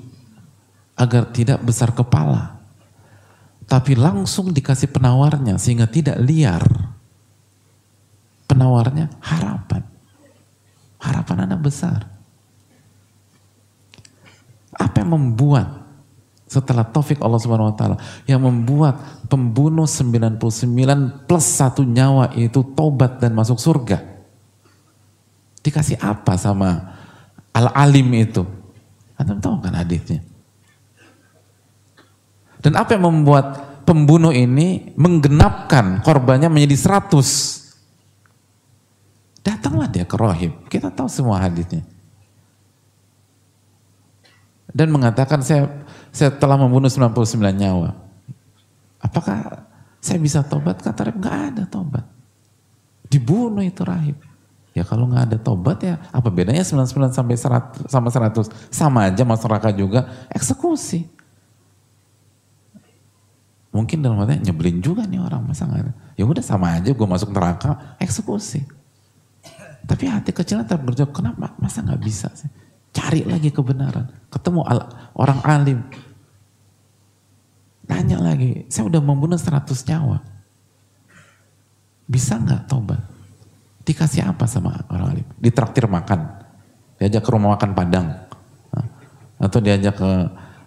agar 0.97 1.29
tidak 1.29 1.61
besar 1.61 1.93
kepala, 1.93 2.57
tapi 3.69 3.93
langsung 3.93 4.49
dikasih 4.49 4.89
penawarnya 4.89 5.61
sehingga 5.61 5.85
tidak 5.85 6.17
liar. 6.17 6.65
Penawarnya 8.49 9.07
harapan. 9.23 9.79
Harapan 10.99 11.47
Anda 11.47 11.55
besar. 11.55 12.03
Apa 14.75 15.05
yang 15.05 15.15
membuat 15.15 15.87
setelah 16.51 16.83
taufik 16.83 17.23
Allah 17.23 17.39
Subhanahu 17.39 17.71
wa 17.71 17.77
taala 17.79 17.97
yang 18.27 18.43
membuat 18.43 19.23
pembunuh 19.31 19.87
99 19.87 20.35
plus 21.23 21.47
satu 21.47 21.87
nyawa 21.87 22.35
itu 22.35 22.59
tobat 22.75 23.23
dan 23.23 23.31
masuk 23.31 23.55
surga. 23.55 24.03
Dikasih 25.63 25.95
apa 26.03 26.35
sama 26.35 26.99
al-alim 27.55 28.07
itu? 28.15 28.43
Anda 29.19 29.37
tahu 29.37 29.61
kan 29.61 29.77
hadisnya? 29.77 30.23
Dan 32.61 32.77
apa 32.77 32.93
yang 32.93 33.09
membuat 33.09 33.57
pembunuh 33.85 34.29
ini 34.29 34.93
menggenapkan 34.93 36.05
korbannya 36.05 36.49
menjadi 36.49 37.09
100? 37.09 39.41
Datanglah 39.41 39.89
dia 39.89 40.05
ke 40.05 40.15
rohib. 40.17 40.53
Kita 40.69 40.93
tahu 40.93 41.09
semua 41.09 41.41
hadisnya. 41.41 41.81
Dan 44.71 44.93
mengatakan 44.93 45.43
saya 45.43 45.67
saya 46.13 46.31
telah 46.31 46.55
membunuh 46.55 46.87
99 46.87 47.51
nyawa. 47.51 47.97
Apakah 49.01 49.65
saya 49.97 50.21
bisa 50.21 50.45
tobat? 50.45 50.79
Kata 50.79 51.09
Rahib, 51.09 51.17
nggak 51.17 51.37
ada 51.51 51.63
tobat. 51.65 52.05
Dibunuh 53.09 53.65
itu 53.65 53.81
Rahib. 53.81 54.15
Ya 54.71 54.87
kalau 54.87 55.03
nggak 55.11 55.23
ada 55.27 55.37
tobat 55.37 55.83
ya 55.83 55.99
apa 56.15 56.31
bedanya 56.31 56.63
99 56.63 57.11
sampai 57.11 57.35
100 57.35 57.91
sama 57.91 58.07
100? 58.07 58.47
Sama 58.71 58.99
aja 59.11 59.27
masyarakat 59.27 59.73
juga 59.75 60.07
eksekusi. 60.31 61.11
Mungkin 63.71 64.03
dalam 64.03 64.19
artinya 64.19 64.51
nyebelin 64.51 64.83
juga 64.83 65.07
nih 65.07 65.19
orang 65.19 65.47
masa 65.47 65.67
nggak. 65.67 66.15
Ya 66.19 66.23
udah 66.23 66.43
sama 66.43 66.75
aja 66.75 66.91
gue 66.91 67.07
masuk 67.07 67.31
neraka 67.35 67.95
eksekusi. 67.99 68.63
Tapi 69.81 70.07
hati 70.07 70.31
kecilnya 70.31 70.63
terberjok, 70.63 71.11
kenapa 71.11 71.51
masa 71.59 71.83
nggak 71.83 71.99
bisa 72.03 72.31
sih? 72.31 72.47
Cari 72.95 73.27
lagi 73.27 73.51
kebenaran. 73.51 74.07
Ketemu 74.31 74.59
orang 75.15 75.39
alim. 75.43 75.79
Nanya 77.87 78.23
lagi, 78.23 78.67
saya 78.71 78.87
udah 78.87 79.03
membunuh 79.03 79.35
100 79.35 79.67
nyawa. 79.87 80.23
Bisa 82.07 82.39
nggak 82.39 82.71
tobat? 82.71 83.03
Dikasih 83.81 84.27
apa 84.27 84.45
sama 84.45 84.85
orang 84.89 85.17
alim? 85.17 85.27
Ditraktir 85.41 85.89
makan. 85.89 86.41
Diajak 87.01 87.25
ke 87.25 87.29
rumah 87.33 87.57
makan 87.57 87.71
Padang. 87.73 88.07
Atau 89.41 89.57
diajak 89.57 89.97
ke 89.97 90.11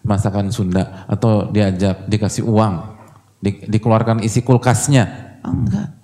masakan 0.02 0.50
Sunda. 0.50 1.06
Atau 1.06 1.50
diajak 1.54 2.10
dikasih 2.10 2.42
uang. 2.42 2.94
Di, 3.38 3.70
dikeluarkan 3.70 4.24
isi 4.26 4.42
kulkasnya. 4.42 5.38
Enggak. 5.46 5.94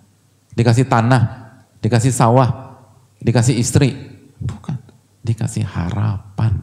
Dikasih 0.55 0.87
tanah. 0.87 1.23
Dikasih 1.83 2.15
sawah. 2.15 2.79
Dikasih 3.19 3.59
istri. 3.59 3.95
Bukan 4.39 4.81
dikasih 5.25 5.65
harapan. 5.65 6.59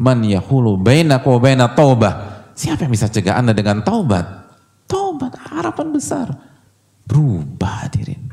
Man 0.00 0.24
yahulu 0.24 0.80
bainaku 0.80 1.36
baina 1.42 1.68
taubah. 1.76 2.46
Siapa 2.56 2.86
yang 2.88 2.92
bisa 2.92 3.08
cegah 3.08 3.36
Anda 3.36 3.52
dengan 3.56 3.84
taubat? 3.84 4.26
Taubat, 4.88 5.32
harapan 5.52 5.86
besar. 5.92 6.28
Berubah 7.04 7.88
hadirin. 7.88 8.32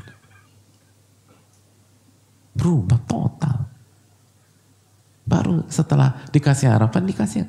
Berubah 2.58 2.98
total. 3.06 3.58
Baru 5.28 5.62
setelah 5.70 6.26
dikasih 6.34 6.74
harapan, 6.74 7.06
dikasih 7.06 7.46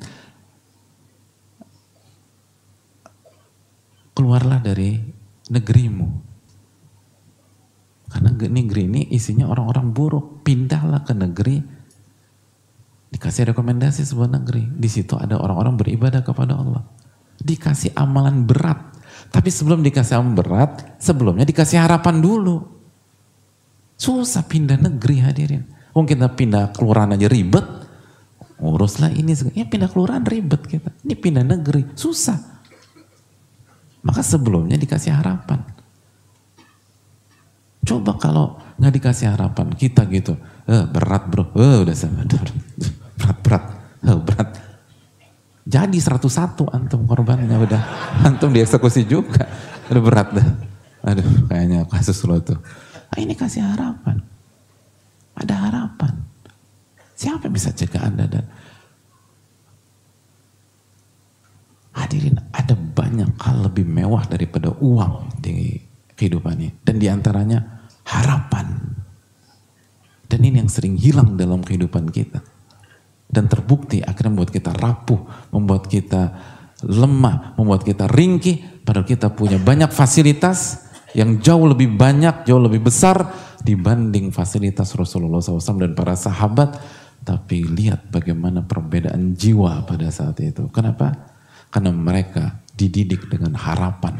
keluarlah 4.14 4.62
dari 4.62 5.02
negerimu. 5.50 6.30
Karena 8.10 8.30
negeri 8.34 8.82
ini 8.86 9.02
isinya 9.10 9.50
orang-orang 9.50 9.90
buruk. 9.90 10.46
Pindahlah 10.46 11.02
ke 11.06 11.14
negeri 11.14 11.80
Dikasih 13.10 13.50
rekomendasi 13.50 14.06
sebuah 14.06 14.30
negeri. 14.30 14.70
Di 14.70 14.86
situ 14.86 15.18
ada 15.18 15.34
orang-orang 15.34 15.74
beribadah 15.74 16.22
kepada 16.22 16.54
Allah. 16.54 16.86
Dikasih 17.42 17.98
amalan 17.98 18.46
berat. 18.46 18.78
Tapi 19.34 19.50
sebelum 19.50 19.82
dikasih 19.82 20.22
amalan 20.22 20.38
berat, 20.38 20.70
sebelumnya 21.02 21.42
dikasih 21.42 21.82
harapan 21.82 22.22
dulu. 22.22 22.79
Susah 24.00 24.40
pindah 24.48 24.80
negeri 24.80 25.20
hadirin. 25.20 25.68
Mungkin 25.92 26.16
kita 26.16 26.32
pindah 26.32 26.64
kelurahan 26.72 27.12
aja 27.12 27.28
ribet. 27.28 27.68
Uruslah 28.56 29.12
ini. 29.12 29.36
Ya 29.52 29.68
pindah 29.68 29.92
kelurahan 29.92 30.24
ribet 30.24 30.64
kita. 30.64 30.88
Ini 31.04 31.14
pindah 31.20 31.44
negeri. 31.44 31.84
Susah. 31.92 32.40
Maka 34.00 34.24
sebelumnya 34.24 34.80
dikasih 34.80 35.12
harapan. 35.12 35.60
Coba 37.84 38.16
kalau 38.16 38.56
nggak 38.80 38.92
dikasih 38.96 39.36
harapan 39.36 39.76
kita 39.76 40.08
gitu, 40.08 40.36
eh, 40.68 40.84
berat 40.88 41.28
bro, 41.28 41.52
eh, 41.56 41.84
udah 41.84 41.96
sama, 41.96 42.24
berat-berat, 43.16 43.64
oh, 44.08 44.20
berat. 44.20 44.48
Jadi 45.64 46.00
101 46.00 46.64
antum 46.72 47.04
korbannya 47.04 47.56
udah, 47.56 47.82
antum 48.24 48.52
dieksekusi 48.52 49.04
juga, 49.04 49.48
udah 49.92 50.02
berat 50.04 50.28
dah. 50.32 50.48
Aduh, 51.00 51.24
kayaknya 51.48 51.88
kasus 51.88 52.20
lo 52.28 52.36
tuh. 52.40 52.60
Ini 53.20 53.36
kasih 53.36 53.60
harapan. 53.60 54.16
Ada 55.36 55.54
harapan. 55.68 56.16
Siapa 57.12 57.52
yang 57.52 57.54
bisa 57.54 57.68
cegah 57.76 58.08
Anda 58.08 58.24
dan 58.24 58.44
Hadirin, 61.90 62.40
ada 62.54 62.72
banyak 62.72 63.36
hal 63.36 63.66
lebih 63.68 63.84
mewah 63.84 64.24
daripada 64.24 64.72
uang 64.80 65.36
di 65.36 65.76
kehidupan 66.16 66.56
ini. 66.56 66.70
Dan 66.80 66.96
di 66.96 67.12
antaranya 67.12 67.60
harapan. 68.08 68.72
Dan 70.24 70.40
ini 70.46 70.64
yang 70.64 70.70
sering 70.70 70.96
hilang 70.96 71.36
dalam 71.36 71.60
kehidupan 71.60 72.08
kita 72.08 72.40
dan 73.30 73.46
terbukti 73.46 74.02
akhirnya 74.02 74.34
membuat 74.34 74.52
kita 74.54 74.72
rapuh, 74.74 75.20
membuat 75.54 75.86
kita 75.86 76.22
lemah, 76.86 77.54
membuat 77.58 77.86
kita 77.86 78.10
ringkih, 78.10 78.82
padahal 78.86 79.06
kita 79.06 79.30
punya 79.34 79.58
banyak 79.58 79.90
fasilitas 79.90 80.89
yang 81.16 81.40
jauh 81.42 81.66
lebih 81.66 81.94
banyak, 81.94 82.46
jauh 82.46 82.62
lebih 82.62 82.86
besar 82.86 83.30
dibanding 83.60 84.32
fasilitas 84.32 84.94
Rasulullah 84.96 85.42
SAW 85.42 85.80
dan 85.80 85.92
para 85.94 86.14
sahabat. 86.16 86.78
Tapi 87.20 87.68
lihat 87.68 88.08
bagaimana 88.08 88.64
perbedaan 88.64 89.36
jiwa 89.36 89.84
pada 89.84 90.08
saat 90.08 90.40
itu. 90.40 90.72
Kenapa? 90.72 91.12
Karena 91.68 91.92
mereka 91.92 92.64
dididik 92.72 93.28
dengan 93.28 93.54
harapan. 93.60 94.16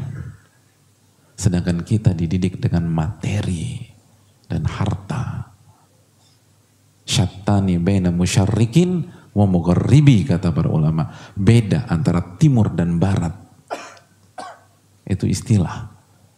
Sedangkan 1.33 1.81
kita 1.81 2.13
dididik 2.13 2.61
dengan 2.61 2.85
materi 2.85 3.81
dan 4.45 4.69
harta 4.69 5.51
syattani 7.11 7.75
baina 7.75 8.07
musyarrikin 8.15 9.11
wa 9.35 9.43
mugharribi 9.43 10.23
kata 10.23 10.55
para 10.55 10.71
ulama. 10.71 11.11
Beda 11.35 11.83
antara 11.91 12.39
timur 12.39 12.71
dan 12.71 12.95
barat. 12.95 13.35
Itu 15.03 15.27
istilah. 15.27 15.90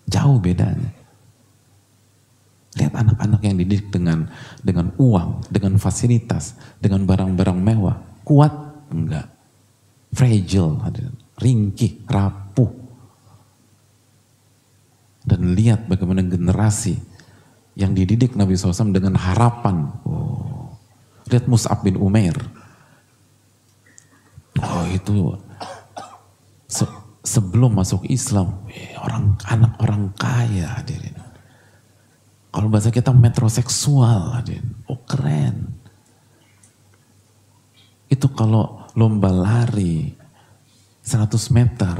Jauh 0.09 0.37
bedanya. 0.39 0.91
Lihat 2.73 2.93
anak-anak 2.97 3.41
yang 3.45 3.55
dididik 3.61 3.93
dengan 3.93 4.25
dengan 4.65 4.89
uang, 4.97 5.45
dengan 5.53 5.77
fasilitas, 5.77 6.57
dengan 6.81 7.05
barang-barang 7.05 7.59
mewah. 7.61 7.97
Kuat? 8.25 8.53
Enggak. 8.89 9.29
Fragile, 10.13 10.81
ringkih, 11.37 12.05
rapuh. 12.09 12.69
Dan 15.23 15.55
lihat 15.55 15.85
bagaimana 15.87 16.25
generasi 16.25 16.97
yang 17.73 17.95
dididik 17.95 18.37
Nabi 18.37 18.53
SAW 18.53 18.93
dengan 18.93 19.17
harapan. 19.17 19.89
Oh, 20.05 20.43
Lihat 21.29 21.47
Mus'ab 21.47 21.81
bin 21.81 21.95
Umair. 21.95 22.35
Oh 24.59 24.85
itu 24.91 25.33
sebelum 27.23 27.79
masuk 27.79 28.03
Islam, 28.11 28.67
eh, 28.67 28.93
orang 28.99 29.39
anak 29.47 29.79
orang 29.79 30.11
kaya 30.19 30.67
hadirin. 30.77 31.15
Kalau 32.53 32.69
bahasa 32.69 32.93
kita 32.93 33.09
metroseksual 33.15 34.37
hadirin. 34.37 34.75
Oh 34.85 35.01
keren. 35.07 35.73
Itu 38.11 38.29
kalau 38.29 38.85
lomba 38.93 39.33
lari 39.33 40.13
100 41.01 41.49
meter 41.49 41.97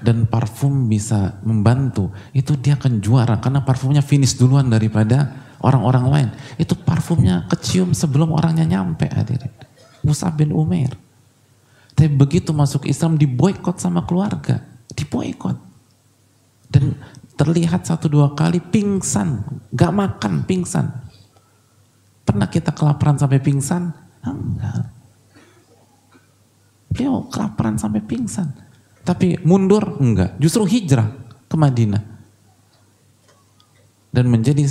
dan 0.00 0.24
parfum 0.24 0.88
bisa 0.88 1.36
membantu, 1.44 2.08
itu 2.32 2.56
dia 2.56 2.80
akan 2.80 3.02
juara 3.04 3.36
karena 3.44 3.60
parfumnya 3.60 4.00
finish 4.00 4.40
duluan 4.40 4.72
daripada 4.72 5.36
orang-orang 5.60 6.06
lain. 6.08 6.28
Itu 6.56 6.78
parfumnya 6.78 7.44
kecium 7.52 7.92
sebelum 7.92 8.32
orangnya 8.32 8.64
nyampe 8.64 9.04
hadirin. 9.12 9.52
Musa 10.00 10.32
bin 10.32 10.52
Umair. 10.56 11.03
Tapi 11.94 12.10
begitu 12.10 12.50
masuk 12.50 12.90
Islam 12.90 13.14
diboykot 13.14 13.78
sama 13.78 14.02
keluarga, 14.02 14.60
diboykot. 14.98 15.54
Dan 16.66 16.98
terlihat 17.38 17.86
satu 17.86 18.10
dua 18.10 18.34
kali 18.34 18.58
pingsan, 18.58 19.46
gak 19.70 19.94
makan 19.94 20.42
pingsan. 20.42 20.90
Pernah 22.26 22.50
kita 22.50 22.74
kelaparan 22.74 23.14
sampai 23.14 23.38
pingsan? 23.38 23.94
Enggak. 24.24 24.90
Beliau 26.90 27.26
kelaparan 27.30 27.78
sampai 27.78 28.02
pingsan. 28.02 28.50
Tapi 29.04 29.38
mundur? 29.44 30.00
Enggak. 30.00 30.34
Justru 30.40 30.64
hijrah 30.64 31.10
ke 31.46 31.56
Madinah. 31.58 32.02
Dan 34.14 34.30
menjadi 34.30 34.64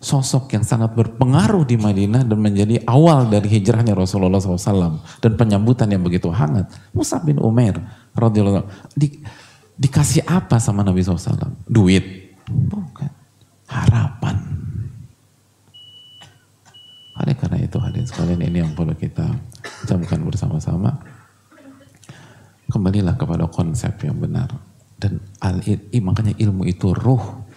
sosok 0.00 0.56
yang 0.56 0.64
sangat 0.64 0.96
berpengaruh 0.96 1.68
di 1.68 1.76
Madinah 1.76 2.24
dan 2.24 2.38
menjadi 2.40 2.80
awal 2.88 3.28
dari 3.28 3.52
hijrahnya 3.52 3.92
Rasulullah 3.92 4.40
SAW 4.40 5.04
dan 5.20 5.32
penyambutan 5.36 5.92
yang 5.92 6.00
begitu 6.00 6.32
hangat. 6.32 6.72
Musa 6.96 7.20
bin 7.20 7.36
Umair 7.36 7.76
radhiyallahu 8.16 8.64
di, 8.96 9.20
dikasih 9.76 10.24
apa 10.24 10.56
sama 10.56 10.80
Nabi 10.80 11.04
SAW? 11.04 11.52
Duit? 11.68 12.32
Bukan. 12.48 13.12
Harapan. 13.68 14.40
Oleh 17.20 17.36
karena 17.36 17.60
itu 17.60 17.76
hadirin 17.76 18.08
sekalian 18.08 18.40
ini 18.40 18.64
yang 18.64 18.72
perlu 18.72 18.96
kita 18.96 19.28
camkan 19.84 20.24
bersama-sama. 20.24 20.96
Kembalilah 22.72 23.20
kepada 23.20 23.44
konsep 23.52 24.00
yang 24.00 24.16
benar. 24.16 24.48
Dan 24.96 25.20
al 25.44 25.60
makanya 26.00 26.32
ilmu 26.40 26.64
itu 26.64 26.96
ruh 26.96 27.49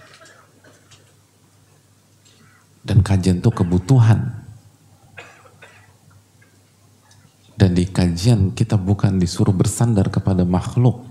dan 2.83 2.99
kajian 2.99 3.39
itu 3.39 3.51
kebutuhan. 3.51 4.43
Dan 7.55 7.79
di 7.79 7.87
kajian 7.87 8.51
kita 8.51 8.75
bukan 8.75 9.15
disuruh 9.15 9.55
bersandar 9.55 10.11
kepada 10.11 10.43
makhluk, 10.43 11.07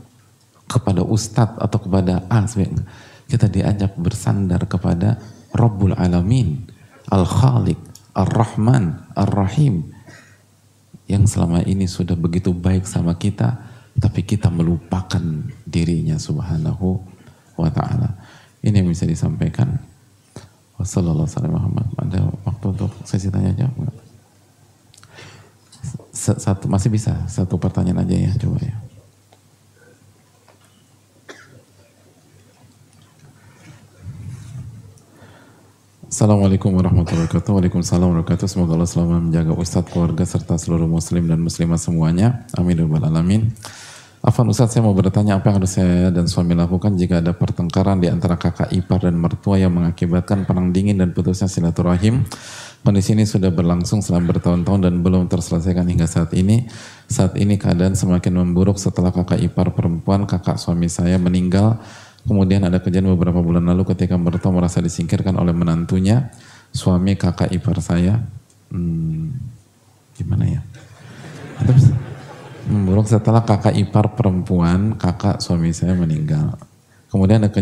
kepada 0.68 1.00
ustadz 1.00 1.56
atau 1.56 1.78
kepada 1.80 2.28
as. 2.28 2.60
Kita 3.24 3.48
diajak 3.48 3.96
bersandar 3.96 4.68
kepada 4.68 5.16
Rabbul 5.56 5.96
Alamin, 5.96 6.68
Al-Khaliq, 7.08 7.80
Ar-Rahman, 8.12 9.16
Ar-Rahim. 9.16 9.88
Yang 11.08 11.36
selama 11.36 11.64
ini 11.64 11.88
sudah 11.88 12.12
begitu 12.12 12.52
baik 12.52 12.84
sama 12.84 13.16
kita, 13.16 13.56
tapi 13.96 14.20
kita 14.20 14.52
melupakan 14.52 15.22
dirinya 15.64 16.20
subhanahu 16.20 17.00
wa 17.56 17.70
ta'ala. 17.72 18.12
Ini 18.60 18.84
yang 18.84 18.92
bisa 18.92 19.08
disampaikan. 19.08 19.91
Wassalamualaikum 20.82 21.46
Muhammad. 21.46 21.86
Ada 21.94 22.26
waktu 22.42 22.66
untuk 22.74 22.90
sesi 23.06 23.30
tanya 23.30 23.54
jawab? 23.54 23.86
Satu 26.12 26.66
masih 26.66 26.90
bisa 26.90 27.14
satu 27.30 27.54
pertanyaan 27.54 28.02
aja 28.02 28.18
ya 28.18 28.34
coba 28.34 28.58
ya. 28.66 28.74
Assalamualaikum 36.10 36.74
warahmatullahi 36.74 37.30
wabarakatuh. 37.30 37.50
Waalaikumsalam 37.56 38.02
warahmatullahi 38.02 38.42
wabarakatuh. 38.42 38.50
Semoga 38.50 38.74
Allah 38.74 38.90
selalu 38.90 39.32
menjaga 39.32 39.52
Ustadz, 39.54 39.88
keluarga, 39.88 40.26
serta 40.26 40.58
seluruh 40.58 40.90
muslim 40.90 41.30
dan 41.30 41.38
muslimah 41.40 41.78
semuanya. 41.78 42.44
Amin. 42.58 42.74
Ya 42.74 43.06
alamin. 43.06 43.54
Afan 44.22 44.46
Ustaz 44.46 44.70
saya 44.70 44.86
mau 44.86 44.94
bertanya 44.94 45.42
apa 45.42 45.50
yang 45.50 45.58
harus 45.58 45.74
saya 45.74 46.14
dan 46.14 46.30
suami 46.30 46.54
lakukan 46.54 46.94
jika 46.94 47.18
ada 47.18 47.34
pertengkaran 47.34 47.98
di 47.98 48.06
antara 48.06 48.38
kakak 48.38 48.70
ipar 48.70 49.02
dan 49.02 49.18
mertua 49.18 49.58
yang 49.58 49.74
mengakibatkan 49.74 50.46
perang 50.46 50.70
dingin 50.70 50.94
dan 50.94 51.10
putusnya 51.10 51.50
silaturahim. 51.50 52.22
Kondisi 52.86 53.18
ini 53.18 53.26
sudah 53.26 53.50
berlangsung 53.50 53.98
selama 53.98 54.30
bertahun-tahun 54.30 54.86
dan 54.86 54.94
belum 55.02 55.26
terselesaikan 55.26 55.90
hingga 55.90 56.06
saat 56.06 56.30
ini. 56.38 56.70
Saat 57.10 57.34
ini 57.34 57.58
keadaan 57.58 57.98
semakin 57.98 58.46
memburuk 58.46 58.78
setelah 58.78 59.10
kakak 59.10 59.42
ipar 59.42 59.74
perempuan 59.74 60.22
kakak 60.22 60.54
suami 60.54 60.86
saya 60.86 61.18
meninggal. 61.18 61.82
Kemudian 62.22 62.62
ada 62.62 62.78
kejadian 62.78 63.18
beberapa 63.18 63.42
bulan 63.42 63.66
lalu 63.66 63.90
ketika 63.90 64.14
mertua 64.14 64.54
merasa 64.54 64.78
disingkirkan 64.78 65.34
oleh 65.34 65.50
menantunya, 65.50 66.30
suami 66.70 67.18
kakak 67.18 67.50
ipar 67.50 67.82
saya. 67.82 68.22
Hmm, 68.70 69.34
gimana 70.14 70.46
ya? 70.46 70.62
Terus, 71.66 71.90
memburuk 72.66 73.10
setelah 73.10 73.42
kakak 73.42 73.74
ipar 73.74 74.14
perempuan, 74.14 74.94
kakak 74.94 75.42
suami 75.42 75.74
saya 75.74 75.98
meninggal. 75.98 76.54
Kemudian 77.12 77.44
ada 77.44 77.52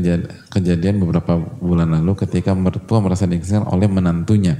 kejadian 0.46 1.02
beberapa 1.02 1.34
bulan 1.58 1.90
lalu 1.90 2.14
ketika 2.22 2.54
mertua 2.54 3.02
merasa 3.02 3.26
disiksa 3.26 3.66
oleh 3.66 3.90
menantunya. 3.90 4.54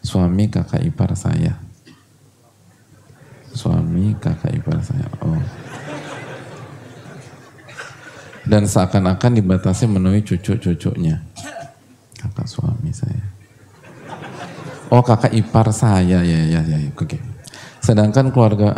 Suami 0.00 0.48
kakak 0.48 0.80
ipar 0.88 1.12
saya. 1.12 1.60
Suami 3.52 4.16
kakak 4.16 4.56
ipar 4.56 4.80
saya. 4.80 5.04
Oh. 5.20 5.36
Dan 8.46 8.64
seakan-akan 8.64 9.36
dibatasi 9.36 9.84
menemui 9.90 10.24
cucu-cucunya. 10.24 11.20
Kakak 12.16 12.48
suami 12.48 12.94
saya. 12.96 13.36
Oh 14.88 15.02
kakak 15.02 15.34
ipar 15.34 15.74
saya, 15.74 16.22
ya 16.22 16.40
ya 16.40 16.62
ya, 16.62 16.78
oke. 16.94 17.04
Okay. 17.04 17.20
Sedangkan 17.82 18.30
keluarga 18.30 18.72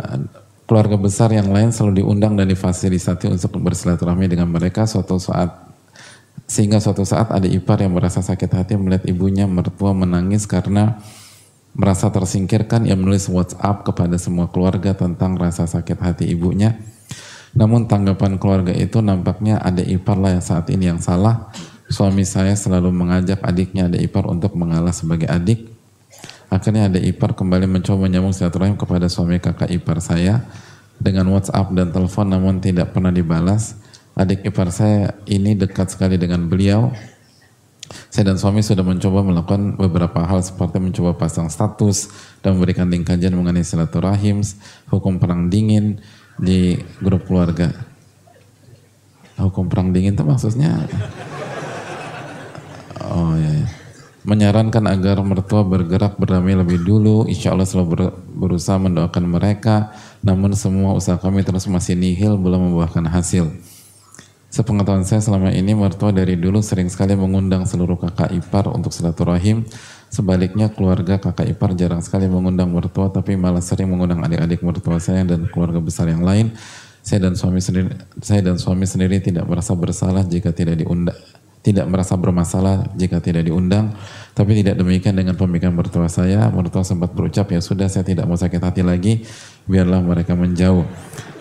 keluarga 0.69 1.01
besar 1.01 1.33
yang 1.33 1.49
lain 1.49 1.73
selalu 1.73 2.05
diundang 2.05 2.37
dan 2.37 2.45
difasilitasi 2.45 3.25
untuk 3.25 3.57
bersilaturahmi 3.57 4.29
dengan 4.29 4.45
mereka. 4.45 4.85
Suatu 4.85 5.17
saat 5.17 5.65
sehingga 6.45 6.77
suatu 6.77 7.01
saat 7.01 7.33
ada 7.33 7.49
ipar 7.49 7.81
yang 7.81 7.97
merasa 7.97 8.21
sakit 8.21 8.49
hati 8.53 8.77
melihat 8.77 9.09
ibunya 9.09 9.49
mertua 9.49 9.97
menangis 9.97 10.45
karena 10.45 11.01
merasa 11.73 12.13
tersingkirkan. 12.13 12.85
Ia 12.85 12.93
menulis 12.93 13.25
WhatsApp 13.25 13.81
kepada 13.81 14.21
semua 14.21 14.45
keluarga 14.53 14.93
tentang 14.93 15.41
rasa 15.41 15.65
sakit 15.65 15.97
hati 15.97 16.29
ibunya. 16.29 16.77
Namun 17.57 17.89
tanggapan 17.89 18.37
keluarga 18.37 18.69
itu 18.69 19.01
nampaknya 19.01 19.57
ada 19.57 19.81
ipar 19.81 20.21
lah 20.21 20.37
yang 20.37 20.45
saat 20.45 20.69
ini 20.69 20.93
yang 20.93 21.01
salah. 21.01 21.49
Suami 21.89 22.21
saya 22.21 22.53
selalu 22.53 22.93
mengajak 22.93 23.41
adiknya 23.41 23.89
ada 23.89 23.97
ipar 23.97 24.29
untuk 24.29 24.53
mengalah 24.53 24.93
sebagai 24.93 25.25
adik 25.25 25.78
Akhirnya 26.49 26.89
ada 26.89 26.97
ipar 26.97 27.37
kembali 27.37 27.69
mencoba 27.69 28.09
menyambung 28.09 28.33
silaturahim 28.33 28.73
kepada 28.73 29.05
suami 29.05 29.37
kakak 29.37 29.69
ipar 29.69 30.01
saya 30.01 30.41
dengan 30.97 31.29
WhatsApp 31.29 31.69
dan 31.77 31.93
telepon 31.93 32.25
namun 32.25 32.57
tidak 32.57 32.89
pernah 32.89 33.13
dibalas. 33.13 33.77
Adik 34.17 34.49
ipar 34.49 34.73
saya 34.73 35.13
ini 35.29 35.53
dekat 35.53 35.93
sekali 35.93 36.17
dengan 36.17 36.49
beliau. 36.49 36.89
Saya 38.09 38.33
dan 38.33 38.37
suami 38.41 38.65
sudah 38.65 38.81
mencoba 38.81 39.21
melakukan 39.21 39.77
beberapa 39.77 40.25
hal 40.25 40.41
seperti 40.41 40.81
mencoba 40.81 41.17
pasang 41.17 41.49
status 41.49 42.09
dan 42.41 42.57
memberikan 42.57 42.89
link 42.89 43.05
kajian 43.05 43.33
mengenai 43.33 43.65
silaturahim, 43.65 44.41
hukum 44.89 45.21
perang 45.21 45.53
dingin 45.53 46.01
di 46.37 46.81
grup 47.01 47.29
keluarga. 47.29 47.69
Hukum 49.37 49.69
perang 49.69 49.93
dingin 49.93 50.17
itu 50.17 50.25
maksudnya 50.25 50.85
Oh 53.09 53.33
ya. 53.37 53.53
ya 53.53 53.78
menyarankan 54.27 54.83
agar 54.91 55.23
mertua 55.23 55.63
bergerak 55.63 56.19
berdamai 56.19 56.55
lebih 56.57 56.83
dulu. 56.83 57.23
Insya 57.29 57.55
Allah 57.55 57.67
selalu 57.67 57.87
ber, 57.87 58.01
berusaha 58.35 58.75
mendoakan 58.75 59.23
mereka. 59.27 59.95
Namun 60.19 60.51
semua 60.55 60.91
usaha 60.91 61.15
kami 61.15 61.45
terus 61.47 61.67
masih 61.71 61.95
nihil, 61.95 62.35
belum 62.35 62.71
membuahkan 62.71 63.07
hasil. 63.07 63.47
Sepengetahuan 64.49 65.05
saya 65.05 65.21
selama 65.21 65.53
ini 65.53 65.77
mertua 65.77 66.09
dari 66.09 66.33
dulu 66.33 66.65
sering 66.65 66.89
sekali 66.89 67.13
mengundang 67.13 67.69
seluruh 67.69 68.01
kakak 68.01 68.33
ipar 68.33 68.65
untuk 68.73 68.89
silaturahim. 68.89 69.61
Sebaliknya 70.09 70.73
keluarga 70.73 71.21
kakak 71.21 71.53
ipar 71.53 71.77
jarang 71.77 72.01
sekali 72.01 72.25
mengundang 72.25 72.73
mertua 72.73 73.13
tapi 73.13 73.37
malah 73.37 73.61
sering 73.61 73.93
mengundang 73.93 74.25
adik-adik 74.25 74.65
mertua 74.65 74.97
saya 74.97 75.21
dan 75.21 75.45
keluarga 75.53 75.77
besar 75.77 76.09
yang 76.09 76.25
lain. 76.25 76.49
Saya 77.05 77.29
dan 77.29 77.37
suami 77.37 77.61
sendiri 77.61 77.93
saya 78.19 78.41
dan 78.41 78.57
suami 78.57 78.89
sendiri 78.89 79.21
tidak 79.21 79.45
merasa 79.45 79.77
bersalah 79.77 80.25
jika 80.25 80.49
tidak 80.49 80.81
diundang 80.81 81.15
tidak 81.59 81.85
merasa 81.91 82.15
bermasalah 82.15 82.87
jika 82.95 83.19
tidak 83.19 83.47
diundang. 83.47 83.91
Tapi 84.31 84.63
tidak 84.63 84.79
demikian 84.79 85.19
dengan 85.19 85.35
pemikiran 85.35 85.75
mertua 85.75 86.07
saya. 86.07 86.47
Mertua 86.47 86.87
sempat 86.87 87.11
berucap, 87.11 87.51
ya 87.51 87.59
sudah 87.59 87.91
saya 87.91 88.07
tidak 88.07 88.23
mau 88.23 88.39
sakit 88.39 88.61
hati 88.63 88.81
lagi, 88.81 89.27
biarlah 89.67 89.99
mereka 89.99 90.33
menjauh. 90.39 90.87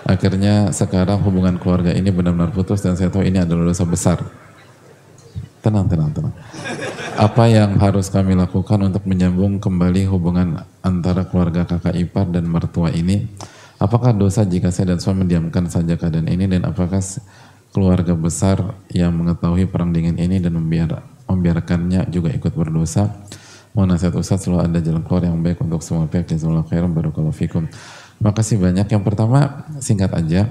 Akhirnya 0.08 0.74
sekarang 0.74 1.22
hubungan 1.22 1.60
keluarga 1.60 1.94
ini 1.94 2.10
benar-benar 2.10 2.50
putus 2.50 2.82
dan 2.82 2.98
saya 2.98 3.12
tahu 3.12 3.22
ini 3.22 3.38
adalah 3.38 3.70
dosa 3.70 3.84
besar. 3.86 4.18
Tenang, 5.62 5.86
tenang, 5.86 6.10
tenang. 6.10 6.34
Apa 7.18 7.50
yang 7.50 7.74
harus 7.82 8.08
kami 8.14 8.38
lakukan 8.38 8.78
untuk 8.78 9.02
menyambung 9.04 9.58
kembali 9.58 10.06
hubungan 10.06 10.62
antara 10.86 11.26
keluarga 11.26 11.66
kakak 11.66 11.98
ipar 11.98 12.30
dan 12.30 12.46
mertua 12.46 12.94
ini? 12.94 13.26
Apakah 13.78 14.10
dosa 14.10 14.42
jika 14.42 14.74
saya 14.74 14.94
dan 14.94 14.98
suami 14.98 15.22
mendiamkan 15.22 15.70
saja 15.70 15.94
keadaan 15.94 16.26
ini 16.26 16.50
dan 16.50 16.66
apakah 16.66 16.98
keluarga 17.72 18.16
besar 18.16 18.78
yang 18.90 19.12
mengetahui 19.14 19.68
perang 19.68 19.92
dingin 19.92 20.16
ini 20.16 20.40
dan 20.40 20.56
membiar, 20.56 21.04
membiarkannya 21.28 22.08
juga 22.08 22.32
ikut 22.32 22.52
berdosa. 22.56 23.12
Mohon 23.76 23.94
nasihat 23.94 24.14
Ustaz 24.16 24.42
selalu 24.42 24.64
ada 24.64 24.78
jalan 24.80 25.02
keluar 25.04 25.22
yang 25.28 25.38
baik 25.38 25.60
untuk 25.62 25.84
semua 25.84 26.08
pihak. 26.08 26.26
Jazakallahu 26.26 26.66
khairan 26.66 26.90
barakallahu 26.96 27.36
fikum. 27.36 27.68
Makasih 28.18 28.58
banyak. 28.58 28.90
Yang 28.90 29.02
pertama 29.04 29.68
singkat 29.78 30.10
aja. 30.16 30.50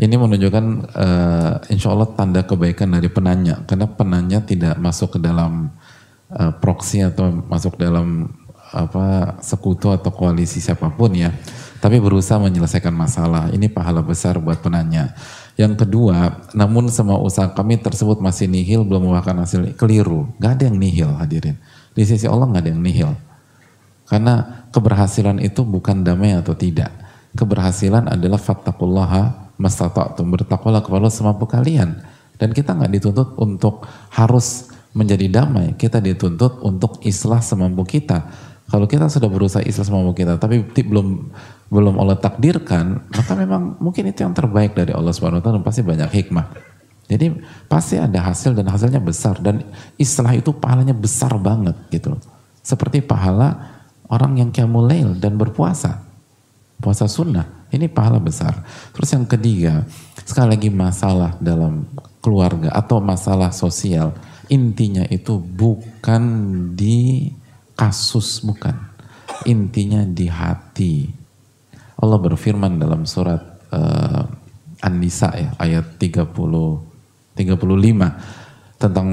Ini 0.00 0.16
menunjukkan 0.16 0.64
uh, 0.96 1.54
insya 1.68 1.92
Allah 1.92 2.08
tanda 2.16 2.40
kebaikan 2.46 2.88
dari 2.96 3.12
penanya. 3.12 3.60
Karena 3.68 3.84
penanya 3.92 4.40
tidak 4.40 4.80
masuk 4.80 5.18
ke 5.18 5.18
dalam 5.20 5.68
uh, 6.32 6.52
proksi 6.56 7.04
atau 7.04 7.28
masuk 7.44 7.76
dalam 7.76 8.32
apa 8.72 9.36
sekutu 9.44 9.92
atau 9.92 10.08
koalisi 10.08 10.56
siapa 10.56 10.88
pun 10.88 11.12
ya. 11.12 11.28
tapi 11.82 12.00
berusaha 12.00 12.38
menyelesaikan 12.38 12.94
masalah. 12.94 13.50
Ini 13.52 13.68
pahala 13.68 14.00
besar 14.00 14.38
buat 14.38 14.62
penanya. 14.62 15.12
Yang 15.60 15.84
kedua, 15.84 16.48
namun 16.56 16.88
semua 16.88 17.20
usaha 17.20 17.44
kami 17.52 17.76
tersebut 17.76 18.18
masih 18.24 18.48
nihil, 18.48 18.88
belum 18.88 19.08
membuahkan 19.08 19.36
hasil 19.44 19.60
keliru. 19.76 20.32
Gak 20.40 20.58
ada 20.58 20.64
yang 20.72 20.78
nihil 20.80 21.10
hadirin. 21.20 21.60
Di 21.92 22.08
sisi 22.08 22.24
Allah 22.24 22.48
gak 22.48 22.64
ada 22.64 22.70
yang 22.72 22.80
nihil. 22.80 23.12
Karena 24.08 24.64
keberhasilan 24.72 25.40
itu 25.44 25.64
bukan 25.64 26.04
damai 26.04 26.36
atau 26.36 26.56
tidak. 26.56 26.92
Keberhasilan 27.32 28.12
adalah 28.12 28.40
fattakullaha 28.40 29.52
mastata'tum. 29.56 30.28
Bertakwalah 30.28 30.84
kepada 30.84 31.08
Allah 31.08 31.12
semampu 31.12 31.48
kalian. 31.48 32.00
Dan 32.36 32.52
kita 32.52 32.76
nggak 32.76 32.92
dituntut 32.92 33.28
untuk 33.40 33.88
harus 34.12 34.68
menjadi 34.92 35.40
damai. 35.40 35.72
Kita 35.76 36.00
dituntut 36.00 36.60
untuk 36.60 37.00
islah 37.04 37.40
semampu 37.40 37.88
kita. 37.88 38.28
Kalau 38.72 38.88
kita 38.88 39.04
sudah 39.12 39.28
berusaha 39.28 39.60
islah 39.60 39.84
semampu 39.84 40.16
kita, 40.24 40.40
tapi 40.40 40.64
belum 40.64 41.28
belum 41.68 41.94
Allah 42.00 42.16
takdirkan, 42.16 43.04
maka 43.12 43.36
memang 43.36 43.76
mungkin 43.76 44.08
itu 44.08 44.24
yang 44.24 44.32
terbaik 44.32 44.72
dari 44.72 44.96
Allah 44.96 45.12
Subhanahu 45.12 45.40
wa 45.40 45.44
taala 45.44 45.60
pasti 45.60 45.84
banyak 45.84 46.08
hikmah. 46.08 46.72
Jadi 47.04 47.36
pasti 47.68 48.00
ada 48.00 48.24
hasil 48.24 48.56
dan 48.56 48.72
hasilnya 48.72 48.96
besar 48.96 49.36
dan 49.44 49.60
islah 50.00 50.32
itu 50.32 50.56
pahalanya 50.56 50.96
besar 50.96 51.36
banget 51.36 51.76
gitu. 51.92 52.16
Seperti 52.64 53.04
pahala 53.04 53.76
orang 54.08 54.40
yang 54.40 54.48
kiamulail 54.48 55.20
dan 55.20 55.36
berpuasa. 55.36 56.08
Puasa 56.80 57.04
sunnah, 57.04 57.68
ini 57.68 57.92
pahala 57.92 58.24
besar. 58.24 58.64
Terus 58.96 59.12
yang 59.12 59.28
ketiga, 59.28 59.84
sekali 60.24 60.56
lagi 60.56 60.72
masalah 60.72 61.36
dalam 61.44 61.84
keluarga 62.24 62.72
atau 62.72 63.04
masalah 63.04 63.52
sosial, 63.52 64.16
intinya 64.48 65.04
itu 65.12 65.36
bukan 65.36 66.24
di 66.72 67.28
kasus 67.74 68.44
bukan. 68.44 68.74
Intinya 69.48 70.06
di 70.06 70.26
hati. 70.30 71.10
Allah 71.98 72.18
berfirman 72.18 72.78
dalam 72.78 73.06
surat 73.06 73.42
uh, 73.70 74.22
An-Nisa 74.82 75.30
ya 75.38 75.50
ayat 75.58 75.98
30 75.98 76.34
35 77.32 78.78
tentang 78.78 79.08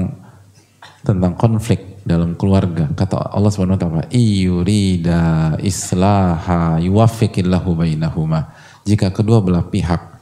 tentang 1.00 1.32
konflik 1.38 2.02
dalam 2.04 2.36
keluarga. 2.36 2.88
Kata 2.92 3.32
Allah 3.32 3.50
Subhanahu 3.52 3.78
wa 3.78 3.82
taala, 3.82 4.04
"Iyurida 4.12 5.56
islaha 5.62 6.80
yuwaffiqillahu 6.82 7.76
bainahuma." 7.76 8.52
Jika 8.84 9.12
kedua 9.12 9.40
belah 9.44 9.64
pihak 9.68 10.20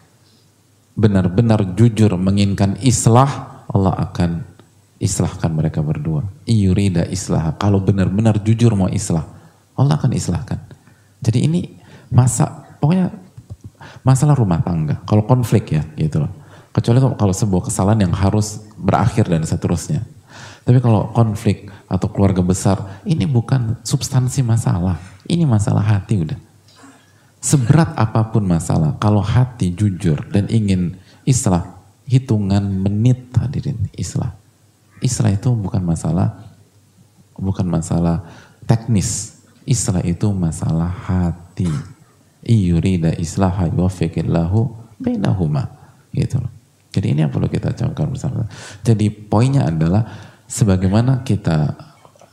benar-benar 0.98 1.78
jujur 1.78 2.14
menginginkan 2.18 2.74
islah, 2.82 3.62
Allah 3.70 3.94
akan 4.10 4.42
islahkan 4.98 5.50
mereka 5.50 5.80
berdua. 5.82 6.26
Iyurida 6.44 7.06
islah. 7.06 7.54
Kalau 7.56 7.78
benar-benar 7.82 8.42
jujur 8.42 8.74
mau 8.74 8.90
islah, 8.90 9.24
Allah 9.78 9.94
akan 9.98 10.12
islahkan. 10.14 10.58
Jadi 11.22 11.46
ini 11.46 11.60
masa 12.10 12.66
pokoknya 12.78 13.10
masalah 14.02 14.34
rumah 14.34 14.62
tangga. 14.62 15.02
Kalau 15.06 15.24
konflik 15.26 15.74
ya 15.74 15.82
gitu 15.94 16.26
loh. 16.26 16.32
Kecuali 16.74 17.02
kalau 17.18 17.34
sebuah 17.34 17.62
kesalahan 17.66 18.06
yang 18.06 18.14
harus 18.14 18.62
berakhir 18.78 19.26
dan 19.26 19.42
seterusnya. 19.42 20.04
Tapi 20.62 20.78
kalau 20.84 21.10
konflik 21.16 21.72
atau 21.88 22.12
keluarga 22.12 22.44
besar, 22.44 23.00
ini 23.08 23.24
bukan 23.24 23.80
substansi 23.82 24.44
masalah. 24.44 25.00
Ini 25.24 25.48
masalah 25.48 25.80
hati 25.80 26.20
udah. 26.20 26.38
Seberat 27.40 27.96
apa 27.96 28.28
pun 28.28 28.44
masalah, 28.44 28.98
kalau 29.00 29.24
hati 29.24 29.72
jujur 29.72 30.28
dan 30.28 30.44
ingin 30.52 31.00
islah, 31.24 31.80
hitungan 32.04 32.62
menit 32.62 33.32
hadirin 33.38 33.88
islah. 33.96 34.37
Islah 34.98 35.34
itu 35.34 35.54
bukan 35.54 35.82
masalah 35.82 36.48
bukan 37.38 37.66
masalah 37.70 38.26
teknis. 38.66 39.38
Islah 39.64 40.02
itu 40.02 40.32
masalah 40.34 40.90
hati. 40.90 41.70
Iyurida 42.42 43.14
islaha 43.16 43.70
yuwafiqillahu 43.70 44.68
bainahuma. 44.98 45.70
Gitu 46.10 46.40
loh. 46.42 46.50
Jadi 46.88 47.14
ini 47.14 47.20
yang 47.22 47.32
perlu 47.32 47.46
kita 47.46 47.76
camkan 47.76 48.10
bersama. 48.10 48.48
Jadi 48.82 49.12
poinnya 49.12 49.68
adalah 49.68 50.08
sebagaimana 50.48 51.22
kita 51.22 51.76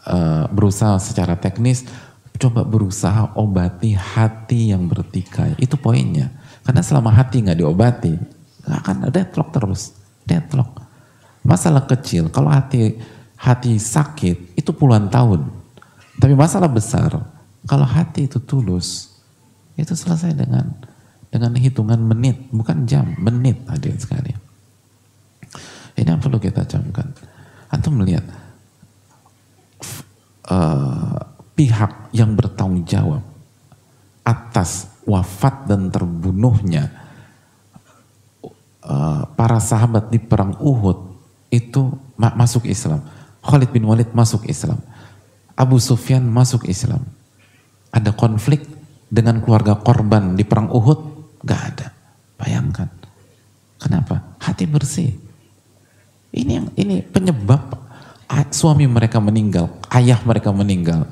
uh, 0.08 0.46
berusaha 0.48 0.96
secara 0.98 1.36
teknis, 1.36 1.84
coba 2.40 2.64
berusaha 2.64 3.36
obati 3.36 3.94
hati 3.94 4.72
yang 4.72 4.88
bertikai. 4.88 5.60
Itu 5.60 5.76
poinnya. 5.76 6.32
Karena 6.64 6.82
selama 6.82 7.12
hati 7.14 7.44
nggak 7.44 7.60
diobati, 7.60 8.16
akan 8.66 9.12
deadlock 9.12 9.52
terus. 9.54 9.94
Deadlock. 10.26 10.85
Masalah 11.46 11.86
kecil, 11.86 12.34
kalau 12.34 12.50
hati 12.50 12.98
hati 13.38 13.78
sakit 13.78 14.58
itu 14.58 14.72
puluhan 14.74 15.14
tahun. 15.14 15.46
Tapi 16.18 16.34
masalah 16.34 16.66
besar, 16.66 17.14
kalau 17.70 17.86
hati 17.86 18.26
itu 18.26 18.42
tulus, 18.42 19.14
itu 19.78 19.94
selesai 19.94 20.34
dengan 20.34 20.74
dengan 21.30 21.54
hitungan 21.54 22.02
menit, 22.02 22.50
bukan 22.50 22.90
jam, 22.90 23.14
menit 23.22 23.62
hadirin 23.70 24.02
sekalian. 24.02 24.42
Ini 25.96 26.18
yang 26.18 26.22
perlu 26.24 26.42
kita 26.42 26.66
camkan. 26.66 27.14
Antum 27.70 28.02
melihat 28.02 28.26
uh, 30.50 31.20
pihak 31.54 32.10
yang 32.16 32.34
bertanggung 32.34 32.88
jawab 32.90 33.24
atas 34.26 34.90
wafat 35.06 35.70
dan 35.70 35.94
terbunuhnya 35.94 36.90
uh, 38.82 39.30
para 39.38 39.62
sahabat 39.62 40.10
di 40.10 40.18
perang 40.18 40.58
Uhud 40.58 41.15
itu 41.56 41.96
masuk 42.18 42.68
Islam. 42.68 43.04
Khalid 43.40 43.72
bin 43.72 43.88
Walid 43.88 44.12
masuk 44.12 44.44
Islam. 44.50 44.82
Abu 45.56 45.80
Sufyan 45.80 46.26
masuk 46.26 46.68
Islam. 46.68 47.08
Ada 47.96 48.12
konflik 48.12 48.68
dengan 49.08 49.40
keluarga 49.40 49.80
korban 49.80 50.36
di 50.36 50.44
perang 50.44 50.68
Uhud? 50.68 51.00
Gak 51.48 51.62
ada. 51.72 51.88
Bayangkan. 52.36 52.92
Kenapa? 53.80 54.36
Hati 54.42 54.68
bersih. 54.68 55.16
Ini 56.36 56.52
yang 56.52 56.68
ini 56.76 57.00
penyebab 57.00 57.86
suami 58.52 58.84
mereka 58.90 59.24
meninggal, 59.24 59.72
ayah 59.96 60.20
mereka 60.28 60.52
meninggal. 60.52 61.08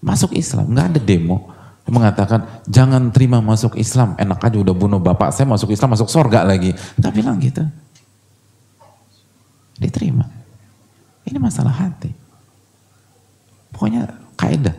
Masuk 0.00 0.32
Islam, 0.36 0.72
nggak 0.72 0.96
ada 0.96 1.00
demo 1.00 1.52
mengatakan 1.90 2.62
jangan 2.70 3.10
terima 3.10 3.42
masuk 3.42 3.74
Islam, 3.74 4.14
enak 4.14 4.38
aja 4.38 4.56
udah 4.62 4.74
bunuh 4.76 5.00
bapak 5.02 5.34
saya 5.34 5.48
masuk 5.48 5.74
Islam 5.74 5.96
masuk 5.96 6.08
surga 6.08 6.44
lagi. 6.44 6.76
Nggak 7.00 7.12
bilang 7.16 7.36
gitu 7.40 7.64
diterima. 9.80 10.28
Ini 11.24 11.40
masalah 11.40 11.72
hati. 11.72 12.12
Pokoknya 13.72 14.06
kaidah. 14.36 14.76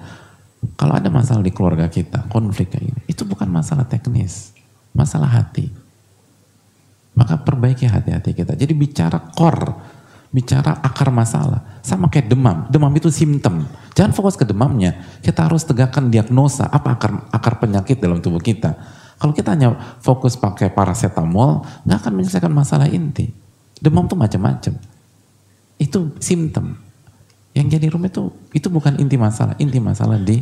Kalau 0.77 0.93
ada 0.93 1.09
masalah 1.09 1.41
di 1.41 1.49
keluarga 1.49 1.89
kita, 1.89 2.29
konflik 2.29 2.69
kayak 2.69 2.85
gini, 2.85 3.01
itu 3.09 3.25
bukan 3.25 3.49
masalah 3.49 3.89
teknis, 3.89 4.53
masalah 4.93 5.25
hati. 5.25 5.73
Maka 7.17 7.41
perbaiki 7.41 7.89
hati-hati 7.89 8.37
kita. 8.37 8.53
Jadi 8.53 8.73
bicara 8.77 9.17
core, 9.33 9.73
bicara 10.29 10.77
akar 10.79 11.09
masalah. 11.09 11.81
Sama 11.81 12.07
kayak 12.13 12.29
demam. 12.29 12.69
Demam 12.69 12.93
itu 12.93 13.09
simptom. 13.09 13.65
Jangan 13.97 14.13
fokus 14.13 14.37
ke 14.37 14.45
demamnya. 14.45 15.01
Kita 15.19 15.49
harus 15.49 15.65
tegakkan 15.65 16.13
diagnosa 16.13 16.69
apa 16.69 16.95
akar, 16.95 17.11
akar 17.33 17.57
penyakit 17.57 17.97
dalam 17.97 18.21
tubuh 18.21 18.39
kita. 18.39 18.77
Kalau 19.21 19.33
kita 19.37 19.53
hanya 19.53 19.97
fokus 20.01 20.33
pakai 20.37 20.73
paracetamol, 20.73 21.65
nggak 21.85 21.97
akan 22.05 22.11
menyelesaikan 22.15 22.53
masalah 22.53 22.89
inti. 22.89 23.29
Demam 23.81 24.05
tuh 24.05 24.15
macam-macam. 24.15 24.77
Itu 25.81 26.13
simptom. 26.21 26.77
Yang 27.57 27.67
jadi 27.75 27.85
rumit 27.91 28.13
itu 28.13 28.23
itu 28.53 28.67
bukan 28.69 29.01
inti 29.01 29.17
masalah. 29.17 29.57
Inti 29.57 29.81
masalah 29.81 30.21
di 30.21 30.39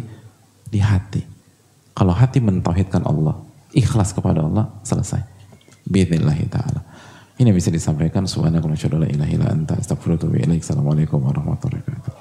di 0.68 0.80
hati. 0.84 1.24
Kalau 1.96 2.12
hati 2.12 2.44
mentauhidkan 2.44 3.08
Allah, 3.08 3.40
ikhlas 3.72 4.12
kepada 4.12 4.44
Allah, 4.44 4.68
selesai. 4.84 5.24
Bismillah 5.88 6.38
ta'ala. 6.52 6.82
Ini 7.40 7.56
bisa 7.56 7.72
disampaikan 7.72 8.28
subhanallahi 8.28 8.68
wa 8.68 9.08
illa 9.08 9.48
anta 9.48 9.80
astaghfiruka 9.80 10.28
wa. 10.28 10.36
Assalamualaikum 10.60 11.24
warahmatullahi 11.24 11.80
wabarakatuh. 11.88 12.19